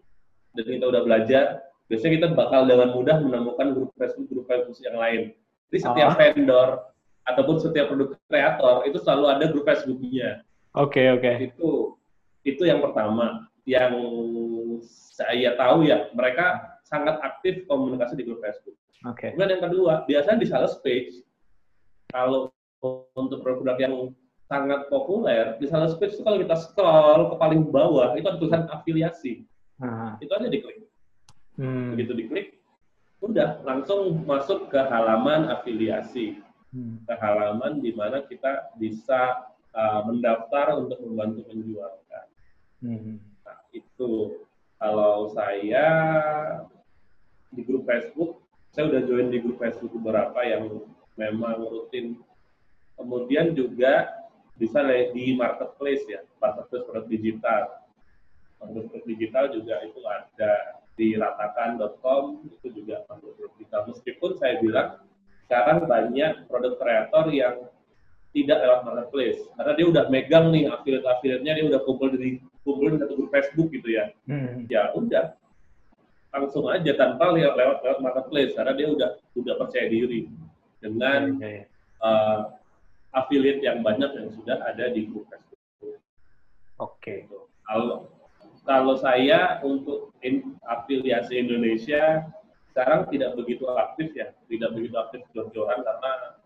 dan 0.53 0.69
kita 0.69 0.85
udah 0.85 1.01
belajar, 1.01 1.65
biasanya 1.89 2.13
kita 2.21 2.27
bakal 2.37 2.69
dengan 2.69 2.93
mudah 2.93 3.17
menemukan 3.17 3.73
grup 3.73 3.91
Facebook 3.97 4.29
grup 4.29 4.45
Facebook 4.45 4.77
yang 4.85 4.95
lain. 5.01 5.21
Jadi 5.73 5.79
setiap 5.81 6.07
Oh. 6.13 6.17
vendor 6.17 6.67
ataupun 7.25 7.55
setiap 7.61 7.89
produk 7.89 8.13
kreator 8.29 8.75
itu 8.89 8.97
selalu 9.01 9.25
ada 9.29 9.45
grup 9.53 9.65
Facebook-nya 9.65 10.41
Oke 10.73 11.13
oke. 11.13 11.29
itu 11.45 11.93
itu 12.41 12.63
yang 12.65 12.81
pertama 12.81 13.48
yang 13.69 13.93
saya 14.81 15.53
tahu 15.53 15.85
ya 15.85 16.09
mereka 16.17 16.77
sangat 16.81 17.21
aktif 17.21 17.69
komunikasi 17.69 18.17
di 18.17 18.25
grup 18.25 18.41
Facebook. 18.41 18.73
Oke. 19.05 19.29
Kemudian 19.31 19.61
yang 19.61 19.63
kedua 19.69 19.93
biasanya 20.09 20.41
di 20.41 20.47
sales 20.49 20.73
page 20.81 21.21
kalau 22.09 22.49
untuk 23.13 23.45
produk 23.45 23.77
yang 23.77 23.93
sangat 24.49 24.89
populer 24.89 25.53
di 25.61 25.69
sales 25.69 25.93
page 26.01 26.17
itu 26.17 26.25
kalau 26.25 26.41
kita 26.41 26.57
scroll 26.57 27.29
ke 27.29 27.35
paling 27.37 27.69
bawah 27.69 28.17
itu 28.17 28.25
ada 28.25 28.41
tulisan 28.41 28.65
afiliasi 28.73 29.45
Nah, 29.79 30.19
itu 30.19 30.27
aja 30.35 30.51
diklik 30.51 30.91
hmm, 31.55 31.95
begitu 31.95 32.11
diklik 32.11 32.47
udah 33.23 33.63
langsung 33.63 34.27
masuk 34.27 34.67
ke 34.67 34.75
halaman 34.75 35.47
afiliasi 35.47 36.35
hmm. 36.75 37.07
ke 37.07 37.13
halaman 37.15 37.79
di 37.79 37.95
mana 37.95 38.27
kita 38.27 38.75
bisa 38.75 39.39
uh, 39.71 40.03
mendaftar 40.03 40.83
untuk 40.83 40.99
membantu 40.99 41.47
menjualkan 41.47 42.27
Hmm. 42.79 43.19
Itu 43.73 44.43
kalau 44.79 45.33
saya 45.35 45.87
di 47.51 47.61
grup 47.65 47.83
Facebook, 47.89 48.39
saya 48.71 48.89
udah 48.89 49.01
join 49.05 49.27
di 49.33 49.41
grup 49.41 49.59
Facebook 49.59 49.91
beberapa 49.97 50.39
yang 50.45 50.85
memang 51.19 51.65
rutin. 51.67 52.19
Kemudian 52.95 53.55
juga 53.55 54.07
bisa 54.59 54.83
di 55.15 55.35
marketplace 55.35 56.03
ya, 56.07 56.21
marketplace 56.39 56.85
produk 56.87 57.07
digital. 57.07 57.63
produk 58.59 58.91
digital 59.07 59.45
juga 59.55 59.79
itu 59.87 60.03
ada 60.03 60.79
di 60.99 61.15
ratakan.com 61.15 62.43
itu 62.43 62.67
juga 62.75 63.07
produk 63.07 63.31
digital 63.55 63.87
meskipun 63.87 64.35
saya 64.35 64.59
bilang 64.59 64.99
sekarang 65.47 65.87
banyak 65.87 66.43
produk 66.51 66.75
kreator 66.75 67.31
yang 67.31 67.55
tidak 68.29 68.57
lewat 68.61 68.79
marketplace 68.85 69.39
karena 69.57 69.73
dia 69.73 69.85
udah 69.89 70.03
megang 70.13 70.45
nih 70.53 70.69
affiliate-affiliate-nya 70.69 71.53
dia 71.57 71.65
udah 71.65 71.81
kumpul 71.81 72.13
di 72.13 72.37
kumpul 72.61 72.93
di 72.93 72.97
satu 73.01 73.13
grup 73.17 73.31
Facebook 73.33 73.69
gitu 73.73 73.89
ya 73.89 74.13
Hmm. 74.29 74.69
ya 74.69 74.93
udah 74.93 75.33
langsung 76.29 76.69
aja 76.69 76.93
tanpa 76.93 77.33
lewat 77.33 77.57
lewat, 77.57 77.77
lewat 77.81 77.99
marketplace 78.05 78.53
karena 78.53 78.73
dia 78.77 78.87
udah 78.93 79.09
udah 79.33 79.53
percaya 79.57 79.89
diri 79.89 80.29
dengan 80.77 81.41
iya. 81.41 81.65
uh, 82.05 82.53
affiliate 83.17 83.65
yang 83.65 83.81
banyak 83.81 84.13
yang 84.13 84.29
sudah 84.37 84.61
ada 84.61 84.93
di 84.93 85.09
grup 85.09 85.25
Facebook. 85.27 85.97
Oke. 86.77 87.25
Kalau 87.65 88.13
kalau 88.69 88.95
saya 89.01 89.57
untuk 89.65 90.13
in, 90.21 90.53
afiliasi 90.69 91.41
Indonesia 91.41 92.29
sekarang 92.69 93.09
tidak 93.09 93.33
begitu 93.33 93.65
aktif 93.73 94.13
ya, 94.13 94.29
tidak 94.45 94.77
begitu 94.77 94.95
aktif 95.01 95.21
jor-joran 95.33 95.81
karena 95.81 96.37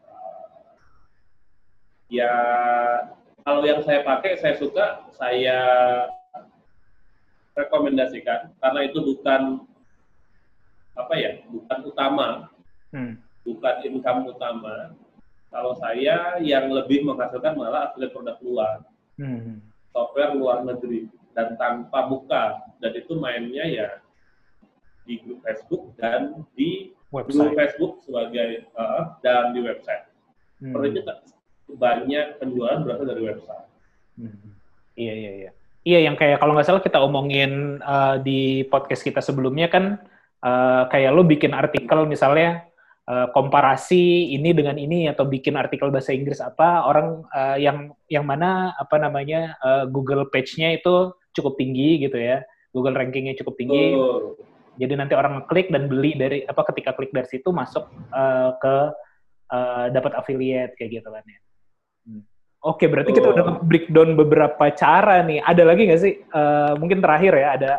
ya 2.14 2.34
kalau 3.42 3.66
yang 3.66 3.82
saya 3.82 4.06
pakai 4.06 4.38
saya 4.38 4.56
suka 4.62 5.10
saya 5.18 5.58
rekomendasikan 7.58 8.54
karena 8.62 8.80
itu 8.86 9.00
bukan 9.02 9.66
apa 10.94 11.14
ya, 11.18 11.42
bukan 11.50 11.80
utama, 11.90 12.28
Hmm. 12.94 13.18
bukan 13.42 13.76
income 13.82 14.30
utama. 14.30 14.94
Kalau 15.50 15.74
saya 15.82 16.38
yang 16.38 16.70
lebih 16.70 17.02
menghasilkan 17.02 17.58
malah 17.58 17.90
affiliate 17.90 18.14
produk 18.14 18.38
luar 18.46 18.76
Hmm. 19.18 19.58
software 19.90 20.38
luar 20.38 20.62
negeri 20.62 21.10
dan 21.34 21.58
tanpa 21.58 22.06
buka 22.10 22.62
dan 22.78 22.94
itu 22.94 23.18
mainnya 23.18 23.66
ya 23.66 23.90
di 25.10 25.18
grup 25.22 25.42
Facebook 25.42 25.94
dan 25.98 26.46
di 26.54 26.94
grup 27.10 27.26
Website. 27.30 27.54
Facebook 27.58 27.94
sebagai 28.06 28.70
uh, 28.78 29.18
dan 29.26 29.54
di 29.58 29.62
website. 29.66 30.06
Hmm. 30.62 30.74
Banyak 31.70 32.38
penjualan 32.42 32.84
berasal 32.84 33.06
dari 33.08 33.22
website. 33.24 33.68
Hmm. 34.20 34.54
Iya, 34.94 35.14
iya, 35.14 35.32
iya. 35.38 35.52
Iya, 35.84 36.00
yang 36.08 36.16
kayak 36.16 36.40
kalau 36.40 36.56
nggak 36.56 36.68
salah 36.68 36.80
kita 36.80 37.04
omongin 37.04 37.84
uh, 37.84 38.16
di 38.16 38.64
podcast 38.72 39.04
kita 39.04 39.20
sebelumnya 39.20 39.68
kan, 39.68 40.00
uh, 40.40 40.88
kayak 40.88 41.12
lo 41.12 41.28
bikin 41.28 41.52
artikel 41.52 42.08
misalnya 42.08 42.64
uh, 43.04 43.28
komparasi 43.36 44.32
ini 44.32 44.56
dengan 44.56 44.80
ini 44.80 45.12
atau 45.12 45.28
bikin 45.28 45.60
artikel 45.60 45.92
bahasa 45.92 46.16
Inggris 46.16 46.40
apa, 46.40 46.88
orang 46.88 47.28
uh, 47.36 47.60
yang 47.60 47.92
yang 48.08 48.24
mana 48.24 48.72
apa 48.80 48.96
namanya 48.96 49.60
uh, 49.60 49.84
Google 49.92 50.32
page-nya 50.32 50.72
itu 50.72 51.12
cukup 51.36 51.60
tinggi 51.60 52.00
gitu 52.00 52.16
ya, 52.16 52.48
Google 52.72 52.96
rankingnya 52.96 53.36
cukup 53.44 53.60
tinggi. 53.60 53.92
Betul. 53.92 54.40
Jadi 54.74 54.94
nanti 54.98 55.14
orang 55.20 55.44
ngeklik 55.44 55.68
dan 55.68 55.92
beli 55.92 56.16
dari 56.16 56.48
apa 56.48 56.64
ketika 56.72 56.96
klik 56.96 57.12
dari 57.12 57.28
situ 57.28 57.52
masuk 57.52 57.86
uh, 58.10 58.56
ke 58.56 58.76
uh, 59.52 59.86
dapat 59.92 60.16
affiliate 60.16 60.80
kayak 60.80 61.04
gitu 61.04 61.12
kan 61.12 61.28
ya. 61.28 61.40
Oke, 62.64 62.88
berarti 62.88 63.12
kita 63.12 63.28
Betul. 63.28 63.36
udah 63.36 63.46
breakdown 63.60 64.10
beberapa 64.16 64.72
cara 64.72 65.20
nih. 65.20 65.44
Ada 65.44 65.64
lagi 65.68 65.82
nggak 65.84 66.02
sih? 66.02 66.14
Uh, 66.32 66.80
mungkin 66.80 67.04
terakhir 67.04 67.36
ya, 67.36 67.50
ada 67.60 67.72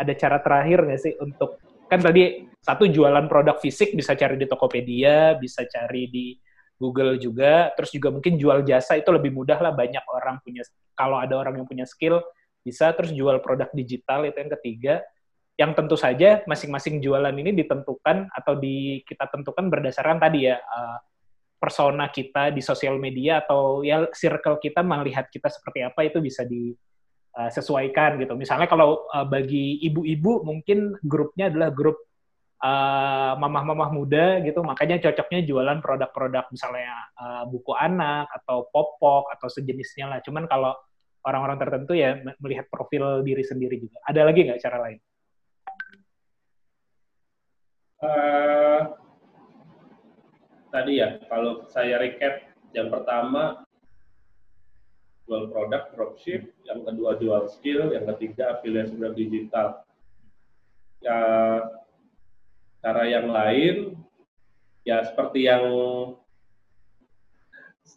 ada 0.00 0.12
cara 0.16 0.40
terakhir 0.40 0.88
nggak 0.88 1.00
sih 1.04 1.12
untuk 1.20 1.60
kan 1.84 2.00
tadi 2.00 2.48
satu 2.64 2.88
jualan 2.88 3.28
produk 3.28 3.60
fisik 3.60 3.92
bisa 3.92 4.16
cari 4.16 4.40
di 4.40 4.48
Tokopedia, 4.48 5.36
bisa 5.36 5.68
cari 5.68 6.08
di 6.08 6.32
Google 6.80 7.20
juga, 7.20 7.76
terus 7.76 7.92
juga 7.92 8.08
mungkin 8.08 8.40
jual 8.40 8.64
jasa 8.64 8.96
itu 8.96 9.12
lebih 9.12 9.36
mudah 9.36 9.60
lah 9.60 9.76
banyak 9.76 10.02
orang 10.08 10.40
punya 10.40 10.64
kalau 10.96 11.20
ada 11.20 11.36
orang 11.36 11.60
yang 11.60 11.68
punya 11.68 11.84
skill 11.84 12.24
bisa 12.62 12.94
terus 12.96 13.12
jual 13.12 13.42
produk 13.42 13.68
digital 13.74 14.24
itu 14.24 14.38
yang 14.38 14.52
ketiga 14.58 14.94
yang 15.58 15.76
tentu 15.76 15.98
saja 15.98 16.40
masing-masing 16.48 17.02
jualan 17.02 17.34
ini 17.34 17.52
ditentukan 17.52 18.30
atau 18.32 18.56
di 18.56 19.04
kita 19.04 19.28
tentukan 19.28 19.68
berdasarkan 19.68 20.16
tadi 20.22 20.48
ya 20.48 20.56
uh, 20.56 20.98
persona 21.62 22.10
kita 22.10 22.50
di 22.50 22.58
sosial 22.58 22.98
media 22.98 23.38
atau 23.46 23.86
ya 23.86 24.10
circle 24.10 24.58
kita 24.58 24.82
melihat 24.82 25.30
kita 25.30 25.46
seperti 25.46 25.86
apa 25.86 26.02
itu 26.02 26.18
bisa 26.18 26.42
disesuaikan 26.42 28.18
gitu. 28.18 28.34
Misalnya 28.34 28.66
kalau 28.66 29.06
uh, 29.14 29.22
bagi 29.22 29.78
ibu-ibu 29.86 30.42
mungkin 30.42 30.98
grupnya 31.06 31.54
adalah 31.54 31.70
grup 31.70 32.02
uh, 32.66 33.38
mamah-mamah 33.38 33.94
muda 33.94 34.42
gitu, 34.42 34.66
makanya 34.66 34.98
cocoknya 35.06 35.46
jualan 35.46 35.78
produk-produk 35.78 36.50
misalnya 36.50 36.90
uh, 37.14 37.46
buku 37.46 37.70
anak 37.78 38.26
atau 38.42 38.66
popok 38.74 39.30
atau 39.30 39.46
sejenisnya 39.46 40.10
lah. 40.10 40.18
Cuman 40.18 40.50
kalau 40.50 40.74
orang-orang 41.22 41.62
tertentu 41.62 41.94
ya 41.94 42.18
melihat 42.42 42.66
profil 42.66 43.22
diri 43.22 43.46
sendiri 43.46 43.78
juga. 43.78 44.02
Ada 44.10 44.26
lagi 44.26 44.50
nggak 44.50 44.58
cara 44.58 44.78
lain? 44.82 44.98
Eh, 48.02 48.80
tadi 50.72 51.04
ya, 51.04 51.20
kalau 51.28 51.68
saya 51.68 52.00
recap, 52.00 52.48
yang 52.72 52.88
pertama 52.88 53.62
jual 55.28 55.52
produk 55.52 55.92
dropship, 55.92 56.48
yang 56.64 56.82
kedua 56.82 57.20
jual 57.20 57.46
skill, 57.52 57.92
yang 57.92 58.08
ketiga 58.16 58.58
afiliasi 58.58 58.96
produk 58.96 59.14
digital. 59.14 59.68
Ya, 61.04 61.20
cara 62.80 63.04
yang 63.04 63.28
lain, 63.28 64.00
ya 64.82 65.04
seperti 65.06 65.46
yang 65.46 65.62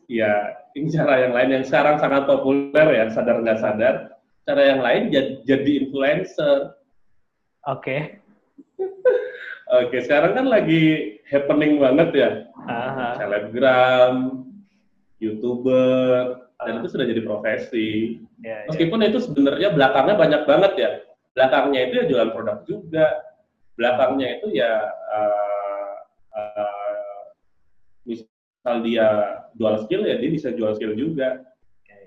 ya 0.06 0.54
ini 0.78 0.94
cara 0.94 1.26
yang 1.26 1.34
lain 1.34 1.50
yang 1.50 1.66
sekarang 1.66 1.98
sangat 1.98 2.30
populer 2.30 2.88
ya 2.94 3.06
sadar 3.10 3.42
nggak 3.42 3.62
sadar 3.62 3.96
cara 4.46 4.62
yang 4.62 4.82
lain 4.86 5.10
jadi, 5.10 5.32
jadi 5.46 5.72
influencer 5.86 6.78
Oke. 7.66 8.22
oke 9.82 9.98
sekarang 10.06 10.38
kan 10.38 10.46
lagi 10.46 11.18
happening 11.26 11.82
banget 11.82 12.10
ya 12.14 12.30
Aha. 12.66 13.22
selebgram 13.22 14.46
youtuber 15.22 16.46
dan 16.62 16.82
itu 16.82 16.88
sudah 16.88 17.06
jadi 17.06 17.22
profesi. 17.24 17.90
Ya, 18.42 18.66
ya. 18.66 18.72
meskipun 18.72 19.00
itu 19.04 19.20
sebenarnya 19.22 19.76
belakangnya 19.76 20.16
banyak 20.16 20.42
banget 20.48 20.74
ya. 20.80 20.90
Belakangnya 21.36 21.80
itu 21.86 21.94
ya 22.00 22.06
jualan 22.08 22.32
produk 22.32 22.58
juga. 22.64 23.08
Belakangnya 23.76 24.28
itu 24.40 24.48
ya 24.56 24.88
uh, 24.88 25.96
uh, 26.32 27.24
misal 28.08 28.76
dia 28.88 29.08
jual 29.60 29.76
skill 29.84 30.08
ya 30.08 30.16
dia 30.16 30.30
bisa 30.32 30.56
jual 30.56 30.72
skill 30.80 30.96
juga. 30.96 31.44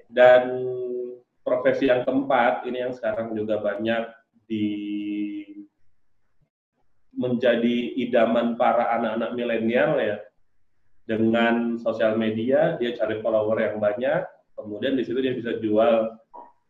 Dan 0.08 0.64
profesi 1.44 1.92
yang 1.92 2.08
keempat 2.08 2.64
ini 2.64 2.88
yang 2.88 2.92
sekarang 2.96 3.36
juga 3.36 3.60
banyak 3.60 4.08
di 4.48 4.64
menjadi 7.12 7.76
idaman 8.00 8.56
para 8.56 8.96
anak-anak 8.96 9.30
milenial 9.36 10.00
ya 10.00 10.16
dengan 11.08 11.80
sosial 11.80 12.20
media 12.20 12.76
dia 12.76 12.92
cari 12.92 13.24
follower 13.24 13.56
yang 13.56 13.80
banyak 13.80 14.28
kemudian 14.52 15.00
di 15.00 15.08
situ 15.08 15.24
dia 15.24 15.32
bisa 15.32 15.56
jual 15.56 16.12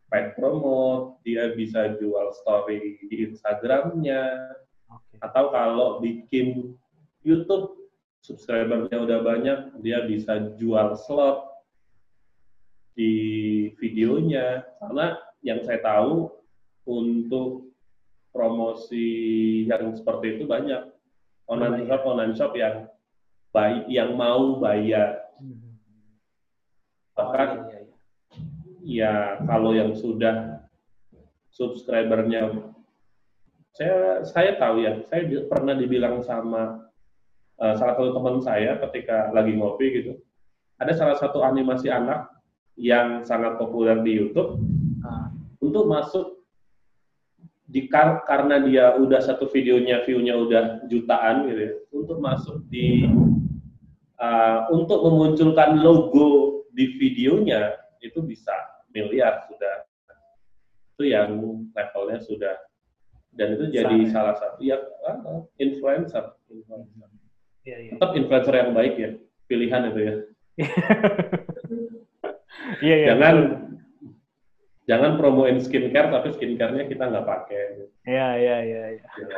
paid 0.07 0.33
promote 0.39 1.19
dia 1.27 1.51
bisa 1.53 1.93
jual 1.99 2.31
story 2.41 2.97
di 3.11 3.29
Instagramnya. 3.29 4.55
Oke. 4.89 5.21
atau 5.21 5.53
kalau 5.53 6.01
bikin 6.01 6.73
YouTube 7.21 7.77
subscribernya 8.25 8.97
udah 8.97 9.19
banyak 9.21 9.59
dia 9.85 10.01
bisa 10.09 10.55
jual 10.57 10.97
slot 10.97 11.45
di 12.97 13.13
videonya. 13.79 14.65
Karena 14.81 15.15
yang 15.45 15.63
saya 15.63 15.79
tahu 15.79 16.27
untuk 16.89 17.71
promosi 18.33 19.07
yang 19.69 19.93
seperti 19.95 20.39
itu 20.39 20.43
banyak. 20.49 20.89
Online 21.49 21.85
shop 21.85 22.01
online 22.05 22.35
shop 22.35 22.53
yang 22.57 22.89
baik 23.49 23.89
yang 23.89 24.13
mau 24.13 24.57
bayar 24.57 25.25
Hmm. 25.39 25.55
bahkan 27.15 27.47
Oh, 27.49 27.67
iya, 27.71 27.79
iya. 27.79 27.95
ya 28.83 29.13
kalau 29.43 29.71
yang 29.71 29.95
sudah 29.95 30.67
subscribernya 31.49 32.59
saya 33.71 34.21
saya 34.23 34.51
tahu 34.55 34.83
ya 34.83 34.99
saya 35.07 35.23
di- 35.25 35.45
pernah 35.47 35.73
dibilang 35.73 36.19
sama 36.21 36.91
eh, 37.55 37.73
salah 37.75 37.95
satu 37.95 38.11
teman 38.11 38.39
saya 38.39 38.75
ketika 38.87 39.31
lagi 39.31 39.55
ngopi 39.55 39.85
gitu 39.95 40.13
ada 40.75 40.91
salah 40.91 41.15
satu 41.15 41.43
animasi 41.43 41.87
anak 41.87 42.27
yang 42.75 43.23
sangat 43.23 43.55
populer 43.55 43.99
di 43.99 44.15
YouTube 44.15 44.59
Ah. 44.99 45.31
untuk 45.59 45.87
masuk 45.87 46.39
di 47.63 47.87
kar- 47.87 48.23
karena 48.23 48.59
dia 48.59 48.95
udah 48.95 49.19
satu 49.19 49.47
videonya 49.47 50.03
view-nya 50.03 50.35
udah 50.35 50.63
jutaan 50.89 51.47
gitu 51.47 51.61
ya, 51.61 51.73
untuk 51.93 52.17
masuk 52.17 52.65
di 52.67 53.05
uh, 54.19 54.69
untuk 54.71 54.99
memunculkan 55.07 55.79
logo 55.81 56.63
di 56.75 56.95
videonya 56.99 57.75
itu 57.99 58.23
bisa 58.23 58.53
miliar 58.91 59.47
sudah 59.47 59.75
itu 60.95 61.03
yang 61.15 61.31
levelnya 61.71 62.19
sudah 62.23 62.55
dan 63.35 63.55
itu 63.55 63.71
jadi 63.71 63.95
ya. 64.03 64.11
salah 64.11 64.35
satu 64.35 64.59
ya 64.59 64.75
influencer, 65.61 66.35
influencer. 66.51 67.07
Iya, 67.63 67.77
iya. 67.87 67.91
tetap 67.95 68.11
influencer 68.15 68.55
yang 68.55 68.71
baik 68.75 68.93
ya 68.99 69.11
pilihan 69.47 69.91
itu 69.91 69.99
ya 69.99 70.15
Iya, 72.79 72.95
iya. 72.95 73.07
jangan 73.13 73.35
jangan 74.85 75.11
promoin 75.17 75.57
skincare 75.61 76.09
tapi 76.09 76.33
skincare-nya 76.33 76.85
kita 76.89 77.03
nggak 77.09 77.27
pakai. 77.27 77.61
Iya, 78.07 78.27
iya, 78.39 78.57
iya. 78.65 78.81
Iya, 78.95 79.37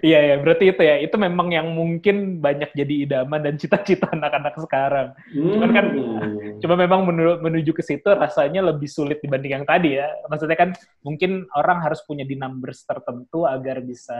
iya, 0.00 0.18
ya, 0.32 0.34
berarti 0.40 0.70
itu 0.70 0.82
ya. 0.82 0.96
Itu 1.02 1.16
memang 1.18 1.50
yang 1.50 1.70
mungkin 1.72 2.38
banyak 2.38 2.74
jadi 2.74 2.94
idaman 3.08 3.40
dan 3.42 3.54
cita-cita 3.58 4.10
anak-anak 4.16 4.54
sekarang. 4.62 5.08
Cuman 5.32 5.70
kan, 5.74 5.86
Hmm. 5.94 6.58
cuma 6.62 6.74
memang 6.78 7.04
menu- 7.04 7.40
menuju 7.42 7.70
ke 7.76 7.82
situ 7.84 8.06
rasanya 8.08 8.64
lebih 8.64 8.88
sulit 8.88 9.20
dibanding 9.20 9.62
yang 9.62 9.66
tadi 9.66 9.98
ya. 9.98 10.08
Maksudnya 10.30 10.56
kan 10.56 10.70
mungkin 11.04 11.44
orang 11.54 11.82
harus 11.84 12.00
punya 12.06 12.24
di 12.24 12.34
numbers 12.38 12.82
tertentu 12.86 13.44
agar 13.44 13.82
bisa 13.84 14.16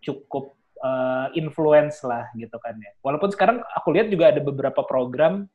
cukup 0.00 0.54
uh, 0.80 1.28
influence 1.34 2.04
lah 2.06 2.28
gitu 2.36 2.56
kan 2.60 2.76
ya. 2.78 2.92
Walaupun 3.02 3.32
sekarang 3.32 3.60
aku 3.74 3.88
lihat 3.96 4.08
juga 4.12 4.30
ada 4.30 4.40
beberapa 4.40 4.84
program 4.86 5.48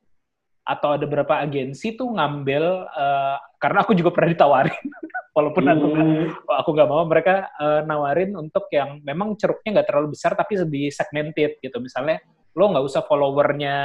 atau 0.62 0.94
ada 0.94 1.10
beberapa 1.10 1.42
agensi 1.42 1.98
tuh 1.98 2.14
ngambil 2.14 2.86
uh, 2.94 3.38
karena 3.58 3.82
aku 3.82 3.98
juga 3.98 4.14
pernah 4.14 4.30
ditawarin 4.30 4.78
walaupun 5.32 5.64
aku 5.64 5.86
nggak 5.96 6.08
Hmm. 6.08 6.28
kalau 6.44 6.58
aku 6.60 6.70
nggak 6.76 6.90
mau 6.92 7.04
mereka 7.08 7.34
eh, 7.56 7.82
nawarin 7.88 8.32
untuk 8.36 8.68
yang 8.72 9.00
memang 9.00 9.40
ceruknya 9.40 9.80
nggak 9.80 9.88
terlalu 9.88 10.08
besar 10.16 10.36
tapi 10.36 10.60
lebih 10.60 10.92
segmented 10.92 11.56
gitu 11.64 11.78
misalnya 11.80 12.20
lo 12.52 12.68
nggak 12.68 12.84
usah 12.84 13.08
followernya 13.08 13.76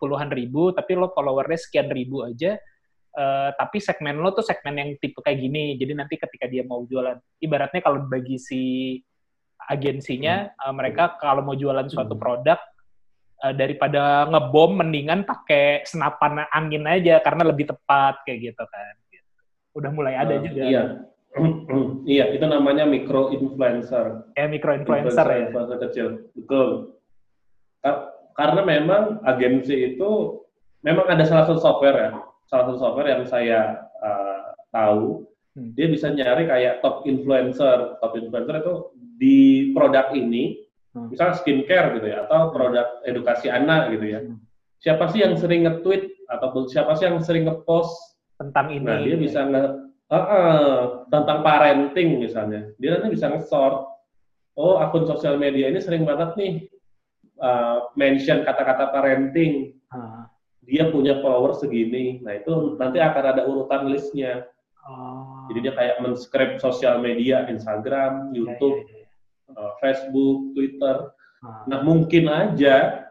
puluhan 0.00 0.32
ribu 0.32 0.72
tapi 0.72 0.96
lo 0.96 1.12
followernya 1.12 1.60
sekian 1.60 1.92
ribu 1.92 2.24
aja 2.24 2.56
eh, 3.12 3.50
tapi 3.52 3.84
segmen 3.84 4.16
lo 4.16 4.32
tuh 4.32 4.40
segmen 4.48 4.80
yang 4.80 4.90
tipe 4.96 5.20
kayak 5.20 5.36
gini 5.36 5.76
jadi 5.76 5.92
nanti 5.92 6.16
ketika 6.16 6.48
dia 6.48 6.64
mau 6.64 6.80
jualan 6.88 7.20
ibaratnya 7.44 7.84
kalau 7.84 8.08
bagi 8.08 8.40
si 8.40 8.62
agensinya 9.68 10.48
eh, 10.56 10.72
mereka 10.72 11.20
kalau 11.20 11.44
mau 11.44 11.56
jualan 11.56 11.84
suatu 11.88 12.16
Hmm. 12.16 12.22
produk 12.24 12.60
daripada 13.38 14.26
ngebom 14.26 14.82
mendingan 14.82 15.22
pakai 15.22 15.86
senapan 15.86 16.42
angin 16.50 16.82
aja 16.90 17.22
karena 17.22 17.46
lebih 17.46 17.70
tepat 17.70 18.26
kayak 18.26 18.50
gitu 18.50 18.64
kan 18.66 18.94
udah 19.78 19.90
mulai 19.90 20.14
ada 20.14 20.34
Eh, 20.36 20.42
juga 20.42 20.62
Iya. 20.66 20.82
iya, 22.04 22.24
itu 22.34 22.44
namanya 22.44 22.82
micro 22.82 23.30
influencer. 23.30 24.26
kayak 24.34 24.50
micro 24.50 24.72
influencer 24.74 25.26
ya. 25.26 25.38
influencer 25.46 25.78
kecil. 25.80 26.06
Betul. 26.34 26.68
Ka- 27.78 28.04
Karena 28.34 28.62
memang 28.62 29.18
agensi 29.26 29.74
itu 29.94 30.10
memang 30.78 31.10
ada 31.10 31.26
salah 31.26 31.42
satu 31.42 31.58
software 31.58 31.98
ya, 31.98 32.10
salah 32.46 32.70
satu 32.70 32.78
software 32.78 33.10
yang 33.10 33.22
saya 33.26 33.82
uh, 33.98 34.54
tahu, 34.70 35.26
Hmm. 35.58 35.74
dia 35.74 35.90
bisa 35.90 36.06
nyari 36.06 36.46
kayak 36.46 36.78
top 36.78 37.02
influencer. 37.02 37.98
Top 37.98 38.14
influencer 38.14 38.62
itu 38.62 38.74
di 39.18 39.38
produk 39.74 40.14
ini, 40.14 40.62
Hmm. 40.94 41.10
misalnya 41.10 41.34
skincare 41.34 41.98
gitu 41.98 42.06
ya, 42.06 42.30
atau 42.30 42.54
produk 42.54 43.02
edukasi 43.02 43.50
anak 43.50 43.90
gitu 43.90 44.06
ya. 44.06 44.20
Hmm. 44.22 44.38
Siapa 44.78 45.10
sih 45.10 45.18
yang 45.18 45.34
sering 45.34 45.66
nge-tweet 45.66 46.30
atau 46.30 46.62
siapa 46.70 46.94
sih 46.94 47.10
yang 47.10 47.18
sering 47.18 47.42
nge-post 47.42 48.17
tentang 48.38 48.70
ini. 48.70 48.86
Nah, 48.86 49.02
dia 49.02 49.16
bisa 49.18 49.42
nge 49.44 49.88
Ah, 50.08 50.24
ah, 50.24 50.76
tentang 51.12 51.44
parenting 51.44 52.16
misalnya. 52.16 52.72
Dia 52.80 52.96
nanti 52.96 53.12
bisa 53.12 53.28
nge-sort. 53.28 53.84
Oh, 54.56 54.80
akun 54.80 55.04
sosial 55.04 55.36
media 55.36 55.68
ini 55.68 55.84
sering 55.84 56.08
banget 56.08 56.32
nih 56.34 56.52
uh, 57.44 57.92
mention 57.92 58.40
kata-kata 58.40 58.88
parenting. 58.88 59.76
Ah. 59.92 60.32
Dia 60.64 60.88
punya 60.88 61.20
follower 61.20 61.52
segini. 61.60 62.24
Nah, 62.24 62.40
itu 62.40 62.80
nanti 62.80 63.04
akan 63.04 63.24
ada 63.36 63.42
urutan 63.44 63.92
listnya. 63.92 64.48
Oh. 64.88 65.44
Jadi 65.52 65.68
dia 65.68 65.76
kayak 65.76 66.00
men-script 66.00 66.64
sosial 66.64 67.04
media, 67.04 67.44
Instagram, 67.44 68.32
Ya, 68.32 68.40
YouTube, 68.40 68.88
ya, 68.88 69.04
ya. 69.04 69.06
uh, 69.60 69.72
Facebook, 69.84 70.56
Twitter. 70.56 70.96
Ah. 71.44 71.68
Nah, 71.68 71.84
mungkin 71.84 72.32
aja 72.32 73.04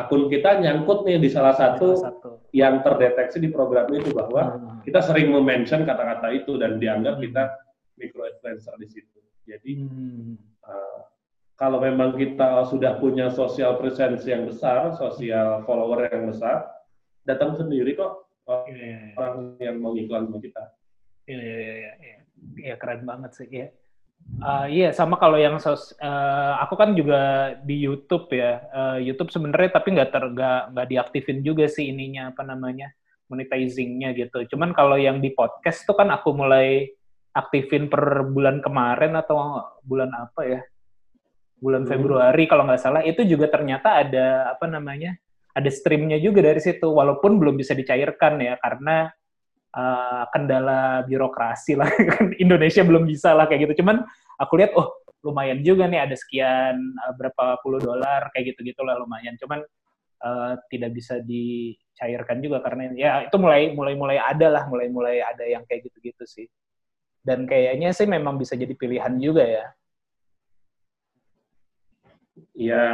akun 0.00 0.26
kita 0.26 0.56
nyangkut 0.56 1.04
nih 1.04 1.18
di 1.18 1.28
salah 1.28 1.52
satu 1.52 1.94
Salah 1.94 2.16
satu. 2.16 2.30
yang 2.50 2.80
terdeteksi 2.80 3.38
di 3.38 3.48
program 3.48 3.86
itu 3.90 4.10
bahwa 4.10 4.42
Ah. 4.42 4.80
kita 4.80 5.00
sering 5.00 5.30
mention 5.36 5.84
kata-kata 5.84 6.32
itu 6.32 6.56
dan 6.56 6.76
dianggap 6.76 7.18
Hmm. 7.18 7.24
kita 7.24 7.42
micro 7.96 8.24
influencer 8.24 8.74
di 8.76 8.88
situ. 8.88 9.18
Jadi 9.44 9.72
Hmm. 9.78 10.34
uh, 10.62 10.98
kalau 11.54 11.78
memang 11.78 12.14
kita 12.14 12.64
sudah 12.64 12.96
punya 12.96 13.28
sosial 13.28 13.76
presence 13.76 14.24
yang 14.24 14.44
besar, 14.44 14.94
sosial 14.94 15.60
follower 15.62 16.08
yang 16.08 16.26
besar, 16.26 16.64
datang 17.22 17.52
sendiri 17.52 17.92
kok 17.92 18.24
uh, 18.46 18.64
Iya, 18.64 18.74
iya, 18.74 18.98
iya. 19.04 19.14
orang 19.14 19.36
yang 19.60 19.76
mau 19.78 19.92
iklan 19.92 20.26
sama 20.26 20.38
kita. 20.38 20.62
Iya, 21.24 21.38
iya, 21.38 21.92
iya, 21.94 22.16
iya, 22.58 22.74
keren 22.74 23.04
banget 23.04 23.30
sih. 23.32 23.46
Iya. 23.46 23.68
Ah, 24.40 24.64
iya, 24.70 24.88
sama 24.96 25.20
kalau 25.20 25.36
yang 25.36 25.60
sos, 25.60 25.92
eh, 26.00 26.52
aku 26.64 26.72
kan 26.78 26.96
juga 26.96 27.52
di 27.60 27.76
YouTube 27.84 28.32
ya. 28.32 28.64
Eh, 28.72 29.10
YouTube 29.10 29.28
sebenarnya 29.28 29.76
tapi 29.76 29.92
nggak 29.92 30.10
ter 30.14 30.24
nggak 30.32 30.60
nggak 30.72 30.86
diaktifin 30.88 31.38
juga 31.44 31.68
sih 31.68 31.92
ininya 31.92 32.32
apa 32.32 32.40
namanya 32.46 32.88
monetizingnya 33.28 34.16
gitu. 34.16 34.56
Cuman 34.56 34.72
kalau 34.72 34.96
yang 34.96 35.20
di 35.20 35.30
podcast 35.36 35.84
tuh 35.84 35.94
kan 35.98 36.08
aku 36.08 36.32
mulai 36.32 36.88
aktifin 37.36 37.86
per 37.92 38.26
bulan 38.26 38.58
kemarin 38.64 39.12
atau 39.14 39.60
bulan 39.84 40.10
apa 40.16 40.42
ya? 40.48 40.60
Bulan 41.60 41.84
Hmm. 41.84 41.90
Februari 41.92 42.48
kalau 42.48 42.64
nggak 42.64 42.80
salah. 42.80 43.02
Itu 43.04 43.22
juga 43.28 43.46
ternyata 43.52 44.00
ada 44.00 44.56
apa 44.56 44.64
namanya? 44.64 45.14
Ada 45.52 45.68
streamnya 45.68 46.16
juga 46.16 46.40
dari 46.40 46.58
situ. 46.64 46.88
Walaupun 46.88 47.36
belum 47.36 47.60
bisa 47.60 47.76
dicairkan 47.76 48.40
ya 48.40 48.56
karena 48.56 49.12
uh, 49.74 50.24
kendala 50.34 51.04
birokrasi 51.06 51.78
lah. 51.78 51.90
Kan 52.14 52.34
Indonesia 52.38 52.82
belum 52.82 53.06
bisa 53.06 53.34
lah 53.34 53.46
kayak 53.46 53.70
gitu. 53.70 53.82
Cuman 53.84 54.02
aku 54.40 54.58
lihat 54.58 54.74
oh 54.74 54.90
lumayan 55.20 55.60
juga 55.60 55.84
nih 55.84 56.08
ada 56.08 56.16
sekian 56.16 56.76
uh, 56.78 57.12
berapa 57.14 57.60
puluh 57.60 57.78
dolar 57.78 58.32
kayak 58.34 58.54
gitu 58.54 58.72
gitulah 58.72 58.96
lumayan. 58.98 59.36
Cuman 59.38 59.62
uh, 60.24 60.52
tidak 60.72 60.96
bisa 60.96 61.20
dicairkan 61.22 62.40
juga 62.40 62.64
karena 62.64 62.90
ya 62.96 63.10
itu 63.26 63.36
mulai 63.36 63.72
mulai 63.72 63.94
mulai 63.94 64.18
ada 64.18 64.48
lah 64.48 64.64
mulai 64.66 64.88
mulai 64.88 65.16
ada 65.22 65.44
yang 65.44 65.62
kayak 65.68 65.86
gitu 65.90 66.12
gitu 66.12 66.24
sih. 66.26 66.46
Dan 67.20 67.44
kayaknya 67.44 67.92
sih 67.92 68.08
memang 68.08 68.40
bisa 68.40 68.56
jadi 68.56 68.72
pilihan 68.72 69.12
juga 69.20 69.44
ya. 69.44 69.66
Ya 72.56 72.86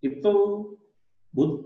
itu 0.00 0.34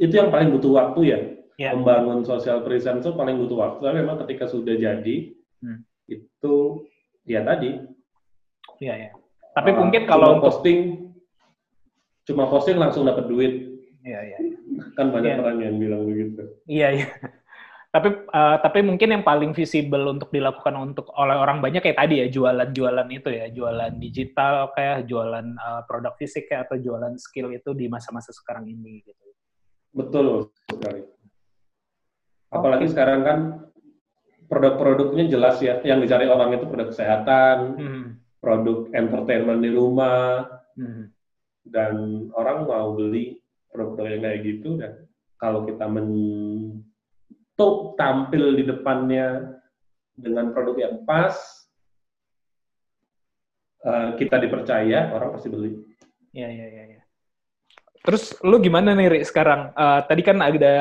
itu 0.02 0.14
yang 0.14 0.34
paling 0.34 0.50
butuh 0.50 0.72
waktu 0.74 1.00
ya. 1.06 1.20
Ya. 1.60 1.76
Membangun 1.76 2.24
social 2.24 2.64
presence 2.64 3.04
itu 3.04 3.12
paling 3.12 3.36
butuh 3.36 3.60
waktu. 3.60 3.80
Tapi 3.84 3.96
memang 4.00 4.16
ketika 4.24 4.48
sudah 4.48 4.72
jadi 4.80 5.36
Hmm. 5.60 5.84
itu 6.08 6.56
ya 7.28 7.44
tadi 7.44 7.76
Iya 8.80 8.94
ya 8.96 9.10
tapi 9.52 9.76
Uh, 9.76 9.84
mungkin 9.84 10.08
cuma 10.08 10.10
kalau 10.10 10.28
untuk 10.40 10.44
posting 10.48 10.78
cuma 12.24 12.48
posting 12.48 12.80
langsung 12.80 13.04
dapat 13.04 13.28
duit 13.28 13.76
iya 14.00 14.24
iya 14.24 14.38
kan 14.96 15.12
banyak 15.12 15.36
Iya. 15.36 15.40
orang 15.44 15.56
yang 15.60 15.76
bilang 15.76 16.08
begitu 16.08 16.48
Iya, 16.64 16.88
iya. 16.96 17.06
Tapi 17.90 18.08
uh, 18.30 18.56
tapi 18.62 18.86
mungkin 18.86 19.10
yang 19.10 19.26
paling 19.26 19.50
visible 19.50 20.06
untuk 20.06 20.30
dilakukan 20.30 20.78
untuk 20.78 21.10
oleh 21.12 21.34
orang 21.34 21.58
banyak 21.58 21.82
kayak 21.82 21.98
tadi 21.98 22.22
ya 22.22 22.30
jualan-jualan 22.30 23.08
itu 23.10 23.28
ya, 23.34 23.50
jualan 23.50 23.92
digital 23.98 24.70
kayak 24.72 25.10
jualan 25.10 25.42
uh, 25.58 25.82
produk 25.90 26.14
fisik 26.14 26.46
kayak 26.46 26.70
atau 26.70 26.78
jualan 26.78 27.18
skill 27.18 27.50
itu 27.50 27.74
di 27.74 27.90
masa-masa 27.90 28.30
sekarang 28.30 28.70
ini 28.70 29.02
gitu. 29.02 29.26
betul 29.90 30.54
sekali 30.70 31.02
apalagi 32.50 32.90
sekarang 32.90 33.20
kan 33.22 33.38
produk-produknya 34.50 35.30
jelas 35.30 35.62
ya 35.62 35.78
yang 35.86 36.02
dicari 36.02 36.26
orang 36.26 36.58
itu 36.58 36.66
produk 36.66 36.90
kesehatan 36.90 37.56
Hmm. 37.78 38.04
produk 38.42 38.90
entertainment 38.92 39.62
di 39.62 39.70
rumah 39.70 40.50
Hmm. 40.74 41.10
dan 41.66 41.94
orang 42.34 42.66
mau 42.66 42.94
beli 42.94 43.38
produk-produk 43.70 44.10
yang 44.10 44.22
kayak 44.26 44.40
gitu 44.42 44.68
dan 44.76 44.92
kalau 45.38 45.62
kita 45.64 45.86
men 45.86 46.10
tuh 47.54 47.94
tampil 47.94 48.56
di 48.56 48.64
depannya 48.66 49.54
dengan 50.16 50.50
produk 50.50 50.76
yang 50.76 50.94
pas 51.06 51.36
eh, 53.80 54.08
kita 54.18 54.36
dipercaya 54.36 55.14
orang 55.14 55.32
pasti 55.32 55.48
beli 55.48 55.72
Iya, 56.30 56.46
iya, 56.46 56.66
iya. 56.70 56.84
iya. 56.94 57.00
Terus 58.00 58.32
lu 58.40 58.56
gimana 58.64 58.96
nih 58.96 59.08
Ri, 59.12 59.20
sekarang? 59.28 59.76
Uh, 59.76 60.00
tadi 60.08 60.24
kan 60.24 60.40
ada 60.40 60.72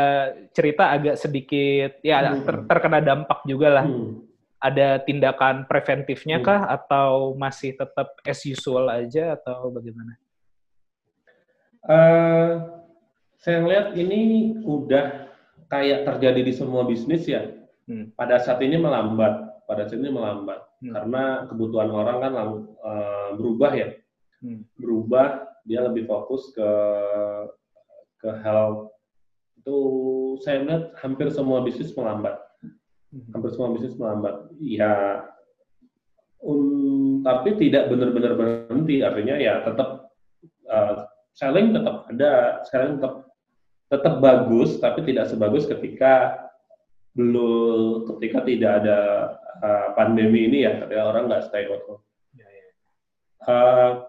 cerita 0.55 0.88
agak 0.95 1.20
sedikit 1.20 1.99
ya 1.99 2.32
Hmm. 2.32 2.47
ter- 2.47 2.63
terkena 2.63 3.03
dampak 3.03 3.43
juga 3.43 3.67
lah. 3.82 3.86
Hmm. 3.86 4.24
Ada 4.59 5.03
tindakan 5.03 5.67
preventifnya 5.67 6.39
Hmm. 6.39 6.47
kah 6.47 6.61
atau 6.67 7.36
masih 7.36 7.76
tetap 7.76 8.15
as 8.24 8.39
usual 8.47 8.88
aja 8.88 9.36
atau 9.36 9.67
bagaimana? 9.67 10.15
Eh, 11.88 12.51
saya 13.39 13.63
lihat 13.63 13.95
ini 13.95 14.51
udah 14.63 15.32
kayak 15.72 16.03
terjadi 16.07 16.43
di 16.43 16.53
semua 16.55 16.84
bisnis 16.84 17.24
ya. 17.28 17.51
Hmm. 17.88 18.11
Pada 18.15 18.39
saat 18.39 18.59
ini 18.63 18.76
melambat, 18.80 19.63
pada 19.67 19.88
saat 19.88 19.99
ini 19.99 20.11
melambat 20.11 20.59
Hmm. 20.80 20.91
karena 20.95 21.24
kebutuhan 21.51 21.91
orang 21.91 22.17
kan 22.20 22.32
lang- 22.32 22.67
eh, 22.80 23.30
berubah 23.36 23.72
ya. 23.76 23.89
Hmm. 24.39 24.63
Berubah, 24.76 25.49
dia 25.70 25.86
lebih 25.86 26.09
fokus 26.09 26.49
ke 26.57 26.72
ke 28.26 28.30
health. 28.41 28.89
Itu 29.61 29.78
saya 30.41 30.65
lihat 30.65 30.97
hampir 30.97 31.30
semua 31.30 31.61
bisnis 31.61 31.93
melambat. 31.93 32.41
Hmm. 33.13 33.30
Hampir 33.38 33.53
semua 33.53 33.70
bisnis 33.78 33.93
melambat. 33.93 34.49
Ya, 34.57 35.24
um, 36.41 37.22
tapi 37.22 37.53
tidak 37.61 37.93
benar-benar 37.93 38.34
berhenti. 38.34 39.05
Artinya 39.05 39.38
ya 39.38 39.61
tetap 39.61 40.09
eh, 40.65 40.95
selling 41.38 41.78
tetap 41.78 42.09
ada, 42.09 42.65
selling 42.65 42.97
tetap 42.97 43.30
tetap 43.89 44.15
bagus, 44.22 44.82
tapi 44.82 45.05
tidak 45.05 45.30
sebagus 45.30 45.70
ketika 45.70 46.45
dulu 47.13 48.05
ketika 48.05 48.45
tidak 48.45 48.72
ada 48.86 48.99
uh, 49.65 49.88
pandemi 49.97 50.45
ini 50.45 50.61
ya, 50.61 50.78
ketika 50.78 51.09
orang 51.09 51.26
nggak 51.26 51.49
stay 51.49 51.65
at 51.65 51.84
home. 51.89 52.05
Uh, 53.49 54.09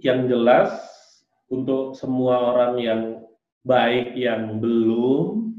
yang 0.00 0.28
jelas 0.28 0.72
untuk 1.48 1.96
semua 1.96 2.54
orang 2.54 2.74
yang 2.80 3.02
baik 3.66 4.14
yang 4.14 4.62
belum 4.62 5.54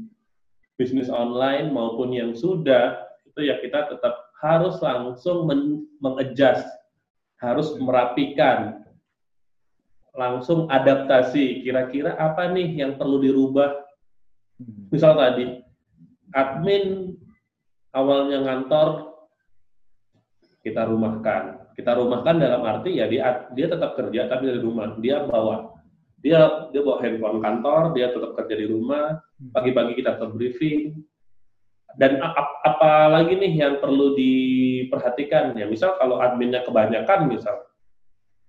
bisnis 0.78 1.10
online 1.10 1.74
maupun 1.74 2.14
yang 2.14 2.32
sudah 2.32 3.02
itu 3.26 3.50
ya 3.50 3.58
kita 3.58 3.90
tetap 3.90 4.28
harus 4.38 4.78
langsung 4.78 5.50
men 5.50 5.86
mengadjust, 5.98 6.66
harus 7.42 7.74
merapikan, 7.82 8.86
langsung 10.14 10.70
adaptasi. 10.70 11.66
Kira-kira 11.66 12.14
apa 12.14 12.46
nih 12.50 12.82
yang 12.86 12.94
perlu 12.94 13.18
dirubah? 13.18 13.82
Misal 14.90 15.18
tadi 15.18 15.58
admin 16.34 17.14
awalnya 17.94 18.46
ngantor 18.46 19.10
kita 20.62 20.86
rumahkan. 20.86 21.67
Kita 21.78 21.94
rumahkan 21.94 22.42
dalam 22.42 22.66
arti 22.66 22.98
ya 22.98 23.06
dia 23.06 23.46
dia 23.54 23.70
tetap 23.70 23.94
kerja 23.94 24.26
tapi 24.26 24.50
dari 24.50 24.58
rumah. 24.58 24.98
Dia 24.98 25.22
bawa 25.22 25.78
dia 26.18 26.66
dia 26.74 26.82
bawa 26.82 26.98
handphone 27.06 27.38
kantor, 27.38 27.94
dia 27.94 28.10
tetap 28.10 28.34
kerja 28.34 28.54
di 28.58 28.66
rumah. 28.66 29.22
Pagi-pagi 29.54 29.94
kita 29.94 30.18
tetap 30.18 30.34
briefing. 30.34 30.98
Dan 31.94 32.18
ap 32.18 32.66
apalagi 32.66 33.38
nih 33.38 33.62
yang 33.62 33.74
perlu 33.78 34.18
diperhatikan 34.18 35.54
ya, 35.54 35.70
misal 35.70 35.94
kalau 36.02 36.18
adminnya 36.18 36.66
kebanyakan 36.66 37.30
misal 37.30 37.58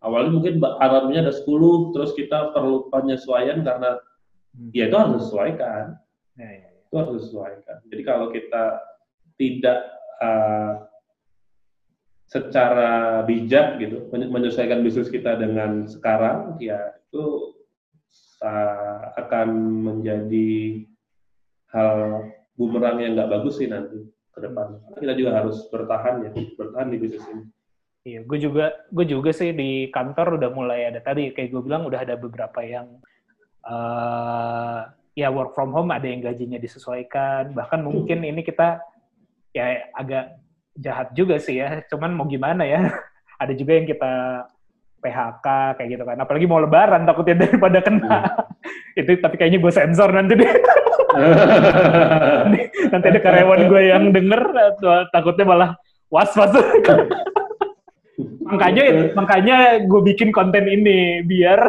awalnya 0.02 0.32
mungkin 0.34 0.62
adminnya 0.62 1.30
ada 1.30 1.34
10 1.34 1.94
terus 1.96 2.12
kita 2.18 2.52
perlu 2.56 2.90
penyesuaian 2.92 3.62
karena 3.62 4.02
ya 4.74 4.90
itu 4.90 4.96
harus 4.98 5.22
disesuaikan. 5.22 5.96
Ya, 6.34 6.50
ya, 6.50 6.66
ya. 6.66 6.70
Itu 6.90 6.96
harus 6.98 7.14
disesuaikan. 7.22 7.78
Jadi 7.94 8.02
kalau 8.02 8.28
kita 8.34 8.64
tidak 9.38 9.80
uh, 10.20 10.89
secara 12.30 13.26
bijak 13.26 13.82
gitu 13.82 14.06
menyesuaikan 14.14 14.86
bisnis 14.86 15.10
kita 15.10 15.34
dengan 15.34 15.90
sekarang 15.90 16.62
ya 16.62 16.78
itu 17.10 17.58
akan 19.18 19.50
menjadi 19.84 20.86
hal 21.74 22.24
bumerang 22.56 23.02
yang 23.04 23.18
nggak 23.18 23.32
bagus 23.34 23.60
sih 23.60 23.68
nanti 23.68 24.08
ke 24.32 24.40
depan. 24.40 24.80
Kita 24.96 25.14
juga 25.16 25.32
harus 25.44 25.68
bertahan 25.68 26.24
ya, 26.24 26.32
bertahan 26.56 26.88
di 26.88 26.98
bisnis 26.98 27.26
ini. 27.28 27.44
Iya, 28.08 28.20
gue 28.24 28.40
juga 28.40 28.66
gue 28.96 29.06
juga 29.06 29.36
sih 29.36 29.52
di 29.52 29.92
kantor 29.92 30.40
udah 30.40 30.50
mulai 30.56 30.88
ada 30.88 31.04
tadi 31.04 31.36
kayak 31.36 31.52
gue 31.52 31.62
bilang 31.62 31.84
udah 31.84 32.00
ada 32.00 32.16
beberapa 32.16 32.64
yang 32.64 32.88
uh, 33.68 34.88
ya 35.20 35.28
work 35.28 35.52
from 35.52 35.76
home 35.76 35.92
ada 35.92 36.08
yang 36.08 36.24
gajinya 36.24 36.56
disesuaikan 36.56 37.52
bahkan 37.52 37.84
mungkin 37.84 38.24
ini 38.24 38.40
kita 38.40 38.80
ya 39.52 39.92
agak 40.00 40.40
jahat 40.80 41.12
juga 41.12 41.36
sih 41.38 41.60
ya. 41.60 41.84
Cuman 41.92 42.16
mau 42.16 42.26
gimana 42.26 42.64
ya? 42.64 42.88
Ada 43.42 43.54
juga 43.56 43.76
yang 43.76 43.88
kita 43.88 44.12
PHK 45.00 45.48
kayak 45.80 45.90
gitu 45.96 46.04
kan. 46.04 46.18
Apalagi 46.20 46.46
mau 46.48 46.60
lebaran 46.60 47.04
takutnya 47.04 47.36
daripada 47.46 47.80
kena. 47.84 48.20
Itu 49.00 49.20
tapi 49.20 49.36
kayaknya 49.36 49.60
gue 49.64 49.72
sensor 49.72 50.10
nanti 50.12 50.34
deh. 50.36 50.54
nanti 52.94 53.06
ada 53.10 53.18
karyawan 53.18 53.66
gue 53.66 53.82
yang 53.82 54.14
denger 54.14 54.42
takutnya 55.10 55.42
malah 55.42 55.72
was-was. 56.14 56.54
makanya 58.46 59.14
makanya 59.18 59.58
gue 59.90 60.02
bikin 60.06 60.30
konten 60.30 60.70
ini 60.70 61.26
biar 61.26 61.66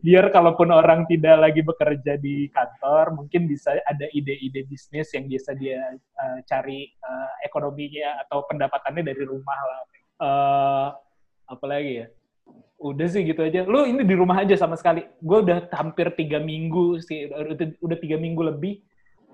biar 0.00 0.32
kalaupun 0.32 0.72
orang 0.72 1.04
tidak 1.08 1.36
lagi 1.38 1.60
bekerja 1.60 2.16
di 2.16 2.48
kantor, 2.48 3.16
mungkin 3.16 3.46
bisa 3.46 3.76
ada 3.84 4.06
ide-ide 4.10 4.64
bisnis 4.66 5.12
yang 5.12 5.28
bisa 5.28 5.52
dia 5.52 5.80
uh, 6.18 6.38
cari 6.48 6.88
uh, 7.02 7.32
ekonominya 7.44 8.22
atau 8.26 8.44
pendapatannya 8.48 9.02
dari 9.04 9.24
rumah 9.24 9.60
lah. 9.60 9.80
Uh, 10.22 10.88
apalagi 11.50 12.04
ya? 12.04 12.06
Udah 12.82 13.06
sih 13.06 13.22
gitu 13.22 13.46
aja. 13.46 13.62
Lu 13.62 13.86
ini 13.86 14.02
di 14.02 14.14
rumah 14.18 14.42
aja 14.42 14.58
sama 14.58 14.74
sekali. 14.74 15.06
Gue 15.22 15.46
udah 15.46 15.70
hampir 15.70 16.10
tiga 16.18 16.42
minggu 16.42 16.98
sih, 16.98 17.30
udah, 17.78 17.98
tiga 18.02 18.18
minggu 18.18 18.42
lebih 18.42 18.82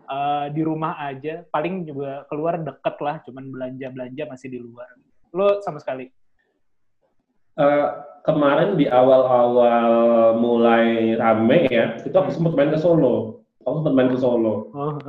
uh, 0.05 0.53
di 0.53 0.61
rumah 0.61 1.01
aja. 1.01 1.49
Paling 1.49 1.89
juga 1.89 2.29
keluar 2.29 2.61
deket 2.61 2.97
lah, 3.01 3.17
cuman 3.25 3.49
belanja-belanja 3.49 4.25
masih 4.29 4.49
di 4.53 4.59
luar. 4.61 4.89
Lu 5.33 5.65
sama 5.65 5.81
sekali? 5.81 6.13
Kemarin 8.29 8.77
di 8.77 8.85
awal-awal 8.85 9.89
mulai 10.37 11.17
rame 11.17 11.65
ya, 11.73 11.97
itu 12.05 12.13
aku 12.13 12.29
sempat 12.29 12.53
main 12.53 12.69
ke 12.69 12.77
Solo. 12.77 13.41
Aku 13.65 13.81
sempat 13.81 13.95
main 13.97 14.13
ke 14.13 14.21
Solo. 14.21 14.69
Oh. 14.77 15.01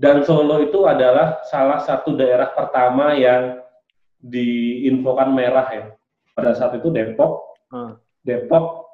Dan 0.00 0.24
Solo 0.24 0.64
itu 0.64 0.88
adalah 0.88 1.44
salah 1.52 1.84
satu 1.84 2.16
daerah 2.16 2.48
pertama 2.56 3.12
yang 3.12 3.60
diinfokan 4.24 5.28
merah 5.36 5.68
ya. 5.68 5.84
Pada 6.32 6.56
saat 6.56 6.80
itu 6.80 6.88
Depok, 6.88 7.52
Hmm. 7.72 7.96
Depok, 8.20 8.84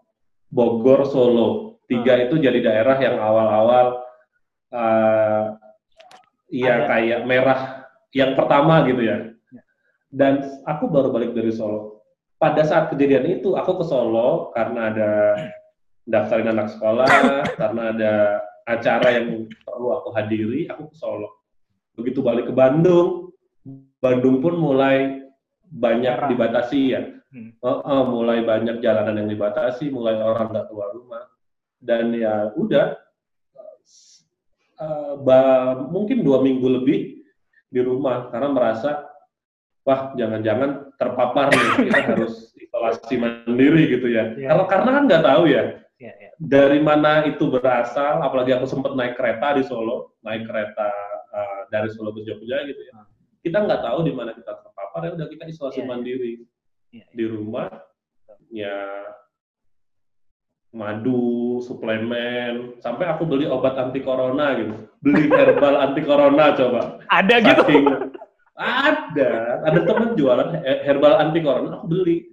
Bogor, 0.55 1.03
Solo. 1.03 1.83
Tiga 1.91 2.15
itu 2.15 2.39
jadi 2.39 2.63
daerah 2.63 2.95
yang 3.03 3.19
awal-awal 3.19 4.07
uh, 4.71 5.59
ya 6.47 6.87
kayak 6.87 7.27
merah 7.27 7.91
yang 8.15 8.39
pertama 8.39 8.87
gitu 8.87 9.03
ya. 9.03 9.35
Dan 10.15 10.47
aku 10.63 10.87
baru 10.87 11.11
balik 11.11 11.35
dari 11.35 11.51
Solo 11.51 11.98
pada 12.39 12.63
saat 12.63 12.95
kejadian 12.95 13.43
itu 13.43 13.59
aku 13.59 13.83
ke 13.83 13.85
Solo 13.85 14.55
karena 14.55 14.95
ada 14.95 15.11
daftarin 16.07 16.55
anak 16.55 16.73
sekolah, 16.73 17.11
karena 17.61 17.83
ada 17.93 18.13
acara 18.65 19.09
yang 19.19 19.51
perlu 19.67 19.89
aku 19.99 20.09
hadiri, 20.15 20.71
aku 20.71 20.89
ke 20.89 20.97
Solo. 20.97 21.45
Begitu 21.99 22.23
balik 22.23 22.49
ke 22.49 22.55
Bandung, 22.55 23.35
Bandung 23.99 24.39
pun 24.39 24.55
mulai 24.55 25.27
banyak 25.69 26.33
dibatasi 26.33 26.81
ya. 26.95 27.03
Hmm. 27.29 27.53
Oh, 27.61 27.85
oh, 27.85 28.03
mulai 28.09 28.41
banyak 28.41 28.81
jalanan 28.81 29.21
yang 29.21 29.29
dibatasi, 29.29 29.93
mulai 29.93 30.17
orang 30.17 30.49
nggak 30.49 30.67
keluar 30.73 30.97
rumah. 30.97 31.29
Dan 31.77 32.17
ya 32.17 32.55
udah, 32.57 32.97
eh, 34.81 35.13
ba- 35.21 35.85
mungkin 35.93 36.25
dua 36.25 36.41
minggu 36.41 36.65
lebih 36.81 37.21
di 37.69 37.81
rumah 37.85 38.33
karena 38.33 38.49
merasa 38.49 39.05
wah 39.85 40.17
jangan-jangan 40.17 40.88
terpapar 40.99 41.55
nih 41.55 41.89
kita 41.89 41.99
harus 42.13 42.51
isolasi 42.59 43.15
mandiri 43.17 43.97
gitu 43.97 44.11
ya. 44.11 44.35
Iya. 44.35 44.49
Kalau 44.53 44.65
karena 44.67 44.91
kan 44.99 45.03
nggak 45.07 45.25
tahu 45.25 45.45
ya 45.49 45.65
Iya, 45.99 46.15
iya. 46.15 46.31
dari 46.39 46.79
mana 46.79 47.27
itu 47.27 47.51
berasal. 47.51 48.23
Apalagi 48.23 48.55
aku 48.55 48.71
sempat 48.71 48.95
naik 48.95 49.19
kereta 49.19 49.59
di 49.59 49.67
Solo, 49.67 50.15
naik 50.23 50.47
kereta 50.47 50.89
uh, 51.35 51.61
dari 51.75 51.91
Solo 51.91 52.15
ke 52.15 52.23
Jogja 52.23 52.63
gitu 52.71 52.79
ya. 52.87 53.03
Kita 53.43 53.67
nggak 53.67 53.83
tahu 53.83 54.07
di 54.07 54.15
mana 54.15 54.31
kita 54.31 54.63
terpapar 54.63 55.11
ya 55.11 55.11
udah 55.19 55.27
kita 55.27 55.45
isolasi 55.51 55.83
iya. 55.83 55.89
mandiri 55.91 56.33
iya. 56.95 57.07
di 57.11 57.25
rumah. 57.27 57.67
Ya 58.49 58.79
madu, 60.71 61.59
suplemen, 61.67 62.79
sampai 62.79 63.11
aku 63.11 63.27
beli 63.27 63.51
obat 63.51 63.75
anti 63.75 63.99
corona 63.99 64.55
gitu. 64.55 64.75
Beli 65.03 65.27
herbal 65.35 65.75
anti 65.91 66.03
corona 66.07 66.55
coba. 66.55 67.03
Ada 67.11 67.37
gitu. 67.43 67.63
Ada, 68.59 69.31
ada 69.63 69.81
teman 69.81 70.13
jualan 70.13 70.51
he- 70.59 70.83
herbal 70.83 71.15
anti 71.17 71.39
corona, 71.39 71.79
aku 71.79 71.87
beli. 71.87 72.27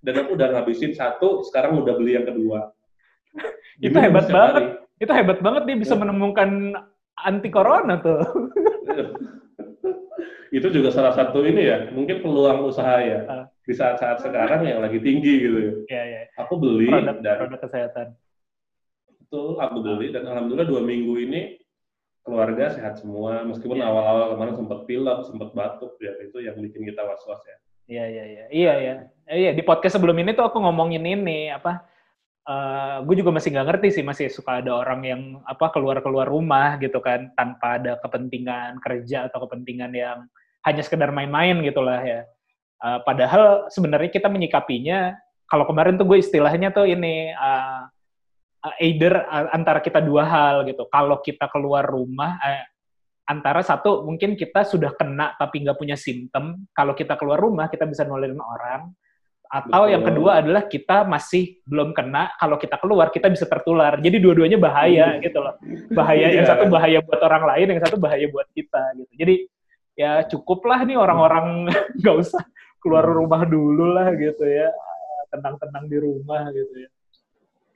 Dan 0.00 0.16
aku 0.18 0.32
udah 0.32 0.48
ngabisin 0.50 0.92
satu, 0.92 1.44
sekarang 1.44 1.76
udah 1.76 1.94
beli 1.94 2.16
yang 2.16 2.24
kedua. 2.24 2.72
Itu 3.84 3.92
hebat 3.94 4.24
banget. 4.26 4.52
hari. 4.54 4.66
Itu 4.96 5.12
hebat 5.12 5.38
banget 5.38 5.62
dia 5.68 5.76
bisa 5.76 5.92
Ya. 5.92 6.00
menemukan 6.00 6.50
anti 7.18 7.48
corona 7.48 8.00
tuh. 8.00 8.24
Itu 10.48 10.72
juga 10.72 10.88
salah 10.88 11.12
satu 11.12 11.42
ini 11.42 11.60
ya, 11.60 11.90
mungkin 11.90 12.22
peluang 12.22 12.64
usaha 12.64 12.96
ya. 13.02 13.20
Ah. 13.26 13.44
Di 13.60 13.74
saat-saat 13.74 14.22
sekarang 14.22 14.62
yang 14.62 14.78
lagi 14.78 15.02
tinggi 15.02 15.42
gitu 15.42 15.58
ya. 15.58 15.72
Iya, 15.90 16.02
iya. 16.06 16.20
Aku 16.38 16.56
beli 16.56 16.86
Produk 16.86 17.18
dan 17.20 17.36
produk 17.42 17.60
kesehatan. 17.60 18.06
itu 19.26 19.42
aku 19.58 19.76
beli 19.82 20.14
dan 20.14 20.22
alhamdulillah 20.22 20.70
dua 20.70 20.80
minggu 20.80 21.18
ini 21.18 21.58
keluarga 22.26 22.74
sehat 22.74 22.98
semua. 22.98 23.46
Meskipun 23.46 23.78
Iya. 23.78 23.86
awal-awal 23.86 24.34
kemarin 24.34 24.54
sempat 24.58 24.78
pilek, 24.84 25.18
sempat 25.24 25.54
batuk 25.54 25.94
ya 26.02 26.12
itu 26.18 26.36
yang 26.42 26.58
bikin 26.58 26.82
kita 26.82 27.06
was-was 27.06 27.40
ya. 27.46 27.56
Iya, 27.86 28.04
iya, 28.10 28.24
iya. 28.26 28.44
Iya, 28.50 28.72
iya. 28.82 28.94
Eh, 29.30 29.38
Iya, 29.46 29.50
di 29.54 29.62
podcast 29.62 29.94
sebelum 29.94 30.18
ini 30.18 30.34
tuh 30.34 30.42
aku 30.42 30.58
ngomongin 30.58 31.06
ini 31.06 31.54
apa 31.54 31.86
gue 33.02 33.14
juga 33.18 33.34
masih 33.34 33.50
nggak 33.50 33.66
ngerti 33.66 33.88
sih 33.98 34.04
masih 34.06 34.30
suka 34.30 34.62
ada 34.62 34.70
orang 34.70 35.02
yang 35.02 35.22
apa 35.50 35.66
keluar 35.74 35.98
keluar 35.98 36.30
rumah 36.30 36.78
gitu 36.78 37.02
kan 37.02 37.34
tanpa 37.34 37.74
ada 37.82 37.98
kepentingan 37.98 38.78
kerja 38.78 39.26
atau 39.26 39.42
kepentingan 39.50 39.90
yang 39.90 40.30
hanya 40.62 40.82
sekedar 40.86 41.10
main-main 41.10 41.58
gitulah 41.66 41.98
ya. 42.06 42.22
Eh, 42.76 42.98
padahal 43.02 43.66
sebenarnya 43.72 44.12
kita 44.14 44.30
menyikapinya 44.30 45.18
kalau 45.50 45.66
kemarin 45.66 45.98
tuh 45.98 46.06
gue 46.06 46.22
istilahnya 46.22 46.70
tuh 46.70 46.86
ini 46.86 47.34
eh, 47.34 47.34
eh, 47.34 47.82
either 48.80 49.14
eh, 49.26 49.48
antara 49.52 49.78
kita 49.84 50.00
dua 50.00 50.24
hal 50.24 50.56
gitu. 50.66 50.88
Kalau 50.88 51.20
kita 51.20 51.46
keluar 51.52 51.86
rumah 51.86 52.38
eh, 52.42 52.64
antara 53.26 53.58
satu 53.60 54.06
mungkin 54.06 54.38
kita 54.38 54.62
sudah 54.62 54.94
kena 54.94 55.34
tapi 55.34 55.62
nggak 55.66 55.78
punya 55.78 55.98
simptom. 55.98 56.66
Kalau 56.70 56.94
kita 56.94 57.18
keluar 57.18 57.38
rumah 57.42 57.66
kita 57.66 57.84
bisa 57.86 58.06
nularin 58.06 58.38
orang. 58.38 58.90
Atau 59.46 59.86
Betul. 59.86 59.92
yang 59.94 60.02
kedua 60.02 60.30
adalah 60.42 60.66
kita 60.66 61.06
masih 61.06 61.62
belum 61.62 61.94
kena, 61.94 62.34
kalau 62.34 62.58
kita 62.58 62.82
keluar 62.82 63.14
kita 63.14 63.30
bisa 63.30 63.46
tertular. 63.46 63.94
Jadi 64.02 64.18
dua-duanya 64.18 64.58
bahaya 64.58 65.22
gitu 65.22 65.38
loh. 65.38 65.54
Bahaya 65.94 66.34
yang 66.34 66.42
Iya. 66.42 66.50
satu 66.50 66.66
bahaya 66.66 66.98
buat 66.98 67.22
orang 67.22 67.54
lain, 67.54 67.66
yang 67.70 67.80
satu 67.86 67.94
bahaya 67.94 68.26
buat 68.26 68.50
kita 68.50 68.82
gitu. 68.98 69.12
Jadi 69.14 69.34
ya 69.94 70.26
cukuplah 70.26 70.82
nih 70.82 70.98
orang-orang 70.98 71.62
nggak 72.02 72.16
usah 72.26 72.42
keluar 72.82 73.06
rumah 73.06 73.46
dulu 73.46 73.94
lah 73.94 74.10
gitu 74.18 74.42
ya. 74.42 74.66
Tenang-tenang 75.30 75.84
di 75.86 75.98
rumah 76.02 76.50
gitu 76.50 76.74
ya. 76.82 76.90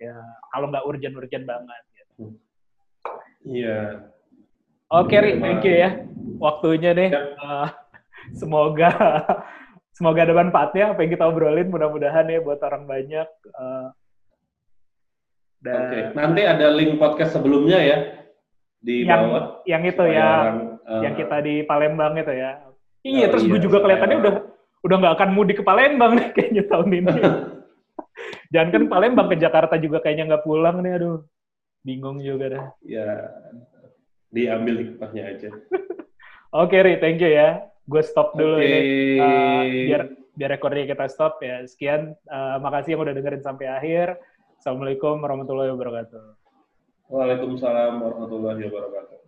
Ya 0.00 0.16
kalau 0.50 0.66
nggak 0.72 0.86
urgent-urgent 0.88 1.44
banget. 1.44 1.82
Gitu. 1.92 2.12
Iya. 3.44 4.08
Oke, 4.90 5.14
Ri, 5.22 5.38
thank 5.38 5.62
you 5.62 5.76
ya. 5.76 5.90
Waktunya 6.40 6.90
nih. 6.96 7.14
Yap. 7.14 7.24
Eh, 7.38 7.68
semoga 8.34 8.90
semoga 9.96 10.20
ada 10.24 10.34
manfaatnya 10.34 10.96
apa 10.96 11.04
yang 11.04 11.12
kita 11.14 11.24
obrolin. 11.28 11.68
Mudah-mudahan 11.70 12.26
ya 12.26 12.40
buat 12.42 12.58
orang 12.64 12.88
banyak. 12.88 13.28
Eh, 13.44 13.88
dan 15.60 15.76
Oke. 15.76 15.98
Nanti 16.16 16.42
ada 16.48 16.66
link 16.72 16.96
podcast 16.96 17.36
sebelumnya 17.36 17.78
ya 17.78 17.98
di 18.80 19.04
yang 19.04 19.28
bawah. 19.28 19.44
yang 19.68 19.82
itu 19.84 20.04
ya, 20.08 20.24
orang, 20.24 20.58
eh, 20.88 21.00
yang 21.04 21.14
kita 21.20 21.36
di 21.44 21.54
Palembang 21.68 22.16
itu 22.16 22.32
ya. 22.32 22.50
Iya, 23.04 23.28
Oh, 23.28 23.30
terus 23.36 23.44
gue 23.48 23.60
iya, 23.60 23.64
juga 23.64 23.78
kelihatannya 23.84 24.16
udah 24.24 24.34
udah 24.80 24.96
nggak 24.96 25.14
akan 25.20 25.30
mudik 25.36 25.60
ke 25.60 25.64
Palembang 25.64 26.16
nih 26.16 26.28
kayaknya 26.36 26.64
tahun 26.68 26.88
ini. 26.96 27.12
Jangan 28.50 28.70
kan 28.70 28.82
Palembang 28.90 29.28
ke 29.30 29.36
Jakarta 29.38 29.74
juga 29.78 30.02
kayaknya 30.02 30.34
nggak 30.34 30.44
pulang 30.44 30.82
nih, 30.82 30.98
aduh. 30.98 31.18
Bingung 31.80 32.20
juga 32.20 32.46
dah. 32.52 32.64
ya 32.84 33.08
diambil 34.30 34.74
hikmahnya 34.86 35.22
aja. 35.26 35.50
Oke, 36.62 36.76
Ri, 36.82 36.98
thank 36.98 37.18
you 37.22 37.30
ya. 37.30 37.66
Gue 37.86 38.02
stop 38.02 38.34
dulu 38.38 38.58
Oke. 38.58 38.66
ini. 38.66 38.80
Eh, 39.18 39.64
biar 39.90 40.02
biar 40.34 40.50
recordnya 40.54 40.86
kita 40.86 41.06
stop 41.10 41.38
ya. 41.42 41.62
Sekian, 41.66 42.14
Eh, 42.14 42.56
makasih 42.62 42.94
yang 42.94 43.02
udah 43.02 43.14
dengerin 43.14 43.42
sampai 43.42 43.66
akhir. 43.66 44.18
Assalamualaikum 44.60 45.18
warahmatullahi 45.18 45.72
wabarakatuh. 45.72 46.36
Waalaikumsalam 47.10 47.98
warahmatullahi 47.98 48.60
wabarakatuh. 48.70 49.18